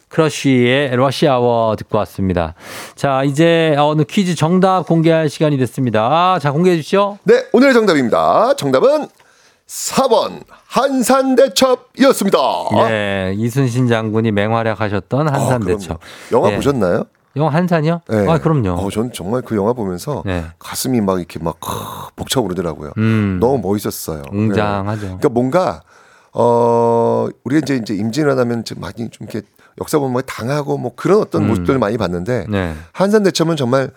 크러쉬의 0.10 0.96
러시아워 0.96 1.76
듣고 1.76 1.98
왔습니다. 2.00 2.54
자, 2.96 3.24
이제 3.24 3.76
어느 3.78 4.04
퀴즈 4.04 4.36
정답 4.36 4.88
공개할 4.88 5.30
시간이 5.30 5.58
됐습니다. 5.58 6.40
자, 6.40 6.52
공개해 6.52 6.78
주시죠. 6.78 7.20
네, 7.24 7.44
오늘의 7.52 7.74
정답입니다. 7.74 8.56
정답은 8.56 9.08
4번 9.68 10.44
한산대첩이었습니다. 10.68 12.38
네, 12.88 13.34
이순신 13.36 13.88
장군이 13.88 14.32
맹활약하셨던 14.32 15.28
아, 15.28 15.34
한산대첩. 15.34 16.00
그럼요. 16.30 16.38
영화 16.40 16.50
네. 16.52 16.56
보셨나요? 16.56 17.06
영화 17.36 17.54
한산이요? 17.54 18.02
네. 18.10 18.30
아, 18.30 18.38
그럼요. 18.38 18.72
어, 18.72 18.90
전 18.90 19.12
정말 19.12 19.42
그 19.42 19.56
영화 19.56 19.74
보면서 19.74 20.24
네. 20.26 20.46
가슴이 20.60 21.02
막 21.02 21.20
이렇게 21.20 21.40
막 21.40 21.60
벅차오르더라고요. 22.16 22.94
음, 22.98 23.38
너무 23.42 23.60
멋있었어요. 23.60 24.24
네. 24.32 24.38
웅장하죠. 24.38 25.02
그러니까 25.02 25.30
뭔가 25.30 25.82
어 26.34 27.28
우리가 27.44 27.60
이제 27.64 27.76
이제 27.76 27.94
임진왜란 27.96 28.38
하면 28.40 28.64
좀 28.66 28.80
많이 28.82 29.10
좀 29.10 29.28
이렇게 29.28 29.42
역사 29.80 30.00
보면 30.00 30.14
막 30.14 30.24
당하고 30.26 30.78
뭐 30.78 30.94
그런 30.96 31.22
어떤 31.22 31.44
음. 31.44 31.48
모습들을 31.48 31.80
많이 31.80 31.98
봤는데 31.98 32.46
네. 32.50 32.74
한산 32.94 33.24
대첩은 33.24 33.56
정말 33.56 33.90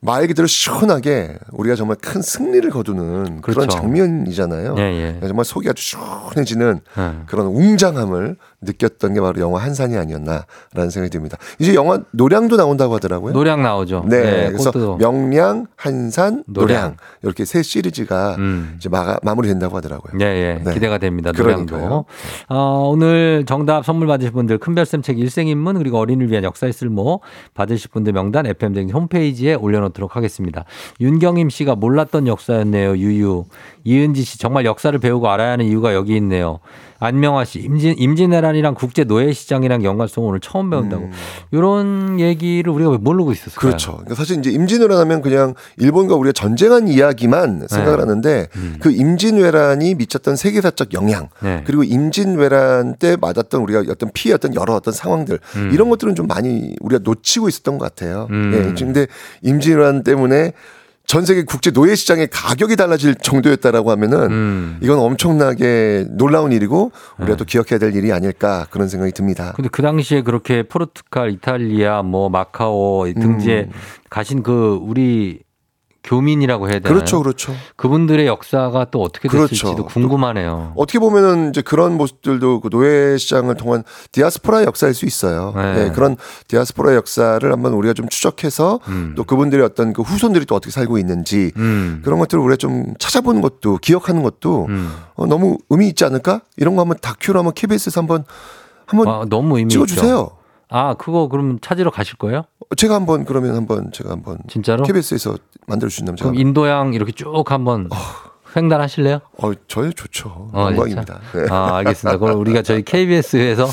말 0.00 0.26
그대로 0.26 0.46
시원하게 0.46 1.36
우리가 1.52 1.76
정말 1.76 1.96
큰 2.00 2.22
승리를 2.22 2.68
거두는 2.70 3.42
그런 3.42 3.54
그렇죠. 3.54 3.68
장면이잖아요. 3.68 4.76
예, 4.78 4.82
예. 5.22 5.26
정말 5.26 5.44
속이 5.44 5.68
아주 5.68 5.82
시원해지는 5.82 6.80
네. 6.96 7.12
그런 7.26 7.46
웅장함을 7.46 8.36
느꼈던 8.62 9.14
게 9.14 9.20
바로 9.20 9.40
영화 9.40 9.60
한산이 9.62 9.96
아니었나라는 9.96 10.90
생각이 10.90 11.10
듭니다. 11.10 11.38
이제 11.58 11.74
영화 11.74 12.00
노량도 12.10 12.56
나온다고 12.56 12.94
하더라고요. 12.94 13.32
노량 13.32 13.62
나오죠. 13.62 14.04
네, 14.06 14.48
그래서 14.48 14.70
그것도 14.70 14.96
명량, 14.98 15.66
한산, 15.76 16.44
노량, 16.46 16.66
노량. 16.66 16.96
이렇게 17.22 17.44
세 17.44 17.62
시리즈가 17.62 18.36
음. 18.38 18.74
이제 18.76 18.88
마, 18.88 19.16
마무리된다고 19.22 19.76
하더라고요. 19.76 20.20
예, 20.20 20.26
예. 20.26 20.62
네. 20.62 20.74
기대가 20.74 20.98
됩니다. 20.98 21.32
그러니까요. 21.32 21.80
노량도. 21.80 22.04
어, 22.48 22.88
오늘 22.92 23.44
정답 23.46 23.84
선물 23.84 24.06
받으실 24.06 24.32
분들 24.32 24.58
큰별쌤 24.58 25.02
책 25.02 25.18
일생인문 25.18 25.78
그리고 25.78 25.98
어린이를 25.98 26.30
위한 26.30 26.44
역사의 26.44 26.72
쓸모 26.72 27.20
받으실 27.54 27.90
분들 27.90 28.12
명단 28.12 28.46
FM등 28.46 28.90
홈페이지에 28.90 29.54
올려놓도록 29.54 30.16
하겠습니다. 30.16 30.64
윤경임 31.00 31.48
씨가 31.50 31.76
몰랐던 31.76 32.26
역사였네요. 32.26 32.96
유유. 32.98 33.44
이은지 33.84 34.22
씨 34.22 34.38
정말 34.38 34.64
역사를 34.66 34.96
배우고 34.98 35.28
알아야 35.30 35.52
하는 35.52 35.64
이유가 35.64 35.94
여기 35.94 36.16
있네요. 36.16 36.60
안명화 37.00 37.44
씨 37.46 37.60
임진 37.60 37.94
임진왜란이랑 37.96 38.74
국제 38.74 39.04
노예 39.04 39.32
시장이랑 39.32 39.82
연관성 39.84 40.24
오늘 40.24 40.38
처음 40.38 40.68
배운다고. 40.70 41.10
이런 41.50 42.20
얘기를 42.20 42.70
우리가 42.70 42.90
왜 42.90 42.98
모르고 42.98 43.32
있었을까요? 43.32 43.58
음. 43.58 43.70
그렇죠. 43.70 43.92
그러니까 43.92 44.14
사실 44.14 44.38
이제 44.38 44.50
임진왜란 44.50 44.98
하면 44.98 45.22
그냥 45.22 45.54
일본과 45.78 46.14
우리가 46.14 46.32
전쟁한 46.32 46.88
이야기만 46.88 47.66
생각을 47.68 47.96
네. 47.96 48.02
하는데 48.02 48.48
음. 48.56 48.76
그 48.80 48.90
임진왜란이 48.90 49.94
미쳤던 49.94 50.36
세계사적 50.36 50.92
영향 50.92 51.28
네. 51.42 51.62
그리고 51.66 51.82
임진왜란 51.82 52.96
때 52.96 53.16
맞았던 53.18 53.62
우리가 53.62 53.84
어떤 53.88 54.10
피해였던 54.12 54.54
여러 54.54 54.74
어떤 54.74 54.92
상황들 54.92 55.38
음. 55.56 55.70
이런 55.72 55.88
것들은 55.88 56.14
좀 56.14 56.26
많이 56.26 56.76
우리가 56.80 57.00
놓치고 57.02 57.48
있었던 57.48 57.78
것 57.78 57.84
같아요. 57.86 58.28
음. 58.30 58.52
예. 58.54 58.84
근데 58.84 59.06
임진왜란 59.42 60.04
때문에 60.04 60.52
전 61.10 61.24
세계 61.24 61.42
국제 61.42 61.72
노예 61.72 61.96
시장의 61.96 62.28
가격이 62.30 62.76
달라질 62.76 63.16
정도였다라고 63.16 63.90
하면은 63.90 64.30
음. 64.30 64.78
이건 64.80 65.00
엄청나게 65.00 66.06
놀라운 66.10 66.52
일이고 66.52 66.92
우리가 67.18 67.32
네. 67.32 67.36
또 67.36 67.44
기억해야 67.44 67.80
될 67.80 67.96
일이 67.96 68.12
아닐까 68.12 68.68
그런 68.70 68.86
생각이 68.86 69.10
듭니다. 69.10 69.52
근데 69.56 69.68
그 69.72 69.82
당시에 69.82 70.22
그렇게 70.22 70.62
포르투갈, 70.62 71.32
이탈리아, 71.32 72.02
뭐 72.02 72.28
마카오 72.28 73.12
등지에 73.12 73.62
음. 73.62 73.72
가신 74.08 74.44
그 74.44 74.78
우리 74.80 75.40
교민이라고 76.02 76.68
해야 76.68 76.78
되나요? 76.78 76.94
그렇죠, 76.94 77.22
그렇죠. 77.22 77.54
그분들의 77.76 78.26
역사가 78.26 78.86
또 78.90 79.02
어떻게 79.02 79.28
그렇죠. 79.28 79.48
됐을지도 79.48 79.84
궁금하네요. 79.86 80.72
어떻게 80.76 80.98
보면은 80.98 81.50
이제 81.50 81.60
그런 81.60 81.96
모습들도 81.96 82.60
그 82.60 82.70
노예 82.70 83.18
시장을 83.18 83.54
통한 83.56 83.84
디아스포라의 84.12 84.66
역사일 84.66 84.94
수 84.94 85.04
있어요. 85.04 85.52
네. 85.54 85.74
네, 85.74 85.90
그런 85.92 86.16
디아스포라의 86.48 86.96
역사를 86.96 87.52
한번 87.52 87.74
우리가 87.74 87.92
좀 87.92 88.08
추적해서 88.08 88.80
음. 88.88 89.14
또 89.16 89.24
그분들의 89.24 89.64
어떤 89.64 89.92
그 89.92 90.02
후손들이 90.02 90.46
또 90.46 90.54
어떻게 90.54 90.70
살고 90.72 90.98
있는지 90.98 91.52
음. 91.56 92.00
그런 92.02 92.18
것들을 92.18 92.42
우리가 92.42 92.56
좀 92.56 92.94
찾아보는 92.98 93.42
것도 93.42 93.78
기억하는 93.78 94.22
것도 94.22 94.66
음. 94.68 94.92
어, 95.14 95.26
너무 95.26 95.58
의미 95.68 95.88
있지 95.88 96.04
않을까? 96.04 96.40
이런 96.56 96.76
거 96.76 96.82
한번 96.82 96.96
다큐로 97.00 97.38
한번 97.38 97.52
KBS에서 97.54 98.00
한번 98.00 98.24
한번 98.86 99.08
아, 99.08 99.24
너무 99.28 99.58
의미 99.58 99.70
찍어주세요. 99.70 100.04
있죠. 100.04 100.39
아, 100.70 100.94
그거 100.94 101.28
그럼 101.28 101.58
찾으러 101.60 101.90
가실 101.90 102.16
거예요? 102.16 102.44
제가 102.76 102.94
한번 102.94 103.24
그러면 103.24 103.56
한번 103.56 103.90
제가 103.92 104.10
한번 104.10 104.38
진짜로? 104.48 104.84
KBS에서 104.84 105.36
만들어 105.66 105.88
주신다면 105.88 106.16
제가 106.16 106.30
그럼 106.30 106.40
인도양 106.40 106.94
이렇게 106.94 107.10
쭉 107.12 107.44
한번 107.50 107.88
횡단하실래요? 108.56 109.20
어 109.38 109.52
저희 109.66 109.92
좋죠. 109.92 110.50
어, 110.52 110.66
영광입니다. 110.70 111.20
네. 111.34 111.46
아, 111.50 111.76
알겠습니다. 111.78 112.18
그럼 112.18 112.38
우리가 112.40 112.62
저희 112.62 112.82
KBS에서 112.82 113.66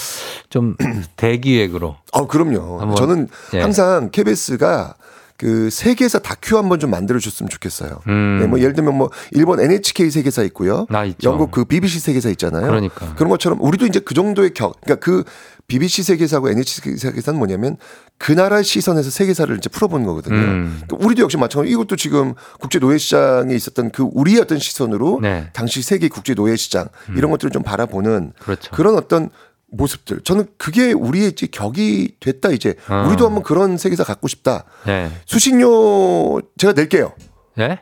좀 0.49 0.75
대기획으로. 1.17 1.95
아, 2.13 2.25
그럼요. 2.25 2.95
저는 2.95 3.27
예. 3.53 3.61
항상 3.61 4.09
KBS가 4.11 4.95
그 5.37 5.69
세계사 5.69 6.19
다큐 6.19 6.57
한번 6.57 6.79
좀 6.79 6.89
만들어 6.89 7.19
줬으면 7.19 7.49
좋겠어요. 7.49 7.99
음. 8.07 8.39
네, 8.41 8.47
뭐 8.47 8.59
예를 8.59 8.73
들면 8.73 8.95
뭐 8.95 9.11
일본 9.31 9.59
NHK 9.59 10.09
세계사 10.09 10.41
있고요. 10.43 10.87
아, 10.89 11.05
있죠. 11.05 11.29
영국 11.29 11.51
그 11.51 11.63
BBC 11.63 11.99
세계사 11.99 12.29
있잖아요. 12.29 12.65
그러니까. 12.65 13.13
그런 13.13 13.29
것처럼 13.29 13.61
우리도 13.61 13.85
이제 13.85 13.99
그 13.99 14.15
정도의 14.15 14.51
격 14.55 14.81
그러니까 14.81 15.03
그 15.05 15.23
BBC 15.67 16.01
세계사하고 16.03 16.49
NHK 16.49 16.97
세계사는 16.97 17.37
뭐냐면 17.37 17.77
그 18.17 18.31
나라 18.31 18.63
시선에서 18.63 19.11
세계사를 19.11 19.55
이제 19.57 19.69
풀어보는 19.69 20.07
거거든요. 20.07 20.35
음. 20.35 20.81
그러니까 20.87 21.05
우리도 21.05 21.21
역시 21.21 21.37
마찬가지로 21.37 21.71
이것도 21.71 21.97
지금 21.97 22.33
국제 22.59 22.79
노예 22.79 22.97
시장에 22.97 23.53
있었던 23.53 23.91
그 23.91 24.07
우리의 24.13 24.39
어떤 24.39 24.57
시선으로 24.57 25.19
네. 25.21 25.41
음. 25.41 25.49
당시 25.53 25.83
세계 25.83 26.07
국제 26.07 26.33
노예 26.33 26.55
시장 26.55 26.87
이런 27.15 27.29
것들을 27.29 27.51
좀 27.51 27.61
바라보는 27.61 28.33
그렇죠. 28.39 28.71
그런 28.71 28.95
어떤 28.95 29.29
모습들. 29.71 30.21
저는 30.21 30.47
그게 30.57 30.93
우리의 30.93 31.29
이제 31.29 31.47
격이 31.47 32.15
됐다 32.19 32.49
이제. 32.49 32.75
아. 32.87 33.05
우리도 33.07 33.25
한번 33.25 33.43
그런 33.43 33.77
세계사 33.77 34.03
갖고 34.03 34.27
싶다. 34.27 34.63
네. 34.85 35.11
수신료 35.25 36.41
제가 36.57 36.73
낼게요. 36.73 37.13
예? 37.59 37.79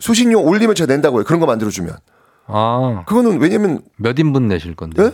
수신료 0.00 0.42
올리면 0.42 0.74
제가 0.74 0.92
낸다고요. 0.92 1.24
그런 1.24 1.40
거 1.40 1.46
만들어 1.46 1.70
주면. 1.70 1.96
아, 2.46 3.04
그거는 3.06 3.40
왜냐면 3.40 3.80
몇 3.96 4.18
인분 4.18 4.48
내실 4.48 4.74
건데? 4.74 5.02
예? 5.02 5.10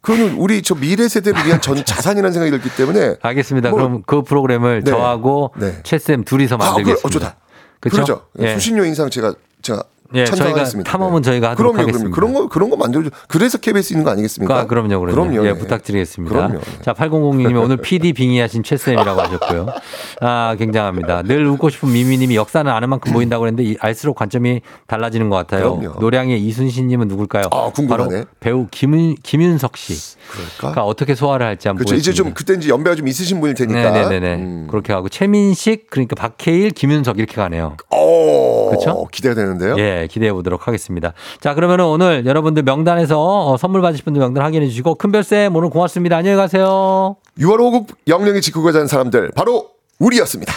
그거는 0.00 0.34
우리 0.36 0.62
저 0.62 0.74
미래 0.74 1.08
세대를 1.08 1.44
위한 1.46 1.60
전 1.60 1.76
자산이라는 1.84 2.32
생각이 2.32 2.50
들기 2.50 2.74
때문에 2.76 3.16
알겠습니다. 3.20 3.70
뭐- 3.70 3.78
그럼 3.78 4.02
그 4.06 4.22
프로그램을 4.22 4.84
네. 4.84 4.90
저하고 4.90 5.52
네. 5.58 5.80
최쌤 5.82 6.24
둘이서 6.24 6.54
아, 6.56 6.58
그래. 6.58 6.68
만들겠습니다. 6.68 7.06
어, 7.06 7.10
좋다. 7.10 7.36
그쵸? 7.80 7.94
그렇죠. 7.96 8.26
예. 8.40 8.54
수신료 8.54 8.84
인상 8.84 9.10
제가 9.10 9.34
제가 9.62 9.82
예, 10.14 10.24
저희가 10.24 10.36
찬성하겠습니다. 10.36 10.90
탐험은 10.90 11.22
저희가 11.22 11.50
하도록 11.50 11.72
그럼요, 11.72 11.88
하겠습니다. 11.88 12.14
그럼요. 12.14 12.32
그런 12.34 12.48
거 12.48 12.48
그런 12.48 12.70
거 12.70 12.76
만들어줘. 12.76 13.10
그래서 13.28 13.58
KBS 13.58 13.92
있는 13.92 14.04
거 14.04 14.10
아니겠습니까? 14.10 14.58
아, 14.58 14.66
그럼요, 14.66 15.00
그럼요. 15.00 15.12
그럼요, 15.12 15.46
예, 15.46 15.52
네. 15.52 15.58
부탁드리겠습니다. 15.58 16.34
그럼요. 16.34 16.60
자, 16.82 16.92
8006님이 16.92 17.62
오늘 17.62 17.76
PD 17.78 18.12
빙의하신 18.12 18.62
최 18.62 18.76
쌤이라고 18.76 19.20
하셨고요. 19.20 19.66
아, 20.20 20.54
굉장합니다. 20.58 21.22
늘 21.22 21.46
웃고 21.46 21.70
싶은 21.70 21.92
미미님이 21.92 22.36
역사는 22.36 22.70
아는 22.70 22.88
만큼 22.88 23.12
보인다고 23.12 23.46
이- 23.58 23.76
알수록 23.80 24.16
관점이 24.16 24.60
달라지는 24.86 25.28
것 25.30 25.36
같아요. 25.36 25.78
그럼요. 25.78 26.00
노량의 26.00 26.40
이순신님은 26.42 27.08
누굴까요? 27.08 27.44
아, 27.50 27.70
궁금하네. 27.74 28.08
바로 28.10 28.24
배우 28.40 28.66
김윤, 28.70 29.16
김윤석 29.22 29.76
씨. 29.76 30.16
그럴까? 30.28 30.50
그러니까 30.58 30.84
어떻게 30.84 31.14
소화를 31.14 31.46
할지 31.46 31.68
한번 31.68 31.84
그렇죠. 31.84 31.96
이제 31.98 32.12
좀 32.12 32.26
보겠습니다. 32.30 32.38
그때 32.38 32.58
이제 32.64 32.72
연배가 32.72 32.96
좀 32.96 33.08
있으신 33.08 33.40
분일 33.40 33.54
테니까. 33.54 33.90
네네네. 33.90 34.34
음. 34.36 34.66
그렇게 34.70 34.92
하고 34.92 35.08
최민식 35.08 35.88
그러니까 35.90 36.14
박해일, 36.16 36.70
김윤석 36.70 37.18
이렇게 37.18 37.34
가네요. 37.36 37.76
오, 37.90 38.70
그쵸? 38.70 39.06
기대가 39.12 39.34
되는데요. 39.34 39.76
예, 39.78 39.95
기대해 40.10 40.32
보도록 40.32 40.66
하겠습니다. 40.68 41.12
자, 41.40 41.54
그러면 41.54 41.80
오늘 41.80 42.26
여러분들 42.26 42.62
명단에서 42.62 43.52
어, 43.52 43.56
선물 43.56 43.80
받으실 43.80 44.04
분들 44.04 44.20
명단 44.20 44.44
확인해 44.44 44.66
주시고 44.68 44.96
큰별쌤 44.96 45.54
오늘 45.56 45.70
고맙습니다. 45.70 46.16
안녕히 46.16 46.36
가세요. 46.36 47.16
6월 47.38 47.58
5급 47.58 47.88
영령이 48.06 48.40
지키고 48.40 48.62
가자는 48.62 48.86
사람들 48.86 49.32
바로 49.34 49.70
우리였습니다. 49.98 50.52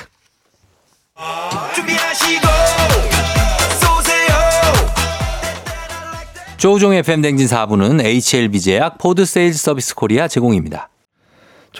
조우종의 6.57 7.03
FM대행진 7.03 7.47
4부는 7.47 8.03
HLB 8.03 8.59
제약 8.59 8.97
포드 8.97 9.23
세일즈 9.23 9.57
서비스 9.57 9.95
코리아 9.95 10.27
제공입니다. 10.27 10.89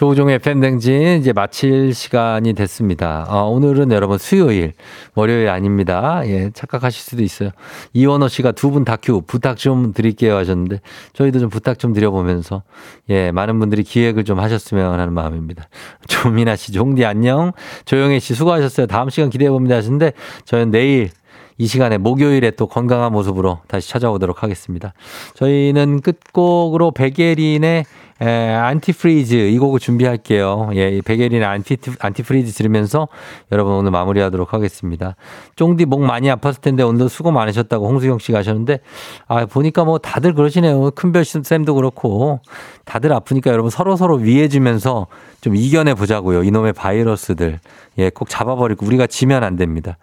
조우종의 0.00 0.38
팬댕진 0.38 1.18
이제 1.18 1.34
마칠 1.34 1.92
시간이 1.92 2.54
됐습니다. 2.54 3.26
어, 3.28 3.50
오늘은 3.50 3.92
여러분 3.92 4.16
수요일, 4.16 4.72
월요일 5.14 5.50
아닙니다. 5.50 6.22
예, 6.24 6.48
착각하실 6.54 7.02
수도 7.02 7.22
있어요. 7.22 7.50
이원호 7.92 8.28
씨가 8.28 8.52
두 8.52 8.70
분 8.70 8.86
다큐 8.86 9.20
부탁 9.20 9.58
좀 9.58 9.92
드릴게요 9.92 10.36
하셨는데 10.36 10.80
저희도 11.12 11.40
좀 11.40 11.50
부탁 11.50 11.78
좀 11.78 11.92
드려보면서 11.92 12.62
예, 13.10 13.30
많은 13.30 13.58
분들이 13.58 13.82
기획을 13.82 14.24
좀 14.24 14.40
하셨으면 14.40 14.98
하는 14.98 15.12
마음입니다. 15.12 15.68
조민아 16.08 16.56
씨, 16.56 16.72
종디 16.72 17.04
안녕. 17.04 17.52
조영애 17.84 18.20
씨 18.20 18.34
수고하셨어요. 18.34 18.86
다음 18.86 19.10
시간 19.10 19.28
기대해 19.28 19.50
봅니다 19.50 19.76
하셨는데 19.76 20.14
저희는 20.46 20.70
내일 20.70 21.10
이 21.58 21.66
시간에 21.66 21.98
목요일에 21.98 22.52
또 22.52 22.66
건강한 22.66 23.12
모습으로 23.12 23.58
다시 23.68 23.90
찾아오도록 23.90 24.42
하겠습니다. 24.42 24.94
저희는 25.34 26.00
끝곡으로 26.00 26.92
백예린의 26.92 27.84
에, 28.22 28.26
Antifreeze 28.26 29.34
이 29.34 29.58
곡을 29.58 29.80
준비할게요. 29.80 30.70
예, 30.74 30.90
이 30.90 31.02
백예린의 31.02 31.44
Anti, 31.44 31.78
Antifreeze 31.98 32.52
들으면서 32.52 33.08
여러분 33.50 33.72
오늘 33.72 33.90
마무리하도록 33.90 34.52
하겠습니다. 34.52 35.16
쫑디 35.56 35.86
목 35.86 36.02
많이 36.02 36.28
아팠을 36.28 36.60
텐데 36.60 36.82
오늘도 36.82 37.08
수고 37.08 37.30
많으셨다고 37.30 37.88
홍수경 37.88 38.18
씨가 38.18 38.38
하셨는데 38.38 38.80
아, 39.26 39.46
보니까 39.46 39.84
뭐 39.84 39.98
다들 39.98 40.34
그러시네요. 40.34 40.90
큰별 40.90 41.24
쌤도 41.24 41.74
그렇고 41.74 42.40
다들 42.84 43.12
아프니까 43.12 43.50
여러분 43.50 43.70
서로 43.70 43.96
서로 43.96 44.16
위해주면서 44.16 45.06
좀 45.40 45.56
이겨내 45.56 45.94
보자고요. 45.94 46.44
이놈의 46.44 46.74
바이러스들. 46.74 47.60
예, 47.98 48.10
꼭 48.10 48.28
잡아버리고 48.28 48.86
우리가 48.86 49.06
지면 49.06 49.44
안 49.44 49.56
됩니다. 49.56 49.96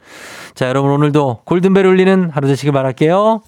자, 0.56 0.68
여러분 0.68 0.92
오늘도 0.92 1.42
골든벨 1.46 1.86
울리는 1.86 2.30
하루 2.32 2.48
되시길 2.48 2.72
바랄게요. 2.72 3.42